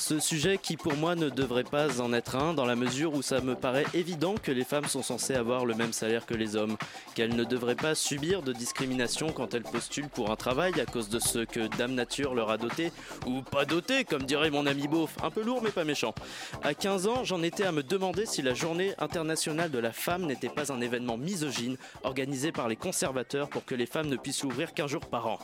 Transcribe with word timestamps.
Ce 0.00 0.18
sujet 0.18 0.56
qui 0.56 0.78
pour 0.78 0.94
moi 0.94 1.14
ne 1.14 1.28
devrait 1.28 1.62
pas 1.62 2.00
en 2.00 2.14
être 2.14 2.34
un 2.34 2.54
dans 2.54 2.64
la 2.64 2.74
mesure 2.74 3.12
où 3.12 3.20
ça 3.20 3.42
me 3.42 3.54
paraît 3.54 3.84
évident 3.92 4.34
que 4.42 4.50
les 4.50 4.64
femmes 4.64 4.86
sont 4.86 5.02
censées 5.02 5.34
avoir 5.34 5.66
le 5.66 5.74
même 5.74 5.92
salaire 5.92 6.24
que 6.24 6.32
les 6.32 6.56
hommes, 6.56 6.78
qu'elles 7.14 7.36
ne 7.36 7.44
devraient 7.44 7.76
pas 7.76 7.94
subir 7.94 8.40
de 8.42 8.54
discrimination 8.54 9.30
quand 9.30 9.52
elles 9.52 9.62
postulent 9.62 10.08
pour 10.08 10.30
un 10.30 10.36
travail 10.36 10.80
à 10.80 10.86
cause 10.86 11.10
de 11.10 11.18
ce 11.18 11.40
que 11.40 11.68
Dame 11.76 11.92
Nature 11.92 12.34
leur 12.34 12.50
a 12.50 12.56
doté, 12.56 12.92
ou 13.26 13.42
pas 13.42 13.66
doté 13.66 14.04
comme 14.04 14.22
dirait 14.22 14.50
mon 14.50 14.64
ami 14.64 14.88
Beauf, 14.88 15.16
un 15.22 15.30
peu 15.30 15.42
lourd 15.42 15.60
mais 15.62 15.70
pas 15.70 15.84
méchant. 15.84 16.14
À 16.62 16.72
15 16.72 17.06
ans, 17.06 17.22
j'en 17.22 17.42
étais 17.42 17.64
à 17.64 17.70
me 17.70 17.82
demander 17.82 18.24
si 18.24 18.40
la 18.40 18.54
journée 18.54 18.94
internationale 18.98 19.70
de 19.70 19.78
la 19.78 19.92
femme 19.92 20.24
n'était 20.24 20.48
pas 20.48 20.72
un 20.72 20.80
événement 20.80 21.18
misogyne 21.18 21.76
organisé 22.04 22.52
par 22.52 22.68
les 22.68 22.76
conservateurs 22.76 23.50
pour 23.50 23.66
que 23.66 23.74
les 23.74 23.86
femmes 23.86 24.08
ne 24.08 24.16
puissent 24.16 24.44
l'ouvrir 24.44 24.72
qu'un 24.72 24.86
jour 24.86 25.02
par 25.02 25.26
an. 25.26 25.38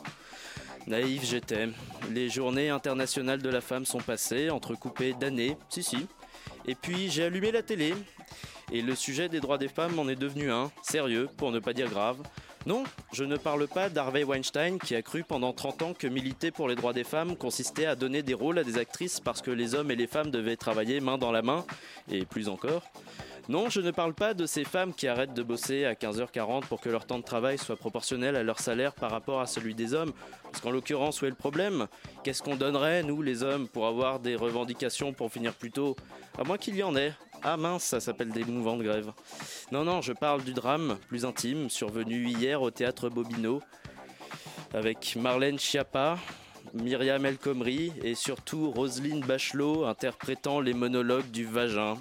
Naïf 0.87 1.25
j'étais. 1.25 1.69
Les 2.13 2.29
journées 2.29 2.71
internationales 2.71 3.43
de 3.43 3.49
la 3.49 3.61
femme 3.61 3.85
sont 3.85 3.99
passées, 3.99 4.51
entrecoupées 4.51 5.15
d'années, 5.15 5.57
si 5.69 5.83
si. 5.83 6.07
Et 6.67 6.75
puis 6.77 7.11
j'ai 7.11 7.25
allumé 7.25 7.51
la 7.51 7.63
télé, 7.63 7.95
et 8.71 8.83
le 8.83 8.95
sujet 8.95 9.29
des 9.29 9.41
droits 9.41 9.59
des 9.59 9.69
femmes 9.69 9.99
en 9.99 10.09
est 10.09 10.17
devenu 10.17 10.51
un, 10.51 10.71
sérieux, 10.83 11.29
pour 11.37 11.51
ne 11.51 11.59
pas 11.59 11.73
dire 11.73 11.89
grave. 11.89 12.19
Non, 12.67 12.83
je 13.13 13.23
ne 13.23 13.37
parle 13.37 13.69
pas 13.69 13.89
d'Harvey 13.89 14.25
Weinstein 14.25 14.81
qui 14.81 14.97
a 14.97 15.03
cru 15.03 15.23
pendant 15.23 15.53
30 15.53 15.83
ans 15.83 15.95
que 15.95 16.09
militer 16.09 16.51
pour 16.51 16.67
les 16.67 16.75
droits 16.75 16.93
des 16.93 17.05
femmes 17.05 17.37
consistait 17.37 17.87
à 17.87 17.95
donner 17.95 18.23
des 18.23 18.35
rôles 18.35 18.59
à 18.59 18.65
des 18.65 18.79
actrices 18.79 19.21
parce 19.21 19.41
que 19.41 19.53
les 19.53 19.77
hommes 19.77 19.93
et 19.93 19.97
les 19.97 20.09
femmes 20.09 20.33
devaient 20.33 20.57
travailler 20.57 20.99
main 21.01 21.17
dans 21.17 21.31
la 21.31 21.43
main, 21.43 21.65
et 22.11 22.25
plus 22.25 22.49
encore. 22.49 22.83
Non, 23.49 23.71
je 23.71 23.81
ne 23.81 23.93
parle 23.93 24.13
pas 24.13 24.35
de 24.35 24.45
ces 24.45 24.65
femmes 24.65 24.93
qui 24.93 25.07
arrêtent 25.07 25.35
de 25.35 25.43
bosser 25.45 25.85
à 25.85 25.95
15h40 25.95 26.67
pour 26.67 26.81
que 26.81 26.89
leur 26.89 27.07
temps 27.07 27.19
de 27.19 27.25
travail 27.25 27.59
soit 27.59 27.77
proportionnel 27.77 28.35
à 28.35 28.43
leur 28.43 28.59
salaire 28.59 28.93
par 28.93 29.13
rapport 29.13 29.41
à 29.41 29.47
celui 29.47 29.77
des 29.77 29.95
hommes. 29.95 30.13
Parce 30.43 30.61
qu'en 30.61 30.73
l'occurrence, 30.73 31.23
où 31.23 31.27
est 31.27 31.31
le 31.31 31.37
problème? 31.37 31.87
Qu'est-ce 32.25 32.43
qu'on 32.43 32.57
donnerait, 32.57 33.05
nous 33.05 33.23
les 33.23 33.45
hommes, 33.45 33.69
pour 33.69 33.87
avoir 33.87 34.19
des 34.19 34.35
revendications 34.35 35.13
pour 35.13 35.31
finir 35.31 35.55
plus 35.55 35.71
tôt? 35.71 35.95
À 36.37 36.43
moins 36.43 36.59
qu'il 36.59 36.75
y 36.75 36.83
en 36.83 36.97
ait. 36.97 37.15
Ah 37.45 37.57
mince, 37.57 37.85
ça 37.85 38.01
s'appelle 38.01 38.31
des 38.31 38.43
mouvements 38.43 38.77
de 38.77 38.83
grève. 38.83 39.13
Non, 39.71 39.85
non, 39.85 40.01
je 40.01 40.13
parle 40.13 40.43
du 40.43 40.53
drame 40.53 40.99
plus 41.07 41.25
intime 41.25 41.71
survenu 41.71 42.27
hier 42.27 42.61
au 42.63 42.73
théâtre 42.73 43.11
Bobino 43.11 43.63
avec 44.75 45.15
Marlène 45.15 45.59
Schiappa, 45.61 46.19
Myriam 46.75 47.25
El 47.25 47.39
Khomri 47.39 47.93
et 48.03 48.17
surtout 48.17 48.73
Roselyne 48.73 49.21
Bachelot 49.21 49.85
interprétant 49.85 50.61
les 50.61 50.75
monologues 50.75 51.31
du 51.31 51.45
vagin 51.45 51.97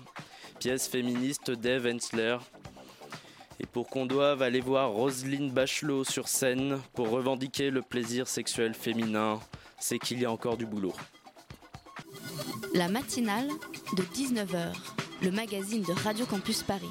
pièce 0.59 0.88
féministe 0.88 1.52
d'Eve 1.52 1.88
Hensler. 1.88 2.38
Et 3.59 3.66
pour 3.66 3.88
qu'on 3.88 4.06
doive 4.06 4.42
aller 4.42 4.59
voir 4.59 4.92
Roselyne 4.92 5.52
Bachelot 5.52 6.03
sur 6.03 6.28
scène 6.28 6.80
pour 6.94 7.09
revendiquer 7.09 7.70
le 7.70 7.81
plaisir 7.81 8.28
sexuel 8.28 8.73
féminin, 8.73 9.39
c'est 9.80 10.00
qu'il 10.00 10.20
y 10.20 10.26
a 10.26 10.31
encore 10.31 10.58
du 10.58 10.66
boulot. 10.66 10.94
La 12.73 12.89
matinale 12.89 13.48
de 13.95 14.04
19h, 14.04 14.73
le 15.21 15.32
magazine 15.32 15.83
de 15.83 15.93
Radio 15.93 16.26
Campus 16.26 16.64
Paris. 16.64 16.89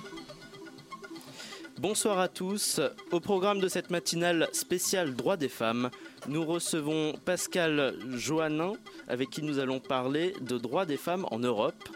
Bonsoir 1.79 2.19
à 2.19 2.29
tous. 2.29 2.81
Au 3.11 3.21
programme 3.21 3.61
de 3.61 3.69
cette 3.69 3.91
matinale 3.91 4.49
spéciale 4.53 5.15
Droits 5.15 5.37
des 5.37 5.51
femmes, 5.51 5.91
nous 6.29 6.45
recevons 6.45 7.13
Pascal 7.25 7.95
Joannin, 8.11 8.73
avec 9.09 9.31
qui 9.31 9.43
nous 9.43 9.59
allons 9.59 9.81
parler 9.81 10.35
de 10.41 10.59
droits 10.59 10.87
des 10.87 10.97
femmes 10.97 11.27
en 11.31 11.39
Europe. 11.39 11.89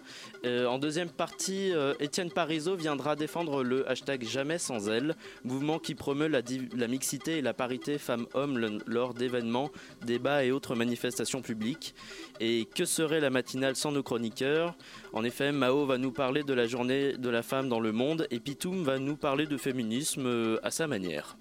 Euh, 0.45 0.67
en 0.67 0.79
deuxième 0.79 1.09
partie, 1.09 1.73
euh, 1.73 1.95
Étienne 1.99 2.31
viendra 2.79 3.17
défendre 3.17 3.63
le 3.63 3.89
hashtag 3.89 4.25
Jamais 4.25 4.59
sans 4.59 4.89
elle, 4.89 5.17
mouvement 5.45 5.79
qui 5.79 5.95
promeut 5.95 6.29
la, 6.29 6.89
mixité 6.89 7.39
et 7.39 7.43
la 7.43 7.55
parité 7.55 7.99
femmes-hommes 7.99 8.81
lors 8.87 9.15
d'événements, 9.15 9.71
débats 10.05 10.45
et 10.45 10.53
autres 10.53 10.75
manifestations 10.75 11.43
publiques. 11.43 11.95
Et 12.41 12.69
que 12.75 12.85
serait 12.85 13.21
la 13.21 13.31
matinale 13.31 13.77
sans 13.77 13.93
nos 13.93 14.03
chroniqueurs? 14.03 14.75
En 15.13 15.25
effet, 15.25 15.53
Mao 15.53 15.87
va 15.87 15.99
nous 15.99 16.13
parler 16.13 16.43
de 16.43 16.55
la 16.55 16.67
journée 16.67 17.17
de 17.17 17.29
la 17.29 17.43
femme 17.43 17.69
dans 17.69 17.81
le 17.81 17.93
monde 17.93 18.27
et 18.31 18.41
Pitoum 18.41 18.85
va 18.85 18.99
nous 18.99 19.17
parler 19.17 19.47
de 19.47 19.57
féminisme 19.57 20.27
euh, 20.27 20.59
à 20.63 20.71
sa 20.71 20.87
manière. 20.87 21.37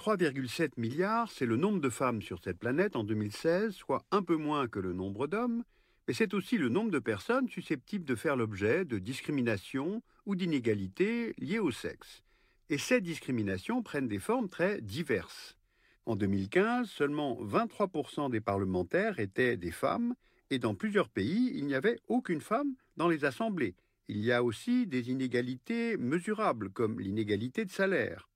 3,7 0.00 0.70
milliards, 0.78 1.30
c'est 1.30 1.44
le 1.44 1.58
nombre 1.58 1.78
de 1.78 1.90
femmes 1.90 2.22
sur 2.22 2.38
cette 2.42 2.58
planète 2.58 2.96
en 2.96 3.04
2016, 3.04 3.74
soit 3.74 4.02
un 4.10 4.22
peu 4.22 4.36
moins 4.36 4.66
que 4.66 4.78
le 4.78 4.94
nombre 4.94 5.26
d'hommes, 5.26 5.62
mais 6.08 6.14
c'est 6.14 6.32
aussi 6.32 6.56
le 6.56 6.70
nombre 6.70 6.90
de 6.90 6.98
personnes 6.98 7.50
susceptibles 7.50 8.06
de 8.06 8.14
faire 8.14 8.34
l'objet 8.34 8.86
de 8.86 8.98
discrimination 8.98 10.02
ou 10.24 10.36
d'inégalités 10.36 11.34
liées 11.36 11.58
au 11.58 11.70
sexe. 11.70 12.22
Et 12.70 12.78
ces 12.78 13.02
discriminations 13.02 13.82
prennent 13.82 14.08
des 14.08 14.20
formes 14.20 14.48
très 14.48 14.80
diverses. 14.80 15.58
En 16.06 16.16
2015, 16.16 16.88
seulement 16.88 17.38
23% 17.42 18.30
des 18.30 18.40
parlementaires 18.40 19.18
étaient 19.18 19.58
des 19.58 19.70
femmes, 19.70 20.14
et 20.48 20.58
dans 20.58 20.74
plusieurs 20.74 21.10
pays, 21.10 21.52
il 21.54 21.66
n'y 21.66 21.74
avait 21.74 21.98
aucune 22.08 22.40
femme 22.40 22.74
dans 22.96 23.08
les 23.08 23.26
assemblées. 23.26 23.74
Il 24.08 24.24
y 24.24 24.32
a 24.32 24.42
aussi 24.42 24.86
des 24.86 25.10
inégalités 25.10 25.98
mesurables, 25.98 26.70
comme 26.70 27.00
l'inégalité 27.00 27.66
de 27.66 27.70
salaire. 27.70 28.29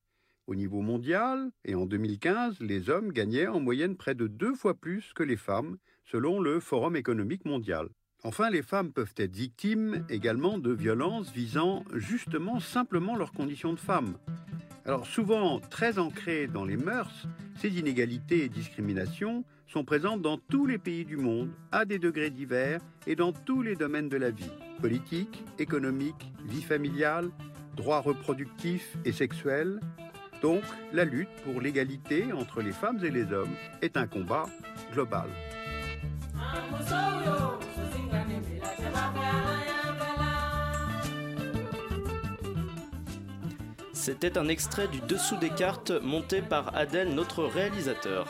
Au 0.47 0.53
niveau 0.53 0.81
mondial, 0.81 1.49
et 1.63 1.73
en 1.73 1.87
2015, 1.87 2.59
les 2.59 2.91
hommes 2.91 3.11
gagnaient 3.11 3.47
en 3.47 3.59
moyenne 3.59 3.95
près 3.95 4.13
de 4.13 4.27
deux 4.27 4.53
fois 4.53 4.75
plus 4.75 5.11
que 5.13 5.23
les 5.23 5.37
femmes, 5.37 5.77
selon 6.05 6.39
le 6.39 6.59
Forum 6.59 6.95
économique 6.95 7.45
mondial. 7.45 7.89
Enfin, 8.23 8.51
les 8.51 8.61
femmes 8.61 8.91
peuvent 8.91 9.13
être 9.17 9.35
victimes 9.35 10.05
également 10.07 10.59
de 10.59 10.71
violences 10.71 11.31
visant 11.31 11.83
justement 11.95 12.59
simplement 12.59 13.15
leurs 13.15 13.31
conditions 13.31 13.73
de 13.73 13.79
femmes. 13.79 14.17
Alors 14.85 15.07
souvent 15.07 15.59
très 15.59 15.97
ancrées 15.97 16.45
dans 16.45 16.63
les 16.63 16.77
mœurs, 16.77 17.27
ces 17.55 17.79
inégalités 17.79 18.43
et 18.43 18.49
discriminations 18.49 19.43
sont 19.65 19.83
présentes 19.83 20.21
dans 20.21 20.37
tous 20.37 20.67
les 20.67 20.77
pays 20.77 21.05
du 21.05 21.17
monde, 21.17 21.49
à 21.71 21.85
des 21.85 21.97
degrés 21.97 22.29
divers 22.29 22.81
et 23.07 23.15
dans 23.15 23.31
tous 23.31 23.63
les 23.63 23.75
domaines 23.75 24.09
de 24.09 24.17
la 24.17 24.29
vie, 24.29 24.51
politique, 24.79 25.43
économique, 25.57 26.31
vie 26.45 26.61
familiale, 26.61 27.31
droits 27.75 28.01
reproductifs 28.01 28.95
et 29.05 29.11
sexuels, 29.11 29.79
donc, 30.45 30.61
la 30.93 31.05
lutte 31.05 31.35
pour 31.43 31.59
l'égalité 31.59 32.31
entre 32.31 32.61
les 32.61 32.71
femmes 32.71 33.03
et 33.03 33.09
les 33.09 33.33
hommes 33.33 33.55
est 33.81 33.97
un 33.97 34.05
combat 34.05 34.45
global. 34.93 35.27
C'était 43.91 44.37
un 44.37 44.47
extrait 44.47 44.87
du 44.87 44.99
Dessous 44.99 45.37
des 45.37 45.49
cartes 45.49 45.89
monté 45.89 46.43
par 46.43 46.75
Adèle, 46.75 47.15
notre 47.15 47.43
réalisateur. 47.45 48.27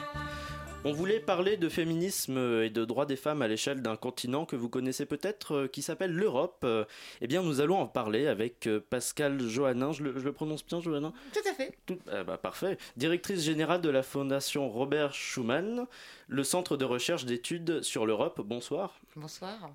On 0.85 0.91
voulait 0.93 1.19
parler 1.19 1.57
de 1.57 1.67
féminisme 1.67 2.37
et 2.61 2.69
de 2.69 2.85
droits 2.85 3.05
des 3.07 3.15
femmes 3.15 3.41
à 3.41 3.47
l'échelle 3.47 3.81
d'un 3.81 3.95
continent 3.95 4.45
que 4.45 4.55
vous 4.55 4.69
connaissez 4.69 5.05
peut-être, 5.05 5.55
euh, 5.55 5.67
qui 5.67 5.81
s'appelle 5.81 6.11
l'Europe. 6.13 6.61
Euh, 6.63 6.85
Eh 7.21 7.27
bien, 7.27 7.41
nous 7.41 7.59
allons 7.59 7.77
en 7.77 7.87
parler 7.87 8.27
avec 8.27 8.67
euh, 8.67 8.79
Pascal 8.89 9.41
Johannin. 9.41 9.91
Je 9.93 10.03
le, 10.03 10.19
je 10.19 10.23
le 10.23 10.31
prononce 10.31 10.65
bien, 10.65 10.79
Johannin? 10.81 11.11
Tout 11.33 11.49
à 11.49 11.53
fait. 11.53 11.75
Tout- 11.87 11.97
ah 12.11 12.23
bah, 12.23 12.37
parfait. 12.37 12.77
Directrice 12.97 13.41
générale 13.43 13.81
de 13.81 13.89
la 13.89 14.03
Fondation 14.03 14.69
Robert 14.69 15.13
Schuman, 15.13 15.87
le 16.27 16.43
centre 16.43 16.77
de 16.77 16.85
recherche 16.85 17.25
d'études 17.25 17.81
sur 17.81 18.05
l'Europe. 18.05 18.41
Bonsoir. 18.45 18.99
Bonsoir. 19.15 19.71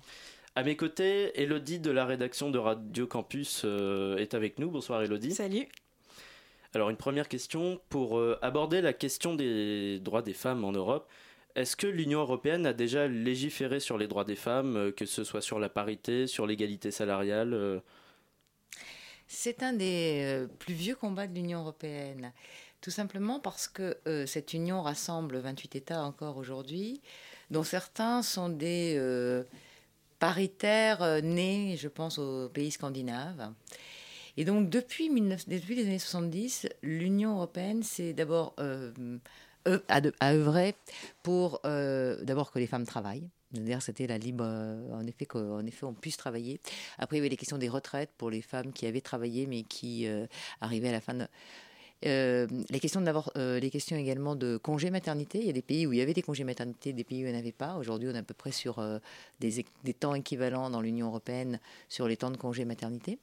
À 0.55 0.63
mes 0.63 0.75
côtés, 0.75 1.31
Elodie 1.41 1.79
de 1.79 1.91
la 1.91 2.05
rédaction 2.05 2.51
de 2.51 2.57
Radio 2.57 3.05
Campus 3.07 3.63
euh, 3.65 4.17
est 4.17 4.33
avec 4.33 4.59
nous. 4.59 4.69
Bonsoir 4.71 5.01
Elodie. 5.01 5.31
Salut. 5.31 5.67
Alors 6.73 6.89
une 6.89 6.97
première 6.97 7.27
question 7.27 7.81
pour 7.89 8.17
euh, 8.17 8.39
aborder 8.41 8.81
la 8.81 8.93
question 8.93 9.35
des 9.35 9.99
droits 9.99 10.21
des 10.21 10.33
femmes 10.33 10.63
en 10.63 10.71
Europe. 10.71 11.09
Est-ce 11.55 11.75
que 11.75 11.87
l'Union 11.87 12.21
européenne 12.21 12.65
a 12.65 12.71
déjà 12.71 13.09
légiféré 13.09 13.81
sur 13.81 13.97
les 13.97 14.07
droits 14.07 14.23
des 14.23 14.37
femmes, 14.37 14.77
euh, 14.77 14.91
que 14.93 15.05
ce 15.05 15.25
soit 15.25 15.41
sur 15.41 15.59
la 15.59 15.67
parité, 15.67 16.27
sur 16.27 16.47
l'égalité 16.47 16.89
salariale 16.89 17.53
euh, 17.53 17.81
C'est 19.27 19.63
un 19.63 19.73
des 19.73 20.47
plus 20.59 20.73
vieux 20.73 20.95
combats 20.95 21.27
de 21.27 21.35
l'Union 21.35 21.59
européenne. 21.59 22.31
Tout 22.79 22.91
simplement 22.91 23.41
parce 23.41 23.67
que 23.67 23.97
cette 24.25 24.53
union 24.53 24.81
rassemble 24.81 25.37
28 25.37 25.75
États 25.75 26.03
encore 26.03 26.37
aujourd'hui, 26.37 26.99
dont 27.51 27.63
certains 27.63 28.23
sont 28.23 28.49
des 28.49 28.99
paritaires 30.17 31.21
nés, 31.21 31.77
je 31.77 31.87
pense, 31.87 32.17
aux 32.17 32.49
pays 32.49 32.71
scandinaves. 32.71 33.51
Et 34.37 34.45
donc, 34.45 34.69
depuis, 34.69 35.09
depuis 35.09 35.75
les 35.75 35.83
années 35.83 35.99
70, 35.99 36.69
l'Union 36.81 37.35
européenne 37.35 37.83
s'est 37.83 38.13
d'abord 38.13 38.55
euh, 38.59 38.91
a, 39.65 40.01
œuvré 40.23 40.75
pour 41.23 41.61
d'abord 41.63 42.51
que 42.51 42.59
les 42.59 42.67
femmes 42.67 42.85
travaillent. 42.85 43.29
D'ailleurs, 43.51 43.81
c'était 43.81 44.07
la 44.07 44.17
libre, 44.17 44.45
en 44.45 45.05
effet, 45.05 45.25
qu'en 45.25 45.65
effet, 45.65 45.83
on 45.85 45.93
puisse 45.93 46.15
travailler. 46.15 46.61
Après, 46.97 47.17
il 47.17 47.19
y 47.19 47.21
avait 47.21 47.29
les 47.29 47.37
questions 47.37 47.57
des 47.57 47.67
retraites 47.67 48.11
pour 48.17 48.29
les 48.29 48.41
femmes 48.41 48.71
qui 48.71 48.87
avaient 48.87 49.01
travaillé, 49.01 49.45
mais 49.45 49.63
qui 49.63 50.07
arrivaient 50.61 50.89
à 50.89 50.93
la 50.93 51.01
fin 51.01 51.13
de, 51.13 51.27
euh, 52.05 52.47
les, 52.69 52.79
questions 52.79 53.01
euh, 53.35 53.99
également 53.99 54.35
de 54.35 54.57
congés 54.57 54.89
maternité. 54.89 55.39
Il 55.39 55.45
y 55.45 55.49
a 55.49 55.53
des 55.53 55.61
pays 55.61 55.85
où 55.85 55.93
il 55.93 55.99
y 55.99 56.01
avait 56.01 56.13
des 56.13 56.23
congés 56.23 56.43
maternité, 56.43 56.93
des 56.93 57.03
pays 57.03 57.23
où 57.23 57.27
il 57.27 57.31
n'y 57.31 57.35
en 57.35 57.39
avait 57.39 57.51
pas. 57.51 57.75
Aujourd'hui, 57.75 58.09
on 58.09 58.15
est 58.15 58.19
à 58.19 58.23
peu 58.23 58.33
près 58.33 58.51
sur 58.51 58.79
euh, 58.79 58.97
des, 59.39 59.63
temps 59.93 60.15
équivalents 60.15 60.69
dans 60.69 60.81
l'Union 60.81 61.07
européenne 61.07 61.59
sur 61.89 62.07
les 62.07 62.17
temps 62.17 62.31
de 62.31 62.37
congés 62.37 62.65
maternité. 62.65 63.19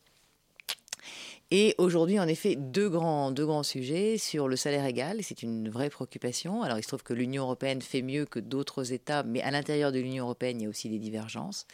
Et 1.51 1.75
aujourd'hui, 1.79 2.21
en 2.21 2.29
effet, 2.29 2.57
deux 2.57 2.91
grands, 2.91 3.31
deux 3.31 3.47
grands 3.47 3.63
sujets 3.63 4.19
sur 4.19 4.49
le 4.49 4.57
salaire 4.57 4.85
égal. 4.85 5.19
C'est 5.23 5.43
une 5.43 5.69
vraie 5.71 5.89
préoccupation. 5.89 6.63
Alors, 6.63 6.79
il 6.79 6.83
se 6.83 6.89
trouve 6.89 7.03
que 7.03 7.15
l'Union 7.15 7.45
européenne 7.45 7.81
fait 7.81 8.03
mieux 8.03 8.27
que 8.27 8.39
d'autres 8.39 8.93
États, 8.93 9.23
mais 9.23 9.41
à 9.41 9.51
l'intérieur 9.51 9.91
de 9.91 9.99
l'Union 9.99 10.25
européenne, 10.25 10.61
il 10.61 10.65
y 10.65 10.67
a 10.67 10.69
aussi 10.69 10.89
des 10.91 10.99
divergences. 10.99 11.67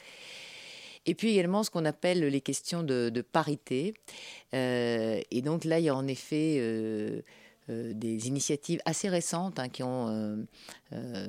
Et 1.06 1.14
puis 1.14 1.30
également 1.30 1.62
ce 1.62 1.70
qu'on 1.70 1.84
appelle 1.84 2.20
les 2.20 2.40
questions 2.40 2.82
de, 2.82 3.24
parité. 3.32 3.94
Euh, 4.54 5.20
et 5.30 5.42
donc 5.42 5.64
là, 5.64 5.78
il 5.78 5.84
y 5.84 5.88
a 5.88 5.94
en 5.94 6.06
effet 6.06 6.56
euh, 6.58 7.20
euh, 7.68 7.92
des 7.94 8.28
initiatives 8.28 8.80
assez 8.84 9.08
récentes 9.08 9.58
hein, 9.58 9.68
qui 9.68 9.82
ont 9.82 10.46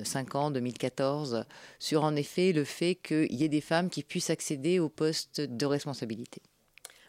5 0.04 0.36
ans, 0.36 0.52
2014, 0.52 1.46
sur 1.80 2.04
en 2.04 2.16
effet 2.16 2.54
le 2.54 2.64
fait 2.64 2.96
qu'il 2.96 3.34
y 3.34 3.44
ait 3.44 3.50
des 3.50 3.62
femmes 3.62 3.90
qui 3.90 4.04
puissent 4.04 4.30
accéder 4.30 4.80
aux 4.80 4.90
postes 4.90 5.42
de 5.42 5.66
responsabilité. 5.66 6.42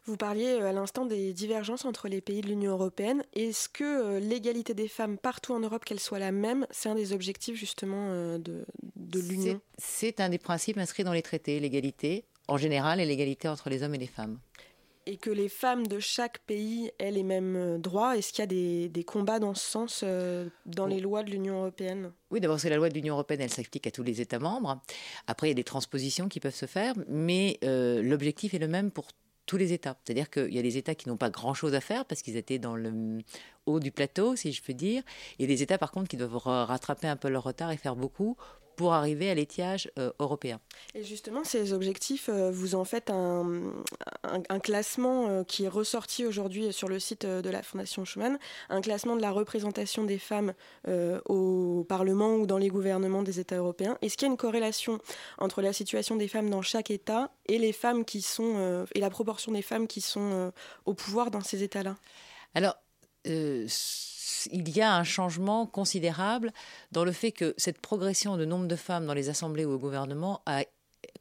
Vous 0.06 0.16
parliez 0.16 0.52
à 0.60 0.72
l'instant 0.72 1.04
des 1.04 1.32
divergences 1.32 1.84
entre 1.84 2.08
les 2.08 2.20
pays 2.20 2.40
de 2.40 2.46
l'Union 2.46 2.72
européenne. 2.72 3.24
Est-ce 3.34 3.68
que 3.68 4.18
l'égalité 4.18 4.72
des 4.72 4.88
femmes 4.88 5.18
partout 5.18 5.52
en 5.52 5.60
Europe, 5.60 5.84
qu'elle 5.84 6.00
soit 6.00 6.20
la 6.20 6.32
même, 6.32 6.66
c'est 6.70 6.88
un 6.88 6.94
des 6.94 7.12
objectifs 7.12 7.56
justement 7.56 8.38
de, 8.38 8.64
de 8.94 9.20
l'Union? 9.20 9.60
C'est 9.78 10.20
un 10.20 10.28
des 10.28 10.38
principes 10.38 10.78
inscrits 10.78 11.04
dans 11.04 11.12
les 11.12 11.22
traités, 11.22 11.58
l'égalité 11.58 12.24
en 12.48 12.56
général 12.56 13.00
et 13.00 13.04
l'égalité 13.04 13.48
entre 13.48 13.68
les 13.70 13.82
hommes 13.82 13.94
et 13.94 13.98
les 13.98 14.06
femmes. 14.06 14.38
Et 15.08 15.18
que 15.18 15.30
les 15.30 15.48
femmes 15.48 15.86
de 15.86 16.00
chaque 16.00 16.40
pays 16.40 16.90
aient 16.98 17.12
les 17.12 17.22
mêmes 17.22 17.54
euh, 17.54 17.78
droits 17.78 18.16
Est-ce 18.16 18.32
qu'il 18.32 18.40
y 18.40 18.84
a 18.84 18.88
des, 18.88 19.04
combats 19.04 19.38
dans 19.38 19.54
ce 19.54 19.64
sens 19.64 20.00
euh, 20.02 20.48
dans 20.66 20.86
les 20.86 20.98
lois 20.98 21.22
de 21.22 21.30
l'Union 21.30 21.60
européenne? 21.60 22.12
Oui, 22.32 22.40
d'abord, 22.40 22.58
c'est 22.58 22.70
la 22.70 22.76
loi 22.76 22.88
de 22.88 22.94
l'Union 22.94 23.14
européenne, 23.14 23.40
elle 23.40 23.50
s'applique 23.50 23.86
à 23.86 23.92
tous 23.92 24.02
les 24.02 24.20
États 24.20 24.40
membres. 24.40 24.82
Après, 25.28 25.46
il 25.46 25.50
y 25.50 25.52
a 25.52 25.54
des 25.54 25.64
transpositions 25.64 26.28
qui 26.28 26.40
peuvent 26.40 26.54
se 26.54 26.66
faire, 26.66 26.94
mais 27.06 27.58
euh, 27.62 28.02
l'objectif 28.02 28.52
est 28.54 28.58
le 28.58 28.66
même 28.66 28.90
pour 28.90 29.06
tous 29.46 29.56
les 29.56 29.72
États. 29.72 29.96
C'est-à-dire 30.04 30.28
qu'il 30.28 30.52
y 30.52 30.58
a 30.58 30.62
des 30.62 30.76
États 30.76 30.94
qui 30.94 31.08
n'ont 31.08 31.16
pas 31.16 31.30
grand-chose 31.30 31.74
à 31.74 31.80
faire 31.80 32.04
parce 32.04 32.22
qu'ils 32.22 32.36
étaient 32.36 32.58
dans 32.58 32.76
le 32.76 33.18
haut 33.66 33.80
du 33.80 33.90
plateau, 33.92 34.36
si 34.36 34.52
je 34.52 34.62
peux 34.62 34.74
dire. 34.74 35.02
Et 35.38 35.46
des 35.46 35.62
États, 35.62 35.78
par 35.78 35.92
contre, 35.92 36.08
qui 36.08 36.16
doivent 36.16 36.36
rattraper 36.36 37.08
un 37.08 37.16
peu 37.16 37.28
leur 37.28 37.44
retard 37.44 37.70
et 37.70 37.76
faire 37.76 37.96
beaucoup 37.96 38.36
pour 38.76 38.92
arriver 38.92 39.30
à 39.30 39.34
l'étiage 39.34 39.90
euh, 39.98 40.12
européen. 40.20 40.60
Et 40.94 41.02
justement, 41.02 41.42
ces 41.44 41.72
objectifs, 41.72 42.28
euh, 42.28 42.50
vous 42.50 42.74
en 42.74 42.84
faites 42.84 43.10
un, 43.10 43.62
un, 44.22 44.60
classement 44.60 45.28
euh, 45.28 45.44
qui 45.44 45.64
est 45.64 45.68
ressorti 45.68 46.26
aujourd'hui 46.26 46.72
sur 46.72 46.88
le 46.88 46.98
site 46.98 47.24
de 47.24 47.50
la 47.50 47.62
Fondation 47.62 48.04
Schuman, 48.04 48.38
un 48.68 48.80
classement 48.82 49.16
de 49.16 49.22
la 49.22 49.30
représentation 49.30 50.04
des 50.04 50.18
femmes 50.18 50.52
au 51.28 51.84
Parlement 51.88 52.36
ou 52.36 52.46
dans 52.46 52.58
les 52.58 52.68
gouvernements 52.68 53.22
des 53.22 53.40
États 53.40 53.56
européens. 53.56 53.96
Est-ce 54.02 54.16
qu'il 54.16 54.26
y 54.26 54.28
a 54.28 54.32
une 54.32 54.36
corrélation 54.36 54.98
entre 55.38 55.62
la 55.62 55.72
situation 55.72 56.16
des 56.16 56.28
femmes 56.28 56.50
dans 56.50 56.62
chaque 56.62 56.90
État 56.90 57.32
et 57.46 57.58
les 57.58 57.72
femmes 57.72 58.04
qui 58.04 58.20
sont 58.20 58.84
et 58.94 59.00
la 59.00 59.10
proportion 59.10 59.52
des 59.52 59.62
femmes 59.62 59.86
qui 59.86 60.00
sont 60.00 60.52
au 60.84 60.94
pouvoir 60.94 61.30
dans 61.30 61.40
ces 61.40 61.62
États-là? 61.62 61.96
Alors 62.54 62.76
il 64.52 64.68
y 64.76 64.80
a 64.80 64.94
un 64.94 65.04
changement 65.04 65.66
considérable 65.66 66.52
dans 66.92 67.04
le 67.04 67.12
fait 67.12 67.32
que 67.32 67.54
cette 67.56 67.80
progression 67.80 68.36
de 68.36 68.44
nombre 68.44 68.66
de 68.66 68.76
femmes 68.76 69.06
dans 69.06 69.14
les 69.14 69.28
assemblées 69.28 69.64
ou 69.64 69.72
au 69.72 69.78
gouvernement 69.78 70.42
a 70.46 70.64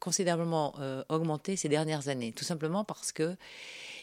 considérablement 0.00 0.74
euh, 0.80 1.02
augmenté 1.08 1.56
ces 1.56 1.68
dernières 1.68 2.08
années, 2.08 2.32
tout 2.32 2.44
simplement 2.44 2.84
parce 2.84 3.12
que 3.12 3.36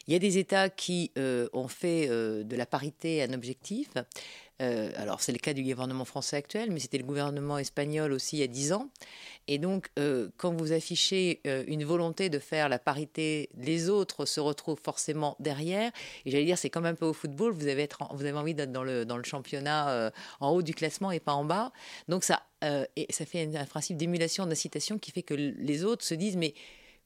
il 0.06 0.12
y 0.12 0.16
a 0.16 0.18
des 0.18 0.38
États 0.38 0.68
qui 0.68 1.12
euh, 1.18 1.48
ont 1.52 1.68
fait 1.68 2.08
euh, 2.08 2.44
de 2.44 2.56
la 2.56 2.66
parité 2.66 3.22
un 3.22 3.32
objectif, 3.32 3.88
euh, 4.62 4.90
alors 4.96 5.20
c'est 5.20 5.32
le 5.32 5.38
cas 5.38 5.52
du 5.52 5.62
gouvernement 5.62 6.04
français 6.04 6.36
actuel, 6.36 6.70
mais 6.70 6.78
c'était 6.78 6.98
le 6.98 7.04
gouvernement 7.04 7.58
espagnol 7.58 8.12
aussi 8.12 8.36
il 8.36 8.40
y 8.40 8.42
a 8.42 8.46
dix 8.46 8.72
ans. 8.72 8.90
Et 9.48 9.58
donc, 9.58 9.90
quand 10.38 10.54
vous 10.54 10.72
affichez 10.72 11.42
une 11.66 11.84
volonté 11.84 12.30
de 12.30 12.38
faire 12.38 12.70
la 12.70 12.78
parité, 12.78 13.50
les 13.58 13.90
autres 13.90 14.24
se 14.24 14.40
retrouvent 14.40 14.80
forcément 14.82 15.36
derrière. 15.38 15.90
Et 16.24 16.30
j'allais 16.30 16.46
dire, 16.46 16.56
c'est 16.56 16.70
comme 16.70 16.86
un 16.86 16.94
peu 16.94 17.04
au 17.04 17.12
football, 17.12 17.52
vous 17.52 17.66
avez, 17.66 17.86
envie 18.32 18.54
d'être 18.54 18.72
dans 18.72 18.84
le, 18.84 19.22
championnat 19.24 20.12
en 20.40 20.50
haut 20.50 20.62
du 20.62 20.72
classement 20.72 21.10
et 21.10 21.20
pas 21.20 21.34
en 21.34 21.44
bas. 21.44 21.72
Donc 22.08 22.24
ça 22.24 22.40
fait 22.62 23.42
un, 23.42 23.54
un 23.54 23.66
principe 23.66 23.98
d'émulation, 23.98 24.46
d'incitation 24.46 24.98
qui 24.98 25.10
fait 25.10 25.22
que 25.22 25.34
les 25.34 25.84
autres 25.84 26.04
se 26.04 26.14
disent, 26.14 26.36
mais 26.36 26.54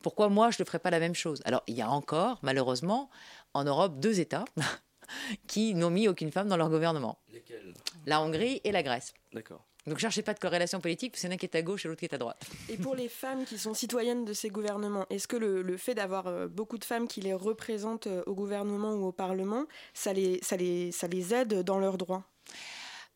pourquoi 0.02 0.28
moi 0.28 0.50
je 0.50 0.62
ne 0.62 0.66
ferais 0.66 0.78
pas 0.78 0.90
la 0.90 1.00
même 1.00 1.14
chose? 1.14 1.40
Alors 1.44 1.62
il 1.66 1.76
y 1.76 1.82
a 1.82 1.90
encore, 1.90 2.38
malheureusement, 2.42 3.10
en 3.54 3.64
Europe, 3.64 3.98
deux 3.98 4.20
États 4.20 4.44
qui 5.46 5.74
n'ont 5.74 5.90
mis 5.90 6.08
aucune 6.08 6.32
femme 6.32 6.48
dans 6.48 6.56
leur 6.56 6.70
gouvernement. 6.70 7.18
Lesquels? 7.32 7.74
La 8.06 8.22
Hongrie 8.22 8.60
et 8.64 8.72
la 8.72 8.82
Grèce. 8.82 9.14
D'accord. 9.32 9.64
Donc 9.88 9.98
cherchez 9.98 10.22
pas 10.22 10.34
de 10.34 10.38
corrélation 10.38 10.80
politique, 10.80 11.12
parce 11.12 11.22
qu'il 11.22 11.30
y 11.30 11.32
en 11.32 11.36
a 11.36 11.38
qui 11.38 11.46
est 11.46 11.56
à 11.56 11.62
gauche 11.62 11.84
et 11.84 11.88
l'autre 11.88 12.00
qui 12.00 12.04
est 12.04 12.14
à 12.14 12.18
droite. 12.18 12.40
Et 12.68 12.76
pour 12.76 12.94
les 12.94 13.08
femmes 13.08 13.44
qui 13.44 13.58
sont 13.58 13.72
citoyennes 13.72 14.24
de 14.24 14.34
ces 14.34 14.50
gouvernements, 14.50 15.06
est-ce 15.08 15.26
que 15.26 15.36
le, 15.36 15.76
fait 15.78 15.94
d'avoir 15.94 16.26
euh, 16.26 16.46
beaucoup 16.46 16.76
de 16.76 16.84
femmes 16.84 17.08
qui 17.08 17.22
les 17.22 17.32
représentent 17.32 18.06
euh, 18.06 18.22
au 18.26 18.34
gouvernement 18.34 18.92
ou 18.92 19.06
au 19.06 19.12
Parlement, 19.12 19.64
ça 19.94 20.12
les, 20.12 20.40
ça 20.42 20.56
les, 20.56 20.92
ça 20.92 21.08
les 21.08 21.32
aide 21.32 21.62
dans 21.62 21.78
leurs 21.78 21.96
droits? 21.96 22.24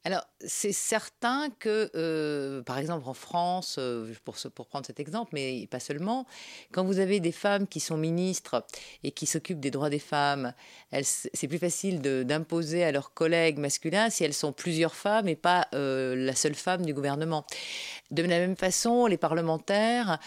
Alors, 0.05 0.27
c'est 0.41 0.73
certain 0.73 1.49
que, 1.61 1.89
euh, 1.95 2.61
par 2.63 2.79
exemple, 2.79 3.09
en 3.09 3.15
France, 3.15 3.77
euh, 3.79 4.13
pour, 4.25 4.67
prendre 4.67 4.85
cet 4.85 4.99
exemple, 4.99 5.31
mais 5.33 5.69
pas 5.71 5.79
seulement, 5.79 6.27
quand 6.73 6.83
vous 6.85 6.99
avez 6.99 7.21
des 7.21 7.31
femmes 7.31 7.69
qui 7.69 7.79
sont 7.79 7.97
ministres 7.97 8.67
et 9.05 9.13
qui 9.13 9.27
s'occupent 9.27 9.61
des 9.61 9.71
droits 9.71 9.91
des 9.91 10.01
femmes, 10.01 10.55
c'est 11.05 11.47
plus 11.47 11.59
facile 11.59 12.01
d'imposer 12.01 12.83
à 12.83 12.91
leurs 12.91 13.15
collègues 13.15 13.59
masculins 13.59 14.11
si 14.11 14.25
elles 14.25 14.35
sont 14.35 14.53
plusieurs 14.53 14.97
femmes 14.97 15.29
et 15.29 15.37
pas 15.37 15.69
euh, 15.73 16.17
la 16.17 16.35
seule 16.35 16.57
femme 16.57 16.85
du 16.85 16.95
gouvernement. 16.95 17.47
De 18.11 18.23
la 18.23 18.41
même 18.41 18.57
façon, 18.57 19.07
les 19.07 19.17
parlementaires, 19.17 20.19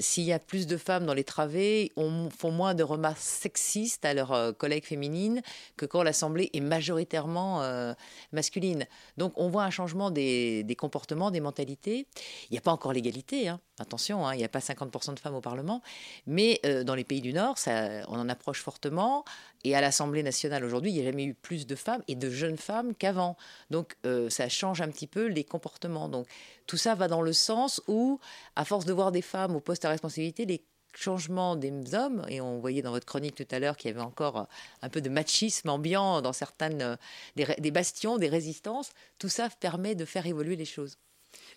s'il 0.00 0.24
y 0.24 0.32
a 0.32 0.38
plus 0.38 0.66
de 0.66 0.76
femmes 0.76 1.06
dans 1.06 1.12
les 1.12 1.24
travées, 1.24 1.92
on, 1.96 2.30
font 2.30 2.52
moins 2.52 2.74
de 2.74 2.82
remarques 2.82 3.18
sexistes 3.18 4.04
à 4.04 4.14
leurs 4.14 4.56
collègues 4.56 4.86
féminines 4.86 5.42
que 5.76 5.84
quand 5.84 6.02
l'Assemblée 6.02 6.50
est 6.54 6.60
majoritairement 6.60 7.94
masculine. 8.32 8.86
Donc 9.16 9.32
on 9.36 9.48
voit 9.48 9.64
un 9.64 9.70
changement 9.70 10.10
des, 10.10 10.76
comportements, 10.78 11.30
des 11.30 11.40
mentalités. 11.40 12.06
Il 12.50 12.52
n'y 12.52 12.58
a 12.58 12.60
pas 12.60 12.72
encore 12.72 12.92
l'égalité, 12.92 13.48
hein. 13.48 13.60
attention, 13.78 14.26
hein, 14.26 14.34
il 14.34 14.38
n'y 14.38 14.44
a 14.44 14.48
pas 14.48 14.60
50% 14.60 15.14
de 15.14 15.18
femmes 15.18 15.34
au 15.34 15.40
Parlement, 15.40 15.82
mais 16.26 16.60
dans 16.84 16.94
les 16.94 17.04
pays 17.04 17.20
du 17.20 17.32
Nord, 17.32 17.58
ça, 17.58 18.02
on 18.08 18.18
en 18.18 18.28
approche 18.28 18.62
fortement. 18.62 19.24
Et 19.64 19.76
à 19.76 19.80
l'Assemblée 19.80 20.22
nationale 20.22 20.64
aujourd'hui, 20.64 20.90
il 20.90 20.94
n'y 20.94 21.00
a 21.00 21.04
jamais 21.04 21.24
eu 21.24 21.34
plus 21.34 21.66
de 21.66 21.76
femmes 21.76 22.02
et 22.08 22.16
de 22.16 22.30
jeunes 22.30 22.56
femmes 22.56 22.94
qu'avant. 22.94 23.36
Donc 23.70 23.96
ça 24.28 24.48
change 24.48 24.80
un 24.80 24.88
petit 24.88 25.06
peu 25.06 25.26
les 25.26 25.44
comportements. 25.44 26.08
Donc 26.08 26.26
tout 26.66 26.76
ça 26.76 26.94
va 26.94 27.08
dans 27.08 27.22
le 27.22 27.32
sens 27.32 27.80
où, 27.86 28.18
à 28.56 28.64
force 28.64 28.84
de 28.84 28.92
voir 28.92 29.12
des 29.12 29.22
femmes 29.22 29.56
au 29.56 29.60
poste 29.60 29.84
à 29.84 29.90
responsabilité, 29.90 30.46
les 30.46 30.64
changements 30.96 31.56
des 31.56 31.94
hommes, 31.94 32.24
et 32.28 32.40
on 32.40 32.58
voyait 32.58 32.82
dans 32.82 32.90
votre 32.90 33.06
chronique 33.06 33.34
tout 33.34 33.46
à 33.50 33.58
l'heure 33.58 33.76
qu'il 33.76 33.90
y 33.90 33.94
avait 33.94 34.02
encore 34.02 34.46
un 34.82 34.88
peu 34.88 35.00
de 35.00 35.08
machisme 35.08 35.68
ambiant 35.68 36.22
dans 36.22 36.32
certaines 36.32 36.82
euh, 36.82 36.96
des, 37.36 37.70
bastions, 37.70 38.18
des 38.18 38.28
résistances, 38.28 38.90
tout 39.18 39.28
ça 39.28 39.48
permet 39.60 39.94
de 39.94 40.04
faire 40.04 40.26
évoluer 40.26 40.56
les 40.56 40.64
choses. 40.64 40.98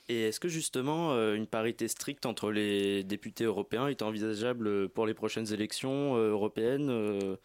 Et 0.07 0.29
est-ce 0.29 0.39
que 0.39 0.47
justement 0.47 1.11
euh, 1.11 1.35
une 1.35 1.47
parité 1.47 1.87
stricte 1.87 2.25
entre 2.25 2.51
les 2.51 3.03
députés 3.03 3.43
européens 3.43 3.87
est 3.87 4.01
envisageable 4.01 4.89
pour 4.89 5.05
les 5.05 5.13
prochaines 5.13 5.51
élections 5.51 6.15
euh, 6.15 6.31
européennes 6.31 7.37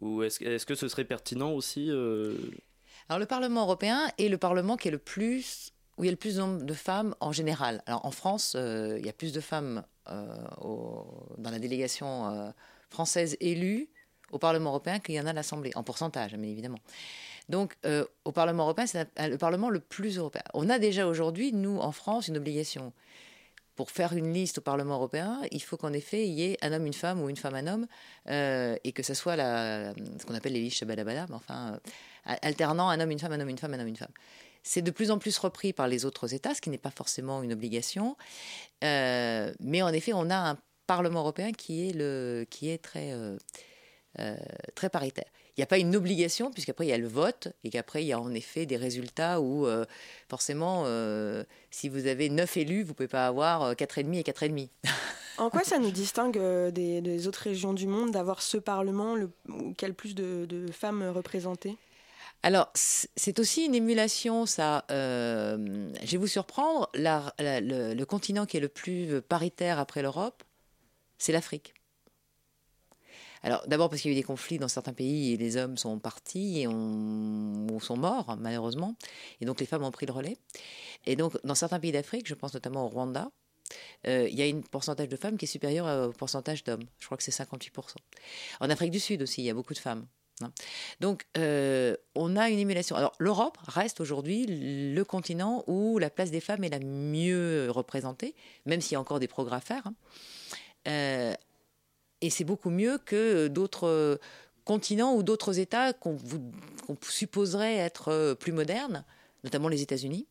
Ou 0.00 0.22
est-ce 0.22 0.66
que 0.66 0.74
ce 0.74 0.88
serait 0.88 1.04
pertinent 1.04 1.52
aussi 1.52 1.90
Alors 1.90 3.18
le 3.18 3.26
Parlement 3.26 3.62
européen 3.62 4.10
est 4.18 4.28
le 4.28 4.38
Parlement 4.38 4.76
qui 4.76 4.88
est 4.88 4.92
le 4.92 4.98
plus 4.98 5.72
où 5.98 6.04
il 6.04 6.06
y 6.06 6.08
a 6.08 6.12
le 6.12 6.16
plus 6.16 6.36
de 6.36 6.74
femmes 6.74 7.14
en 7.20 7.32
général. 7.32 7.82
Alors 7.86 8.06
en 8.06 8.12
France, 8.12 8.54
euh, 8.56 8.96
il 8.98 9.04
y 9.04 9.08
a 9.08 9.12
plus 9.12 9.32
de 9.32 9.40
femmes 9.40 9.82
euh, 10.08 10.26
dans 11.36 11.50
la 11.50 11.58
délégation 11.58 12.30
euh, 12.30 12.50
française 12.88 13.36
élue 13.40 13.88
au 14.30 14.38
Parlement 14.38 14.70
européen 14.70 15.00
qu'il 15.00 15.16
y 15.16 15.20
en 15.20 15.26
a 15.26 15.30
à 15.30 15.32
l'Assemblée, 15.32 15.72
en 15.74 15.82
pourcentage, 15.82 16.34
bien 16.34 16.48
évidemment. 16.48 16.78
Donc 17.48 17.76
au 18.24 18.32
Parlement 18.32 18.64
européen, 18.64 18.86
c'est 18.86 19.08
le 19.16 19.38
Parlement 19.38 19.70
le 19.70 19.80
plus 19.80 20.18
européen. 20.18 20.42
On 20.52 20.68
a 20.68 20.78
déjà 20.78 21.06
aujourd'hui, 21.06 21.52
nous, 21.52 21.78
en 21.78 21.92
France, 21.92 22.28
une 22.28 22.36
obligation. 22.36 22.92
Pour 23.74 23.90
faire 23.90 24.12
une 24.12 24.34
liste 24.34 24.58
au 24.58 24.60
Parlement 24.60 24.96
européen, 24.96 25.40
il 25.50 25.62
faut 25.62 25.76
qu'en 25.78 25.92
effet, 25.92 26.26
il 26.26 26.34
y 26.34 26.42
ait 26.42 26.58
un 26.62 26.72
homme, 26.72 26.84
une 26.84 26.92
femme 26.92 27.22
ou 27.22 27.30
une 27.30 27.36
femme, 27.36 27.54
un 27.54 27.66
homme, 27.68 27.86
et 28.28 28.92
que 28.92 29.02
ce 29.02 29.14
soit 29.14 29.36
ce 29.36 30.26
qu'on 30.26 30.34
appelle 30.34 30.52
les 30.52 30.60
listes 30.60 30.84
balabala, 30.84 31.24
mais 31.30 31.36
enfin, 31.36 31.80
alternant 32.24 32.90
un 32.90 33.00
homme, 33.00 33.12
une 33.12 33.18
femme, 33.18 33.32
un 33.32 33.40
homme, 33.40 33.48
une 33.48 33.56
femme, 33.56 33.72
un 33.72 33.80
homme, 33.80 33.88
une 33.88 33.96
femme. 33.96 34.12
C'est 34.68 34.82
de 34.82 34.90
plus 34.90 35.10
en 35.10 35.18
plus 35.18 35.38
repris 35.38 35.72
par 35.72 35.88
les 35.88 36.04
autres 36.04 36.34
États, 36.34 36.54
ce 36.54 36.60
qui 36.60 36.68
n'est 36.68 36.76
pas 36.76 36.90
forcément 36.90 37.42
une 37.42 37.54
obligation. 37.54 38.18
Euh, 38.84 39.50
mais 39.60 39.80
en 39.80 39.88
effet, 39.88 40.12
on 40.14 40.28
a 40.28 40.36
un 40.36 40.58
Parlement 40.86 41.20
européen 41.20 41.52
qui 41.52 41.88
est, 41.88 42.82
très, 42.82 43.12
euh, 43.12 44.36
très 44.74 44.90
paritaire. 44.90 45.24
Il 45.56 45.60
n'y 45.60 45.62
a 45.62 45.66
pas 45.66 45.78
une 45.78 45.96
obligation, 45.96 46.50
puisqu'après 46.50 46.84
il 46.84 46.90
y 46.90 46.92
a 46.92 46.98
le 46.98 47.08
vote, 47.08 47.48
et 47.64 47.70
qu'après 47.70 48.04
il 48.04 48.08
y 48.08 48.12
a 48.12 48.20
en 48.20 48.34
effet 48.34 48.66
des 48.66 48.76
résultats 48.76 49.40
où 49.40 49.66
forcément, 50.28 50.84
si 51.70 51.88
vous 51.88 52.06
avez 52.06 52.28
9 52.28 52.56
élus, 52.58 52.82
vous 52.82 52.90
ne 52.90 52.94
pouvez 52.94 53.08
pas 53.08 53.26
avoir 53.26 53.72
4,5 53.72 54.16
et 54.16 54.22
4,5. 54.22 54.68
En 55.38 55.50
quoi 55.50 55.62
ça 55.62 55.78
nous 55.78 55.92
distingue 55.92 56.38
des, 56.72 57.28
autres 57.28 57.44
régions 57.44 57.72
du 57.72 57.86
monde 57.86 58.10
d'avoir 58.10 58.42
ce 58.42 58.58
Parlement 58.58 59.14
le, 59.14 59.30
a 59.80 59.86
le 59.86 59.92
plus 59.94 60.14
de 60.14 60.66
femmes 60.72 61.04
représentées? 61.04 61.78
Alors, 62.42 62.70
c'est 62.74 63.38
aussi 63.40 63.64
une 63.64 63.74
émulation, 63.74 64.46
ça. 64.46 64.84
Euh, 64.90 65.90
je 66.02 66.12
vais 66.12 66.18
vous 66.18 66.28
surprendre, 66.28 66.88
le, 66.94 68.04
continent 68.04 68.46
qui 68.46 68.56
est 68.56 68.60
le 68.60 68.68
plus 68.68 69.20
paritaire 69.22 69.78
après 69.78 70.02
l'Europe, 70.02 70.44
c'est 71.18 71.32
l'Afrique. 71.32 71.74
Alors, 73.42 73.66
d'abord 73.66 73.88
parce 73.88 74.02
qu'il 74.02 74.12
y 74.12 74.14
a 74.14 74.16
eu 74.16 74.20
des 74.20 74.24
conflits 74.24 74.58
dans 74.58 74.68
certains 74.68 74.92
pays 74.92 75.32
et 75.32 75.36
les 75.36 75.56
hommes 75.56 75.76
sont 75.76 75.98
partis 75.98 76.60
et 76.60 76.66
ou 76.66 77.78
sont 77.80 77.96
morts, 77.96 78.36
malheureusement. 78.38 78.94
Et 79.40 79.44
donc, 79.44 79.60
les 79.60 79.66
femmes 79.66 79.84
ont 79.84 79.90
pris 79.90 80.06
le 80.06 80.12
relais. 80.12 80.36
Et 81.06 81.16
donc, 81.16 81.36
dans 81.44 81.54
certains 81.54 81.80
pays 81.80 81.92
d'Afrique, 81.92 82.28
je 82.28 82.34
pense 82.34 82.54
notamment 82.54 82.84
au 82.86 82.88
Rwanda, 82.88 83.30
euh, 84.06 84.28
il 84.28 84.36
y 84.36 84.42
a 84.42 84.56
un 84.56 84.60
pourcentage 84.60 85.08
de 85.08 85.16
femmes 85.16 85.36
qui 85.36 85.44
est 85.44 85.48
supérieur 85.48 86.08
au 86.08 86.12
pourcentage 86.12 86.64
d'hommes. 86.64 86.84
Je 86.98 87.06
crois 87.06 87.16
que 87.16 87.22
c'est 87.22 87.32
58%. 87.32 87.96
En 88.60 88.70
Afrique 88.70 88.90
du 88.90 89.00
Sud 89.00 89.22
aussi, 89.22 89.42
il 89.42 89.44
y 89.44 89.50
a 89.50 89.54
beaucoup 89.54 89.74
de 89.74 89.78
femmes. 89.78 90.06
Donc, 91.00 91.26
euh, 91.36 91.96
on 92.14 92.36
a 92.36 92.48
une 92.50 92.58
émulation. 92.58 92.96
Alors, 92.96 93.12
l'Europe 93.18 93.58
reste 93.66 94.00
aujourd'hui 94.00 94.46
le 94.48 95.02
continent 95.04 95.64
où 95.66 95.98
la 95.98 96.10
place 96.10 96.30
des 96.30 96.40
femmes 96.40 96.64
est 96.64 96.68
la 96.68 96.80
mieux 96.80 97.68
représentée, 97.70 98.34
même 98.66 98.80
s'il 98.80 98.92
y 98.92 98.96
a 98.96 99.00
encore 99.00 99.20
des 99.20 99.28
progrès 99.28 99.56
à 99.56 99.60
faire. 99.60 99.86
Hein. 99.86 99.94
Euh, 100.86 101.34
et 102.20 102.30
c'est 102.30 102.44
beaucoup 102.44 102.70
mieux 102.70 102.98
que 102.98 103.48
d'autres 103.48 104.18
continents 104.64 105.14
ou 105.14 105.22
d'autres 105.22 105.58
États 105.58 105.92
qu'on 105.92 106.18
supposerait 107.02 107.76
être 107.76 108.34
plus 108.34 108.52
modernes, 108.52 109.04
notamment 109.44 109.68
les 109.68 109.82
États-Unis. 109.82 110.26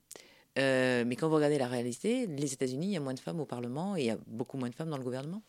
Euh, 0.57 1.03
mais 1.05 1.15
quand 1.15 1.27
vous 1.27 1.35
regardez 1.35 1.57
la 1.57 1.67
réalité, 1.67 2.25
les 2.25 2.53
États-Unis, 2.53 2.87
il 2.87 2.93
y 2.93 2.97
a 2.97 2.99
moins 2.99 3.13
de 3.13 3.19
femmes 3.19 3.39
au 3.39 3.45
Parlement 3.45 3.95
et 3.95 4.01
il 4.01 4.05
y 4.07 4.11
a 4.11 4.17
beaucoup 4.27 4.57
moins 4.57 4.69
de 4.69 4.75
femmes 4.75 4.89
dans 4.89 4.97
le 4.97 5.03
gouvernement. 5.03 5.41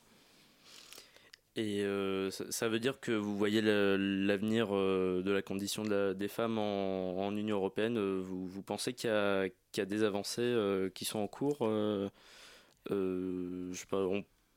Et 1.58 1.82
euh, 1.82 2.30
ça, 2.30 2.68
veut 2.68 2.78
dire 2.78 3.00
que 3.00 3.10
vous 3.10 3.36
voyez 3.36 3.60
l'avenir 3.60 4.68
euh, 4.70 5.24
de 5.24 5.32
la 5.32 5.42
condition 5.42 5.82
des 5.82 6.28
femmes 6.28 6.56
en, 6.56 7.36
Union 7.36 7.56
européenne. 7.56 7.98
Euh, 7.98 8.22
vous, 8.22 8.62
pensez 8.62 8.94
qu'il 8.94 9.10
y, 9.10 9.80
a 9.80 9.84
des 9.84 10.04
avancées 10.04 10.56
qui 10.94 11.04
sont 11.04 11.18
en 11.18 11.26
cours 11.26 11.68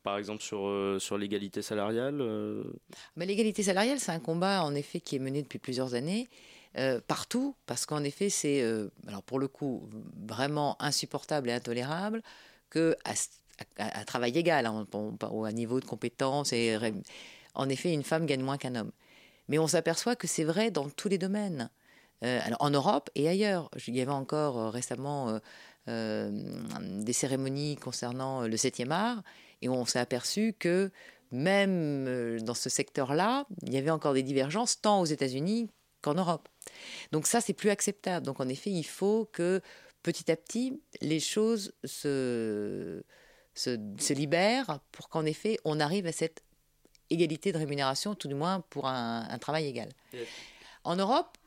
par 0.04 0.18
exemple 0.18 0.44
sur, 0.44 1.18
l'égalité 1.18 1.64
salariale 1.64 2.24
Mais 3.16 3.26
L'égalité 3.26 3.64
salariale, 3.64 4.00
c'est 4.00 4.12
un 4.12 4.20
combat 4.20 4.64
en 4.64 4.76
effet 4.76 5.00
qui 5.00 5.16
est 5.16 5.20
mené 5.20 5.42
depuis 5.42 5.58
plusieurs 5.58 5.96
années. 5.96 6.30
partout, 7.08 7.56
parce 7.66 7.88
qu'en 7.88 8.04
effet, 8.04 8.30
c'est, 8.30 8.62
alors 9.08 9.24
pour 9.24 9.40
le 9.40 9.48
coup, 9.48 9.90
vraiment 10.28 10.80
insupportable 10.80 11.50
et 11.50 11.54
intolérable 11.54 12.22
que 12.70 12.96
travail 14.06 14.38
égal, 14.38 14.66
hein, 14.66 14.88
à 15.46 15.52
niveau 15.52 15.80
de 15.80 15.86
compétences. 15.86 16.54
Et, 16.54 16.78
en 17.54 17.70
effet, 17.70 17.94
une 17.94 18.04
femme 18.04 18.26
gagne 18.26 18.44
moins 18.44 18.58
qu'un 18.58 18.76
homme. 18.76 18.92
Mais 19.48 19.60
on 19.60 19.68
s'aperçoit 19.68 20.16
que 20.16 20.28
c'est 20.28 20.44
vrai 20.44 20.72
dans 20.72 20.90
tous 20.90 21.10
les 21.10 21.18
domaines. 21.18 21.70
Euh, 22.24 22.40
alors, 22.44 22.62
en 22.62 22.70
Europe 22.70 23.10
et 23.16 23.28
ailleurs. 23.28 23.70
Il 23.88 23.96
y 23.96 24.02
avait 24.02 24.12
encore 24.12 24.58
euh, 24.58 24.70
récemment 24.70 25.40
euh, 25.88 26.32
des 27.02 27.14
cérémonies 27.14 27.76
concernant 27.78 28.42
le 28.42 28.56
7e 28.56 28.92
art, 28.92 29.24
et 29.62 29.70
on 29.70 29.86
s'est 29.86 30.00
aperçu 30.00 30.54
que 30.58 30.92
même 31.32 32.40
dans 32.42 32.54
ce 32.54 32.70
secteur-là, 32.70 33.46
il 33.64 33.74
y 33.74 33.78
avait 33.78 33.90
encore 33.90 34.14
des 34.14 34.24
divergences 34.24 34.82
tant 34.82 35.02
aux 35.02 35.06
États-Unis 35.06 35.70
qu'en 36.02 36.14
Europe. 36.16 36.50
Donc 37.12 37.26
ça, 37.26 37.42
c'est 37.42 37.54
plus 37.54 37.70
acceptable. 37.70 38.26
Donc 38.26 38.40
en 38.40 38.50
effet, 38.50 38.70
il 38.70 38.84
faut 38.84 39.30
que 39.32 39.62
petit 40.04 40.32
à 40.32 40.36
petit, 40.36 40.82
les 41.02 41.20
choses 41.20 41.74
se, 41.84 43.02
se, 43.54 44.14
libère 44.14 44.80
pour 44.92 45.10
qu'en 45.10 45.26
effet 45.26 45.58
on 45.66 45.80
arrive 45.80 46.08
à 46.08 46.12
cette 46.12 46.44
égalité 47.10 47.52
de 47.52 47.58
rémunération, 47.58 48.16
tout 48.16 48.28
du 48.28 48.36
moins 48.36 48.62
pour 48.70 48.88
un, 48.88 49.38
travail 49.40 49.68
égal. 49.68 49.90
En 50.84 50.96
Europe, 50.96 51.38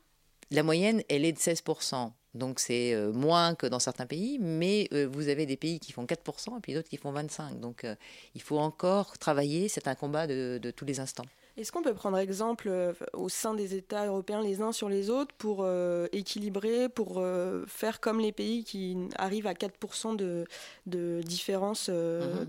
la 0.51 0.63
moyenne, 0.63 1.01
elle 1.09 1.25
est 1.25 1.31
de 1.31 1.39
16%. 1.39 2.11
Donc 2.35 2.59
c'est 2.59 2.93
euh, 2.93 3.11
moins 3.13 3.55
que 3.55 3.65
dans 3.65 3.79
certains 3.79 4.05
pays, 4.05 4.37
mais 4.39 4.89
euh, 4.93 5.07
vous 5.09 5.29
avez 5.29 5.45
des 5.45 5.55
pays 5.55 5.79
qui 5.79 5.93
font 5.93 6.03
4% 6.03 6.57
et 6.57 6.59
puis 6.61 6.73
d'autres 6.73 6.89
qui 6.89 6.97
font 6.97 7.13
25%. 7.13 7.59
Donc 7.59 7.83
euh, 7.85 7.95
il 8.35 8.41
faut 8.41 8.59
encore 8.59 9.17
travailler, 9.17 9.69
c'est 9.69 9.87
un 9.87 9.95
combat 9.95 10.27
de 10.27 10.73
tous 10.75 10.85
les 10.85 10.99
instants. 10.99 11.25
Est-ce 11.57 11.71
qu'on 11.71 11.81
peut 11.81 11.93
prendre 11.93 12.17
exemple 12.17 12.67
euh, 12.67 12.91
au 13.13 13.29
sein 13.29 13.53
des 13.53 13.75
États 13.75 14.07
européens 14.07 14.41
les 14.41 14.61
uns 14.61 14.73
sur 14.73 14.89
les 14.89 15.09
autres 15.09 15.33
pour 15.37 15.59
euh, 15.61 16.07
équilibrer, 16.11 16.89
pour 16.89 17.19
euh, 17.19 17.63
faire 17.65 18.01
comme 18.01 18.19
les 18.19 18.33
pays 18.33 18.65
qui 18.65 18.97
arrivent 19.17 19.47
à 19.47 19.53
4% 19.53 20.17
de, 20.17 20.45
de 20.85 21.21
différence 21.23 21.87
mhm. 21.87 22.45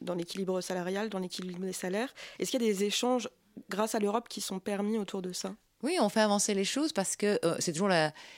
dans 0.00 0.14
l'équilibre 0.14 0.60
salarial, 0.62 1.10
dans 1.10 1.18
l'équilibre 1.18 1.60
des 1.60 1.74
salaires? 1.74 2.14
Est-ce 2.38 2.50
qu'il 2.50 2.62
y 2.62 2.64
a 2.64 2.72
des 2.72 2.84
échanges 2.84 3.28
grâce 3.68 3.94
à 3.94 3.98
l'Europe 3.98 4.28
qui 4.28 4.40
sont 4.40 4.58
permis 4.58 4.96
autour 4.96 5.20
de 5.20 5.32
ça? 5.32 5.54
Oui, 5.82 5.98
on 6.00 6.08
fait 6.08 6.20
avancer 6.20 6.54
les 6.54 6.64
choses 6.64 6.92
parce 6.92 7.16
que 7.16 7.38
c'est 7.58 7.72
toujours 7.72 7.90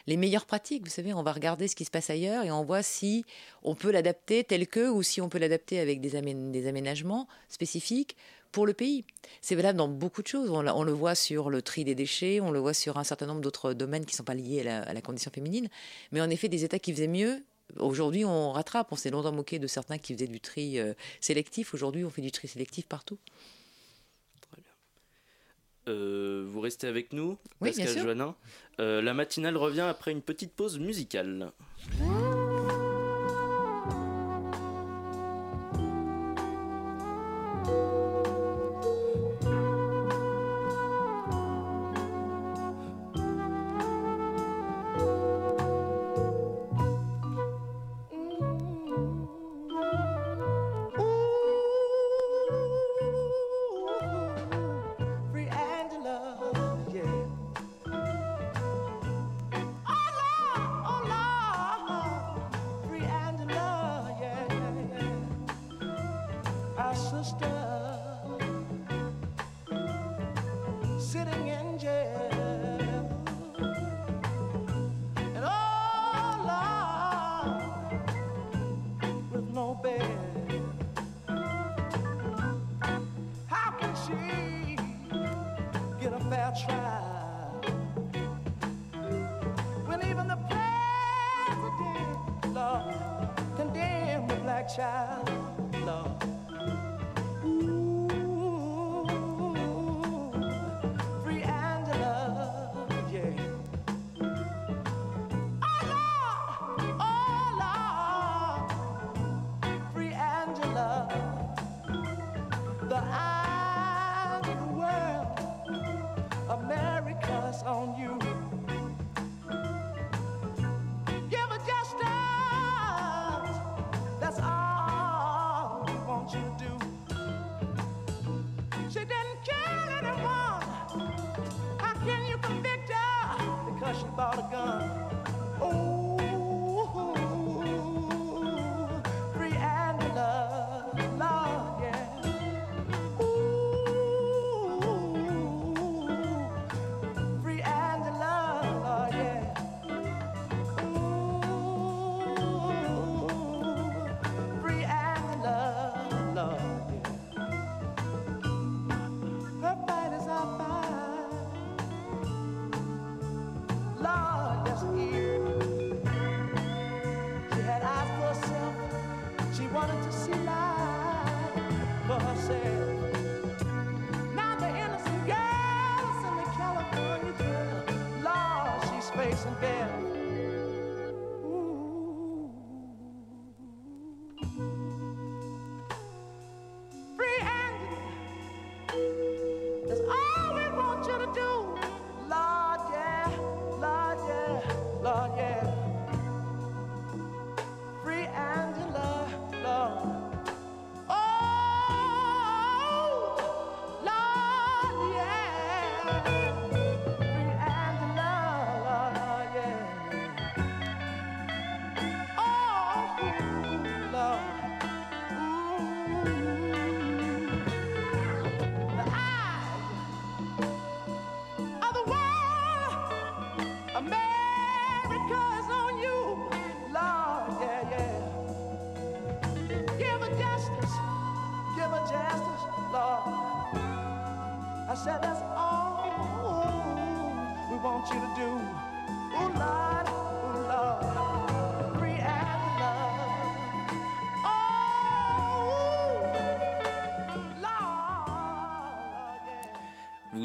les 0.06 0.16
meilleures 0.16 0.44
pratiques. 0.44 0.82
Vous 0.82 0.90
savez, 0.90 1.14
on 1.14 1.22
va 1.22 1.32
regarder 1.32 1.68
ce 1.68 1.76
qui 1.76 1.84
se 1.84 1.90
passe 1.90 2.10
ailleurs 2.10 2.44
et 2.44 2.50
on 2.50 2.64
voit 2.64 2.82
si 2.82 3.25
on 3.62 3.76
peut 3.76 3.92
l'adapter 3.92 4.42
tel 4.42 4.66
que 4.66 4.88
ou 4.90 5.04
si 5.04 5.20
on 5.20 5.28
peut 5.28 5.38
l'adapter 5.38 5.78
avec 5.78 6.00
des, 6.00 6.20
des 6.20 6.66
aménagements 6.66 7.28
spécifiques 7.48 8.16
pour 8.52 8.67
le 8.67 8.73
pays. 8.73 9.05
C'est 9.40 9.55
valable 9.55 9.78
dans 9.78 9.88
beaucoup 9.88 10.23
de 10.23 10.26
choses. 10.26 10.50
On, 10.50 10.83
le 10.83 10.93
voit 10.93 11.14
sur 11.14 11.50
le 11.50 11.62
tri 11.62 11.85
des 11.85 11.95
déchets, 11.95 12.40
on 12.40 12.50
le 12.50 12.59
voit 12.59 12.75
sur 12.75 12.97
un 12.99 13.05
certain 13.05 13.26
nombre 13.26 13.40
d'autres 13.40 13.73
domaines 13.73 14.05
qui 14.05 14.14
ne 14.14 14.17
sont 14.17 14.25
pas 14.25 14.35
liés 14.35 14.67
à 14.67 14.93
la, 14.93 15.00
condition 15.00 15.31
féminine. 15.31 15.69
Mais 16.12 16.21
en 16.21 16.31
effet, 16.31 16.49
des 16.49 16.64
États 16.64 16.78
qui 16.78 16.93
faisaient 16.93 17.09
mieux, 17.09 17.43
aujourd'hui 17.78 18.25
on 18.25 18.52
rattrape. 18.52 18.88
On 18.90 18.97
s'est 18.97 19.11
longtemps 19.11 19.33
moqué 19.33 19.59
de 19.59 19.67
certains 19.67 19.99
qui 19.99 20.14
faisaient 20.14 20.26
du 20.26 20.40
tri 20.40 20.78
euh, 20.78 20.95
sélectif. 21.21 21.75
Aujourd'hui, 21.75 22.05
on 22.05 22.11
fait 22.11 22.23
du 22.23 22.33
tri 22.33 22.49
sélectif 22.49 22.87
partout. 22.87 23.19
Très 24.40 24.62
bien. 24.62 25.93
Euh, 25.93 26.47
vous 26.49 26.61
restez 26.61 26.87
avec 26.87 27.12
nous, 27.12 27.38
oui, 27.61 27.71
Pascal 27.71 27.88
sûr. 27.88 28.35
Euh, 28.81 29.02
la 29.02 29.14
matinale 29.14 29.57
revient 29.57 29.81
après 29.81 30.12
une 30.12 30.23
petite 30.23 30.52
pause 30.52 30.78
musicale. 30.78 31.52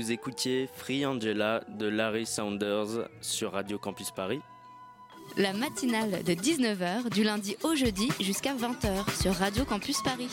Vous 0.04 0.12
écoutiez 0.12 0.68
Free 0.76 1.06
Angela 1.06 1.64
de 1.80 1.86
Larry 1.88 2.26
Saunders 2.26 3.08
sur 3.22 3.54
Radio 3.54 3.78
Campus 3.80 4.12
Paris. 4.12 4.42
La 5.38 5.54
matinale 5.54 6.22
de 6.26 6.34
19h 6.34 7.10
du 7.10 7.24
lundi 7.24 7.56
au 7.64 7.74
jeudi 7.74 8.10
jusqu'à 8.20 8.54
20h 8.54 9.22
sur 9.22 9.34
Radio 9.34 9.64
Campus 9.64 10.02
Paris. 10.02 10.28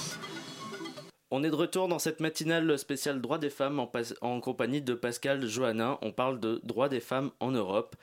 On 1.31 1.45
est 1.45 1.51
de 1.51 1.55
retour 1.55 1.87
dans 1.87 2.01
cette 2.01 2.19
matinale 2.19 2.77
spéciale 2.81 3.21
droits 3.21 3.39
des 3.39 3.49
femmes 3.49 3.79
en, 3.79 3.87
pas- 3.87 4.13
en 4.23 4.41
compagnie 4.41 4.83
de 4.83 4.93
Pascal 4.93 5.47
Johannin. 5.47 5.99
On 6.03 6.11
parle 6.11 6.41
de 6.41 6.61
droits 6.65 6.89
des 6.89 6.99
femmes 6.99 7.31
en 7.39 7.53
Europe. 7.53 7.95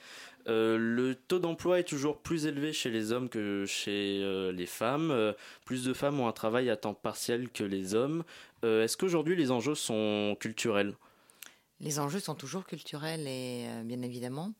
Euh, 0.47 0.77
le 0.79 1.15
taux 1.15 1.39
d'emploi 1.39 1.79
est 1.81 1.83
toujours 1.83 2.19
plus 2.21 2.45
élevé 2.45 2.71
chez 2.71 2.89
les 2.89 3.11
hommes 3.11 3.27
que 3.27 3.65
chez 3.65 4.21
euh, 4.23 4.53
les 4.53 4.67
femmes. 4.67 5.11
Euh, 5.11 5.33
plus 5.65 5.83
de 5.83 5.91
femmes 5.91 6.21
ont 6.21 6.29
un 6.29 6.31
travail 6.31 6.69
à 6.69 6.77
temps 6.77 6.93
partiel 6.93 7.49
que 7.49 7.65
les 7.65 7.93
hommes. 7.93 8.23
Est-ce 8.63 8.95
qu'aujourd'hui 8.95 9.35
les 9.35 9.51
enjeux 9.51 9.75
sont 9.75 10.37
culturels? 10.39 10.93
Les 11.79 11.99
enjeux 11.99 12.19
sont 12.19 12.35
toujours 12.35 12.65
culturels 12.65 13.27
et 13.27 13.65
euh, 13.67 13.83
bien 13.83 14.01
évidemment. 14.01 14.53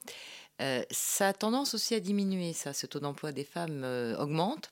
Euh, 0.61 0.83
ça 0.91 1.29
a 1.29 1.33
tendance 1.33 1.73
aussi 1.73 1.95
à 1.95 1.99
diminuer, 1.99 2.53
ça, 2.53 2.73
ce 2.73 2.85
taux 2.85 2.99
d'emploi 2.99 3.31
des 3.31 3.43
femmes 3.43 3.83
euh, 3.83 4.17
augmente. 4.17 4.71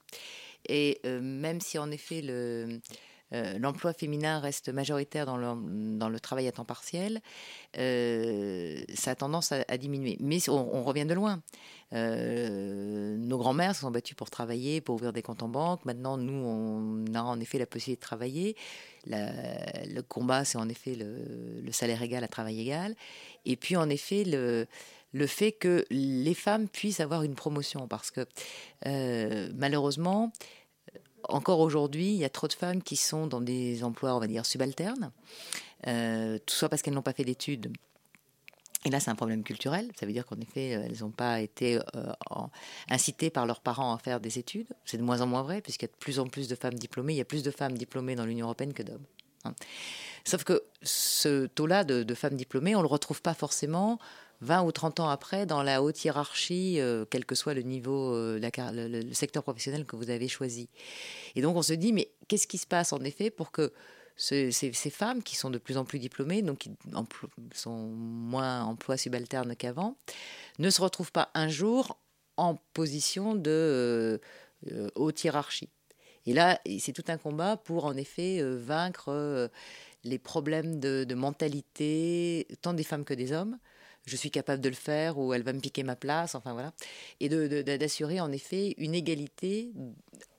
Et 0.67 0.99
même 1.05 1.62
si 1.62 1.77
en 1.77 1.91
effet 1.91 2.23
le, 2.23 2.79
l'emploi 3.60 3.93
féminin 3.93 4.39
reste 4.39 4.69
majoritaire 4.69 5.27
dans 5.27 5.38
le, 5.38 6.19
travail 6.19 6.47
à 6.47 6.51
temps 6.51 6.65
partiel, 6.65 7.21
ça 7.75 9.12
a 9.12 9.15
tendance 9.15 9.51
à, 9.51 9.77
diminuer. 9.77 10.17
Mais 10.19 10.39
on, 10.49 10.81
revient 10.81 11.05
de 11.05 11.13
loin. 11.13 11.43
Nos 11.91 13.38
grands-mères 13.38 13.75
se 13.75 13.81
sont 13.81 13.91
battues 13.91 14.15
pour 14.15 14.31
travailler, 14.31 14.81
pour 14.81 14.95
ouvrir 14.95 15.13
des 15.13 15.21
comptes 15.21 15.43
en 15.43 15.49
banque. 15.49 15.86
Maintenant, 15.86 16.17
nous, 16.17 16.34
on 16.34 17.13
a 17.13 17.21
en 17.21 17.39
effet 17.39 17.60
la 17.60 17.67
possibilité 17.67 18.01
de 18.01 18.08
travailler. 18.08 18.55
Le 19.08 20.02
combat, 20.02 20.46
c'est 20.46 20.58
en 20.58 20.70
effet 20.70 20.96
le, 20.96 21.72
salaire 21.72 22.02
égal 22.02 22.24
à 22.24 22.28
travail 22.28 22.62
égal. 22.62 22.96
Et 23.46 23.56
puis, 23.56 23.76
en 23.76 23.89
effet, 23.89 24.24
le, 24.26 25.28
fait 25.28 25.52
que 25.52 25.86
les 25.89 26.34
femmes 26.34 26.68
puissent 26.68 27.00
avoir 27.00 27.24
une 27.24 27.36
promotion. 27.36 27.88
Parce 27.88 28.12
que, 28.12 28.26
euh, 28.86 29.50
malheureusement, 29.56 30.32
encore 31.30 31.60
aujourd'hui, 31.60 32.08
il 32.08 32.18
y 32.18 32.26
a 32.26 32.30
trop 32.30 32.48
de 32.48 32.54
femmes 32.54 32.82
qui 32.82 32.96
sont 32.96 33.28
dans 33.28 33.41
des 33.41 33.84
emplois, 33.84 34.15
on 34.15 34.20
va 34.20 34.28
dire, 34.28 34.46
subalternes, 34.46 35.12
euh, 35.88 36.39
soit 36.48 36.70
parce 36.70 36.82
qu'elles 36.82 36.94
n'ont 36.94 37.02
pas 37.02 37.13
fait 37.13 37.26
d'études. 37.26 37.72
Et 38.86 38.89
là, 38.89 39.00
c'est 39.00 39.10
un 39.10 39.15
problème 39.15 39.43
culturel. 39.43 39.89
Ça 40.00 40.06
veut 40.06 40.13
dire 40.13 40.26
qu'en 40.26 40.39
effet, 40.39 40.76
euh, 40.76 40.86
elles 40.86 41.00
n'ont 41.02 41.12
pas 41.12 41.41
été 41.41 41.78
euh, 41.78 42.13
incitées 42.89 43.32
par 43.32 43.48
leurs 43.48 43.60
parents 43.60 43.93
à 43.93 43.98
faire 43.98 44.19
des 44.19 44.38
études. 44.38 44.67
C'est 44.86 44.98
de 44.98 45.04
moins 45.04 45.21
en 45.21 45.28
moins 45.28 45.41
vrai, 45.41 45.62
puisqu'il 45.62 45.86
y 45.86 45.89
a 45.89 45.91
de 45.91 45.98
plus 46.00 46.19
en 46.19 46.28
plus 46.28 46.48
de 46.48 46.56
femmes 46.56 46.76
diplômées. 46.76 47.13
Il 47.13 47.17
y 47.17 47.21
a 47.21 47.26
plus 47.26 47.43
de 47.43 47.52
femmes 47.52 47.78
diplômées 47.78 48.15
dans 48.15 48.26
l'Union 48.26 48.45
européenne 48.45 48.74
que 48.74 48.84
d'hommes. 48.84 49.06
hein. 49.43 49.56
Sauf 50.24 50.43
que 50.43 50.63
ce 50.84 51.48
taux-là 51.48 51.84
de, 51.84 52.13
femmes 52.13 52.36
diplômées, 52.36 52.76
on 52.76 52.80
ne 52.80 52.84
le 52.84 52.89
retrouve 52.89 53.21
pas 53.21 53.34
forcément 53.34 54.00
20 54.41 54.63
ou 54.63 54.71
30 54.71 55.00
ans 55.00 55.10
après 55.10 55.48
dans 55.48 55.63
la 55.63 55.82
haute 55.82 56.04
hiérarchie, 56.04 56.80
euh, 56.80 57.06
quel 57.10 57.26
que 57.26 57.36
soit 57.36 57.54
le 57.54 57.62
niveau, 57.62 58.13
le 58.13 59.13
secteur 59.13 59.43
professionnel 59.43 59.86
que 59.86 59.95
vous 59.95 60.10
avez 60.10 60.28
choisi. 60.28 60.67
Et 61.36 61.41
donc 61.41 61.56
on 61.56 61.62
se 61.62 61.74
dit, 61.74 61.93
mais 61.93 62.10
qu'est-ce 62.28 62.48
qui 62.48 62.58
se 62.58 62.67
passe 62.67 62.91
en 62.91 63.00
effet 63.02 63.30
pour 63.30 63.52
que 63.52 63.71
ce- 64.15 64.51
ces, 64.51 64.71
femmes 64.89 65.23
qui 65.23 65.36
sont 65.36 65.49
de 65.49 65.58
plus 65.58 65.78
en 65.78 65.86
plus 65.86 65.99
diplômées, 65.99 66.41
donc 66.41 66.60
qui 66.60 66.71
sont 67.54 67.88
moins 67.88 68.63
emploi 68.63 68.97
subalterne 68.97 69.56
qu'avant, 69.56 69.97
ne 70.60 70.69
se 70.69 70.82
retrouvent 70.82 71.12
pas 71.12 71.30
un 71.34 71.49
jour 71.49 71.97
en 72.38 72.56
position 72.73 73.36
de 73.36 74.19
euh, 74.71 74.89
haute 74.95 75.23
hiérarchie. 75.23 75.69
Et 76.25 76.34
là, 76.34 76.60
c'est 76.80 76.93
tout 76.93 77.04
un 77.08 77.17
combat 77.17 77.58
pour 77.58 77.86
en 77.86 77.95
effet 77.95 78.41
euh, 78.41 78.58
vaincre 78.58 79.10
euh, 79.10 79.47
les 80.04 80.17
problèmes 80.17 80.80
de, 80.80 81.13
mentalité, 81.13 82.47
tant 82.62 82.73
des 82.73 82.84
femmes 82.84 83.06
que 83.06 83.13
des 83.13 83.32
hommes. 83.32 83.58
Je 84.06 84.15
suis 84.15 84.32
capable 84.32 84.62
de 84.62 84.69
le 84.69 84.75
faire 84.75 85.17
ou 85.17 85.34
elle 85.34 85.41
va 85.41 85.54
me 85.54 85.60
piquer 85.60 85.84
ma 85.84 85.95
place, 85.95 86.36
enfin 86.36 86.54
voilà. 86.54 86.73
Et 87.19 87.30
d'assurer 87.30 88.19
en 88.19 88.32
effet 88.32 88.75
une 88.78 88.93
égalité 88.93 89.71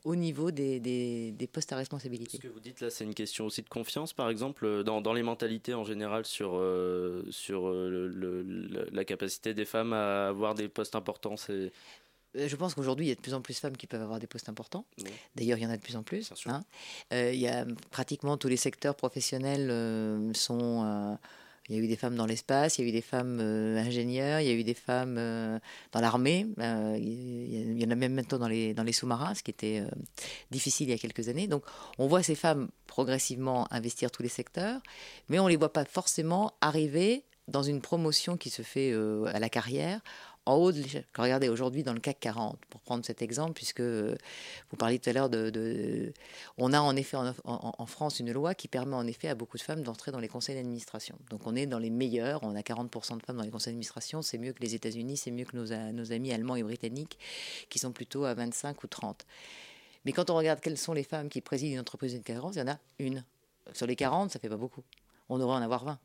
au 0.07 0.15
niveau 0.15 0.53
des, 0.53 0.79
des- 0.79 1.33
des 1.33 1.47
postes 1.49 1.73
à 1.73 1.77
responsabilité. 1.77 2.37
Ce 2.37 2.41
que 2.43 2.47
vous 2.47 2.61
dites 2.61 2.81
là, 2.81 2.91
c'est 2.91 3.03
une 3.05 3.15
question 3.15 3.45
aussi 3.47 3.63
de 3.63 3.69
confiance, 3.69 4.13
par 4.13 4.31
exemple, 4.31 4.85
dans, 4.85 5.01
dans 5.01 5.13
les 5.13 5.25
mentalités 5.25 5.75
en 5.75 5.83
général 5.83 6.25
sur, 6.25 6.53
euh, 6.55 7.25
sur 7.31 7.67
euh, 7.67 7.91
le- 7.91 8.09
le- 8.09 8.43
le- 8.43 8.89
la 8.93 9.05
capacité 9.05 9.53
des 9.53 9.65
femmes 9.65 9.93
à 9.93 10.29
avoir 10.29 10.55
des 10.55 10.69
postes 10.69 10.95
importants. 10.95 11.37
C'est 11.37 11.73
Euh, 12.37 12.49
Je 12.49 12.57
pense 12.57 12.75
qu'aujourd'hui, 12.75 13.07
il 13.07 13.09
y 13.09 13.13
a 13.13 13.15
de 13.17 13.21
plus 13.21 13.35
en 13.35 13.41
plus 13.41 13.55
de 13.55 13.59
femmes 13.61 13.77
qui 13.77 13.87
peuvent 13.87 14.03
avoir 14.03 14.19
des 14.21 14.27
postes 14.29 14.49
importants. 14.49 14.85
Oui. 15.03 15.11
D'ailleurs, 15.35 15.59
il 15.59 15.63
y 15.65 15.67
en 15.67 15.71
a 15.71 15.77
de 15.77 15.83
plus 15.83 15.97
en 15.97 16.03
plus. 16.05 16.31
Hein. 16.47 16.63
Euh, 17.13 17.33
il 17.33 17.41
y 17.41 17.49
a 17.49 17.65
pratiquement 17.91 18.37
tous 18.37 18.49
les 18.49 18.59
secteurs 18.59 18.95
professionnels 18.95 19.69
euh, 19.71 20.33
sont. 20.35 20.85
euh, 20.85 21.15
il 21.69 21.77
y 21.77 21.79
a 21.79 21.83
eu 21.83 21.89
des 21.89 21.97
femmes 21.97 22.15
dans 22.15 22.27
l'espace, 22.27 22.79
il 22.79 22.83
y 22.83 22.85
a 22.85 22.89
eu 22.89 22.93
des 22.93 23.03
femmes 23.03 23.39
euh, 23.41 23.79
ingénieurs, 23.79 24.41
il 24.41 24.47
y 24.47 24.51
a 24.51 24.55
eu 24.55 24.65
des 24.65 24.75
femmes 24.75 25.17
euh, 25.19 25.59
dans 25.93 26.01
l'armée. 26.01 26.47
euh, 26.59 26.97
il 26.99 27.81
y 27.81 27.85
en 27.85 27.91
a 27.91 27.95
même 27.95 28.15
maintenant 28.15 28.39
dans 28.39 28.49
les, 28.49 28.73
dans 28.75 28.85
les 28.85 28.93
sous-marins, 28.93 29.35
ce 29.35 29.43
qui 29.43 29.51
était 29.51 29.83
difficile 30.51 30.89
il 30.89 30.93
y 30.93 30.95
a 30.95 30.99
quelques 30.99 31.29
années. 31.29 31.49
Donc, 31.49 31.65
on 31.99 32.07
voit 32.07 32.23
ces 32.23 32.35
femmes 32.35 32.69
progressivement 32.87 33.67
investir 33.73 34.11
tous 34.11 34.23
les 34.23 34.29
secteurs, 34.29 34.81
mais 35.29 35.39
on 35.39 35.45
ne 35.45 35.51
les 35.51 35.57
voit 35.57 35.73
pas 35.73 35.85
forcément 35.85 36.53
arriver 36.61 37.25
dans 37.49 37.63
une 37.63 37.81
promotion 37.81 38.37
qui 38.37 38.51
se 38.51 38.63
fait 38.63 38.93
à 38.93 39.39
la 39.39 39.49
carrière 39.49 40.01
en 40.47 40.55
haut. 40.55 40.73
Regardez, 41.19 41.49
aujourd'hui, 41.49 41.83
dans 41.83 41.93
le 41.93 42.01
CAC 42.01 42.21
40, 42.21 42.59
pour 42.71 42.81
prendre 42.81 43.05
cet 43.05 43.21
exemple, 43.21 43.53
puisque 43.53 43.81
vous 43.81 44.77
parliez 44.79 44.99
tout 44.99 45.11
à 45.11 45.13
l'heure 45.13 45.29
de, 45.29 46.13
On 46.57 46.73
a 46.73 46.81
en 46.81 46.97
effet 46.97 47.17
en, 47.17 47.87
France 47.87 48.21
une 48.21 48.33
loi 48.33 48.55
qui 48.55 48.69
permet 48.69 48.95
en 48.95 49.07
effet 49.07 49.29
à 49.29 49.35
beaucoup 49.35 49.57
de 49.57 49.63
femmes 49.63 49.83
d'entrer 49.83 50.13
dans 50.13 50.21
les 50.21 50.29
conseils 50.29 50.55
d'administration. 50.55 51.19
Donc 51.31 51.43
on 51.47 51.55
est 51.57 51.67
dans 51.67 51.79
les 51.79 51.91
meilleurs, 51.91 52.43
on 52.43 52.55
a 52.55 52.61
40% 52.61 53.19
de 53.19 53.23
femmes 53.23 53.37
dans 53.37 53.43
les 53.43 53.51
conseils 53.51 53.73
d'administration, 53.73 54.23
c'est 54.23 54.39
mieux 54.39 54.53
que 54.53 54.63
les 54.63 54.75
États-Unis, 54.75 55.17
c'est 55.17 55.31
mieux 55.31 55.45
que 55.45 55.57
nos, 55.57 55.93
nos 55.93 56.13
amis 56.13 56.33
allemands 56.33 56.57
et 56.57 56.63
britanniques, 56.63 57.19
qui 57.69 57.79
sont 57.79 57.93
plutôt 57.93 58.25
à 58.25 58.35
25 58.35 58.83
ou 58.83 58.87
30. 58.87 59.27
Mais 60.05 60.13
quand 60.13 60.31
on 60.31 60.37
regarde 60.37 60.61
quelles 60.61 60.79
sont 60.79 60.93
les 60.93 61.03
femmes 61.03 61.29
qui 61.29 61.41
président 61.41 61.75
une 61.75 61.81
entreprise 61.81 62.15
de 62.15 62.21
40, 62.21 62.55
il 62.55 62.59
y 62.61 62.63
en 62.63 62.69
a 62.69 62.79
une. 63.01 63.25
Sur 63.73 63.87
les 63.87 63.97
40, 63.97 64.31
ça 64.31 64.39
fait 64.39 64.49
pas 64.49 64.57
beaucoup. 64.57 64.85
On 65.29 65.39
devrait 65.39 65.57
en 65.57 65.63
avoir 65.63 65.85
20. 65.85 65.99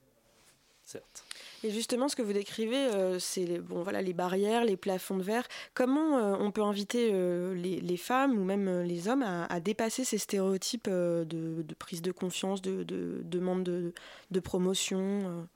Certes. 0.84 1.24
Et 1.64 1.70
justement, 1.70 2.08
ce 2.08 2.16
que 2.16 2.24
vous 2.24 2.34
décrivez, 2.34 2.76
euh, 2.76 3.20
c'est 3.20 3.46
les, 3.46 4.14
barrières, 4.14 4.66
les 4.66 4.78
plafonds 4.78 5.18
de 5.18 5.24
verre. 5.24 5.48
Comment 5.74 6.18
euh, 6.18 6.36
on 6.40 6.52
peut 6.52 6.64
inviter 6.64 7.12
euh, 7.14 7.54
les, 7.54 7.98
femmes 7.98 8.38
ou 8.38 8.44
même 8.44 8.82
les 8.82 9.08
hommes 9.08 9.24
à, 9.24 9.60
dépasser 9.60 10.04
ces 10.04 10.18
stéréotypes 10.18 10.90
de, 10.90 11.64
prise 11.78 12.02
de 12.02 12.12
confiance, 12.12 12.62
de, 12.62 12.84
demande 13.24 13.64
de, 13.64 14.40
promotion 14.40 15.48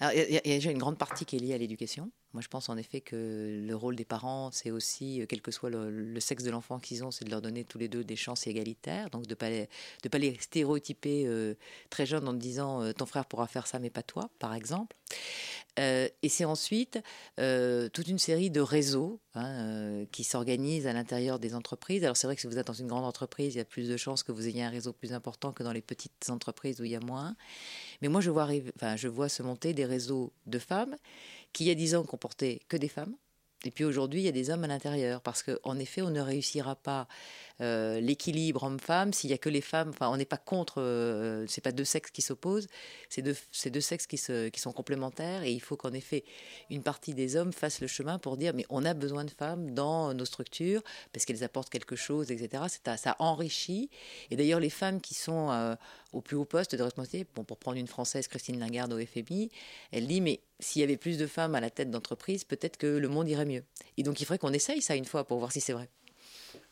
il 0.00 0.32
y, 0.32 0.36
a 0.36 0.40
déjà 0.40 0.70
une 0.70 0.78
grande 0.78 0.98
partie 0.98 1.24
qui 1.24 1.36
est 1.36 1.38
liée 1.40 1.54
à 1.54 1.58
l'éducation. 1.58 2.10
Moi, 2.34 2.42
je 2.42 2.48
pense 2.48 2.68
en 2.68 2.76
effet 2.76 3.00
que 3.00 3.64
le 3.66 3.74
rôle 3.74 3.96
des 3.96 4.04
parents, 4.04 4.50
c'est 4.52 4.70
aussi, 4.70 5.22
euh, 5.22 5.26
quel 5.26 5.40
que 5.40 5.50
soit 5.50 5.70
le, 5.70 6.20
sexe 6.20 6.44
de 6.44 6.50
l'enfant 6.50 6.78
qu'ils 6.78 7.02
ont, 7.02 7.10
c'est 7.10 7.24
de 7.24 7.30
leur 7.30 7.40
donner 7.40 7.64
tous 7.64 7.78
les 7.78 7.88
deux 7.88 8.04
des 8.04 8.16
chances 8.16 8.46
égalitaires. 8.46 9.10
Donc, 9.10 9.26
de 9.26 9.30
ne 9.30 10.08
pas, 10.08 10.18
les, 10.18 10.36
stéréotyper 10.38 11.26
euh, 11.26 11.54
très 11.90 12.06
jeunes 12.06 12.28
en 12.28 12.34
disant 12.34 12.82
euh, 12.82 12.92
ton 12.92 13.06
frère 13.06 13.24
pourra 13.24 13.46
faire 13.46 13.66
ça, 13.66 13.78
mais 13.78 13.90
pas 13.90 14.02
toi, 14.02 14.30
par 14.38 14.54
exemple. 14.54 14.94
et 15.78 16.28
c'est 16.28 16.44
ensuite 16.44 16.98
toute 17.36 18.08
une 18.08 18.18
série 18.18 18.50
de 18.50 18.60
réseaux 18.60 19.20
hein, 19.34 20.04
qui 20.12 20.24
s'organisent 20.24 20.86
à 20.86 20.92
l'intérieur 20.92 21.38
des 21.38 21.54
entreprises. 21.54 22.04
Alors, 22.04 22.16
c'est 22.16 22.26
vrai 22.26 22.36
que 22.36 22.42
si 22.42 22.46
vous 22.46 22.58
êtes 22.58 22.66
dans 22.66 22.72
une 22.72 22.88
grande 22.88 23.04
entreprise, 23.04 23.54
il 23.54 23.58
y 23.58 23.60
a 23.60 23.64
plus 23.64 23.88
de 23.88 23.96
chances 23.96 24.22
que 24.22 24.32
vous 24.32 24.46
ayez 24.48 24.62
un 24.62 24.70
réseau 24.70 24.92
plus 24.92 25.12
important 25.12 25.52
que 25.52 25.62
dans 25.62 25.72
les 25.72 25.82
petites 25.82 26.28
entreprises 26.30 26.80
où 26.80 26.84
il 26.84 26.90
y 26.90 26.96
a 26.96 27.00
moins. 27.00 27.36
Mais 28.00 28.08
moi, 28.08 28.20
je 28.20 28.30
vois, 28.30 29.28
se 29.28 29.42
monter 29.42 29.72
des 29.74 29.84
réseaux 29.84 30.32
de 30.46 30.58
femmes 30.58 30.96
qui, 31.52 31.64
il 31.64 31.68
y 31.68 31.70
a 31.70 31.74
dix 31.74 31.94
ans, 31.94 32.04
comportaient 32.04 32.60
que 32.68 32.76
des 32.76 32.88
femmes. 32.88 33.14
Et 33.64 33.70
puis 33.72 33.84
aujourd'hui, 33.84 34.20
il 34.20 34.24
y 34.24 34.28
a 34.28 34.32
des 34.32 34.50
hommes 34.50 34.64
à 34.64 34.68
l'intérieur, 34.68 35.20
parce 35.20 35.42
qu'en 35.42 35.78
effet, 35.78 36.02
on 36.02 36.10
ne 36.10 36.20
réussira 36.20 36.76
pas 36.76 37.08
euh, 37.60 38.00
l'équilibre 38.00 38.62
homme-femme, 38.62 39.12
s'il 39.12 39.30
y 39.30 39.32
a 39.32 39.38
que 39.38 39.48
les 39.48 39.60
femmes, 39.60 39.90
enfin, 39.90 40.08
on 40.10 40.16
n'est 40.16 40.24
pas 40.24 40.36
contre, 40.36 40.80
euh, 40.80 41.44
c'est 41.48 41.60
pas 41.60 41.72
deux 41.72 41.84
sexes 41.84 42.10
qui 42.10 42.22
s'opposent, 42.22 42.68
c'est 43.08 43.22
deux, 43.22 43.36
deux, 43.72 43.80
sexes 43.80 44.06
qui, 44.06 44.16
sont 44.16 44.72
complémentaires, 44.72 45.42
et 45.42 45.50
il 45.50 45.60
faut 45.60 45.76
qu'en 45.76 45.92
effet, 45.92 46.24
une 46.70 46.82
partie 46.82 47.14
des 47.14 47.36
hommes 47.36 47.52
fasse 47.52 47.80
le 47.80 47.86
chemin 47.86 48.18
pour 48.18 48.36
dire, 48.36 48.52
mais 48.54 48.64
on 48.68 48.84
a 48.84 48.94
besoin 48.94 49.24
de 49.24 49.30
femmes 49.30 49.72
dans 49.72 50.14
nos 50.14 50.24
structures, 50.24 50.82
parce 51.12 51.24
qu'elles 51.24 51.42
apportent 51.42 51.70
quelque 51.70 51.96
chose, 51.96 52.30
etc. 52.30 52.64
Ça, 52.96 53.16
enrichit, 53.18 53.90
et 54.30 54.36
d'ailleurs, 54.36 54.60
les 54.60 54.70
femmes 54.70 55.00
qui 55.00 55.14
sont 55.14 55.50
euh, 55.50 55.74
au 56.12 56.20
plus 56.20 56.36
haut 56.36 56.44
poste 56.44 56.74
de 56.74 56.82
responsabilité, 56.82 57.28
bon, 57.34 57.44
pour 57.44 57.58
prendre 57.58 57.78
une 57.78 57.88
française, 57.88 58.28
Christine 58.28 58.60
Lingarde 58.60 58.92
au 58.92 59.04
FMI, 59.04 59.50
elle 59.90 60.06
dit, 60.06 60.20
mais 60.20 60.40
s'il 60.60 60.80
y 60.80 60.84
avait 60.84 60.96
plus 60.96 61.18
de 61.18 61.26
femmes 61.26 61.54
à 61.54 61.60
la 61.60 61.70
tête 61.70 61.90
d'entreprise, 61.90 62.44
peut-être 62.44 62.76
que 62.76 62.86
le 62.86 63.08
monde 63.08 63.28
irait 63.28 63.46
mieux. 63.46 63.64
Et 63.96 64.02
donc, 64.02 64.20
il 64.20 64.24
faudrait 64.24 64.38
qu'on 64.38 64.52
essaye 64.52 64.82
ça 64.82 64.94
une 64.94 65.04
fois 65.04 65.24
pour 65.24 65.38
voir 65.38 65.52
si 65.52 65.60
c'est 65.60 65.72
vrai. 65.72 65.88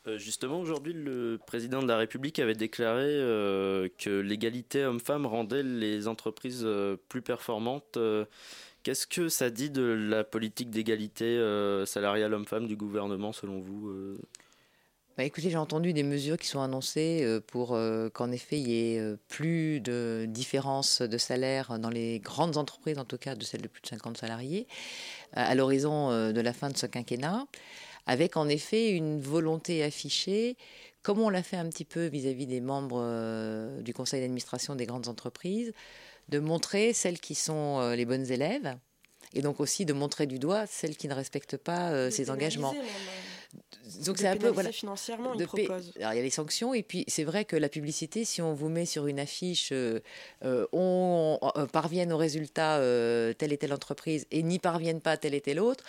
Euh, 0.07 0.17
justement, 0.17 0.59
aujourd'hui, 0.59 0.93
le 0.93 1.39
président 1.45 1.81
de 1.81 1.87
la 1.87 1.97
République 1.97 2.39
avait 2.39 2.55
déclaré 2.55 3.05
euh, 3.05 3.89
que 3.97 4.09
l'égalité 4.09 4.85
homme-femme 4.85 5.25
rendait 5.25 5.63
les 5.63 6.07
entreprises 6.07 6.63
euh, 6.63 6.95
plus 7.09 7.21
performantes. 7.21 7.97
Qu'est-ce 8.83 9.07
que 9.07 9.27
ça 9.27 9.49
dit 9.49 9.69
de 9.69 9.81
la 9.81 10.23
politique 10.23 10.69
d'égalité 10.69 11.37
salariale 11.85 12.33
homme-femme 12.33 12.67
du 12.67 12.77
gouvernement, 12.77 13.33
selon 13.33 13.59
vous 13.59 14.17
bah, 15.17 15.23
écoutez, 15.23 15.49
j'ai 15.49 15.57
entendu 15.57 15.93
des 15.93 16.03
mesures 16.03 16.37
qui 16.37 16.45
sont 16.45 16.61
annoncées 16.61 17.39
pour 17.47 17.69
qu'en 18.13 18.31
effet 18.31 18.59
il 18.59 18.67
y 18.69 18.93
ait 18.93 19.15
plus 19.27 19.81
de 19.81 20.25
différence 20.29 21.01
de 21.01 21.17
salaire 21.17 21.79
dans 21.79 21.89
les 21.89 22.19
grandes 22.19 22.55
entreprises, 22.55 22.99
en 22.99 23.03
tout 23.03 23.17
cas 23.17 23.33
de 23.33 23.43
celles 23.43 23.63
de 23.63 23.67
plus 23.67 23.81
de 23.81 23.87
50 23.87 24.15
salariés, 24.15 24.67
à 25.33 25.55
l'horizon 25.55 26.31
de 26.31 26.39
la 26.39 26.53
fin 26.53 26.69
de 26.69 26.77
ce 26.77 26.85
quinquennat 26.85 27.47
avec 28.07 28.37
en 28.37 28.47
effet 28.47 28.91
une 28.91 29.19
volonté 29.19 29.83
affichée, 29.83 30.55
comme 31.03 31.19
on 31.19 31.29
l'a 31.29 31.43
fait 31.43 31.57
un 31.57 31.69
petit 31.69 31.85
peu 31.85 32.05
vis-à-vis 32.05 32.47
des 32.47 32.61
membres 32.61 33.01
euh, 33.01 33.81
du 33.81 33.93
conseil 33.93 34.21
d'administration 34.21 34.75
des 34.75 34.85
grandes 34.85 35.09
entreprises, 35.09 35.73
de 36.29 36.39
montrer 36.39 36.93
celles 36.93 37.19
qui 37.19 37.35
sont 37.35 37.79
euh, 37.79 37.95
les 37.95 38.05
bonnes 38.05 38.31
élèves 38.31 38.75
et 39.33 39.41
donc 39.41 39.59
aussi 39.59 39.85
de 39.85 39.93
montrer 39.93 40.25
du 40.25 40.39
doigt 40.39 40.65
celles 40.67 40.95
qui 40.95 41.07
ne 41.07 41.13
respectent 41.13 41.57
pas 41.57 41.91
euh, 41.91 42.09
ces 42.09 42.29
engagements. 42.31 42.75
Donc 44.05 44.17
c'est 44.17 44.27
un 44.27 44.35
peu 44.35 44.49
voilà, 44.49 44.73
financièrement, 44.73 45.33
il. 45.33 45.71
Alors 45.71 46.13
il 46.13 46.17
y 46.17 46.19
a 46.19 46.21
les 46.21 46.29
sanctions 46.29 46.73
et 46.73 46.83
puis 46.83 47.05
c'est 47.07 47.23
vrai 47.23 47.45
que 47.45 47.55
la 47.55 47.69
publicité, 47.69 48.25
si 48.25 48.41
on 48.41 48.53
vous 48.53 48.67
met 48.67 48.85
sur 48.85 49.07
une 49.07 49.19
affiche, 49.19 49.71
on, 50.43 51.39
parvient 51.71 52.11
au 52.11 52.17
résultat 52.17 52.79
telle 53.37 53.53
et 53.53 53.57
telle 53.57 53.73
entreprise 53.73 54.27
et 54.31 54.43
n'y 54.43 54.59
parviennent 54.59 54.99
pas 54.99 55.15
telle 55.15 55.33
et 55.33 55.41
telle 55.41 55.61
autre, 55.61 55.85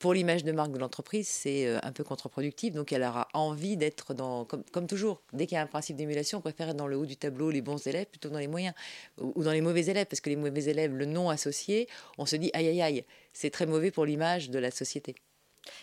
pour 0.00 0.14
l'image 0.14 0.44
de 0.44 0.50
marque 0.50 0.72
de 0.72 0.78
l'entreprise, 0.78 1.28
c'est 1.28 1.66
euh, 1.66 1.78
un 1.82 1.92
peu 1.92 2.02
contre-productif. 2.02 2.72
Donc, 2.72 2.90
elle 2.90 3.02
aura 3.02 3.28
envie 3.34 3.76
d'être 3.76 4.14
dans, 4.14 4.46
comme, 4.46 4.86
toujours, 4.86 5.20
dès 5.34 5.46
qu'il 5.46 5.56
y 5.56 5.58
a 5.58 5.62
un 5.62 5.66
principe 5.66 5.96
d'émulation, 5.96 6.38
on 6.38 6.40
préfère 6.40 6.70
être 6.70 6.76
dans 6.76 6.88
le 6.88 6.96
haut 6.96 7.06
du 7.06 7.18
tableau 7.18 7.50
les 7.50 7.60
bons 7.60 7.86
élèves 7.86 8.06
plutôt 8.06 8.30
que 8.30 8.32
dans 8.32 8.40
les 8.40 8.48
moyens 8.48 8.74
ou, 9.18 9.44
dans 9.44 9.52
les 9.52 9.60
mauvais 9.60 9.86
élèves, 9.86 10.06
parce 10.06 10.22
que 10.22 10.30
les 10.30 10.36
mauvais 10.36 10.64
élèves, 10.64 10.96
le 10.96 11.04
nom 11.04 11.28
associé, 11.28 11.86
on 12.16 12.24
se 12.24 12.34
dit 12.36 12.50
aïe 12.54 12.68
aïe 12.68 12.80
aïe, 12.80 13.04
c'est 13.34 13.50
très 13.50 13.66
mauvais 13.66 13.90
pour 13.90 14.06
l'image 14.06 14.48
de 14.48 14.58
la 14.58 14.70
société. 14.70 15.14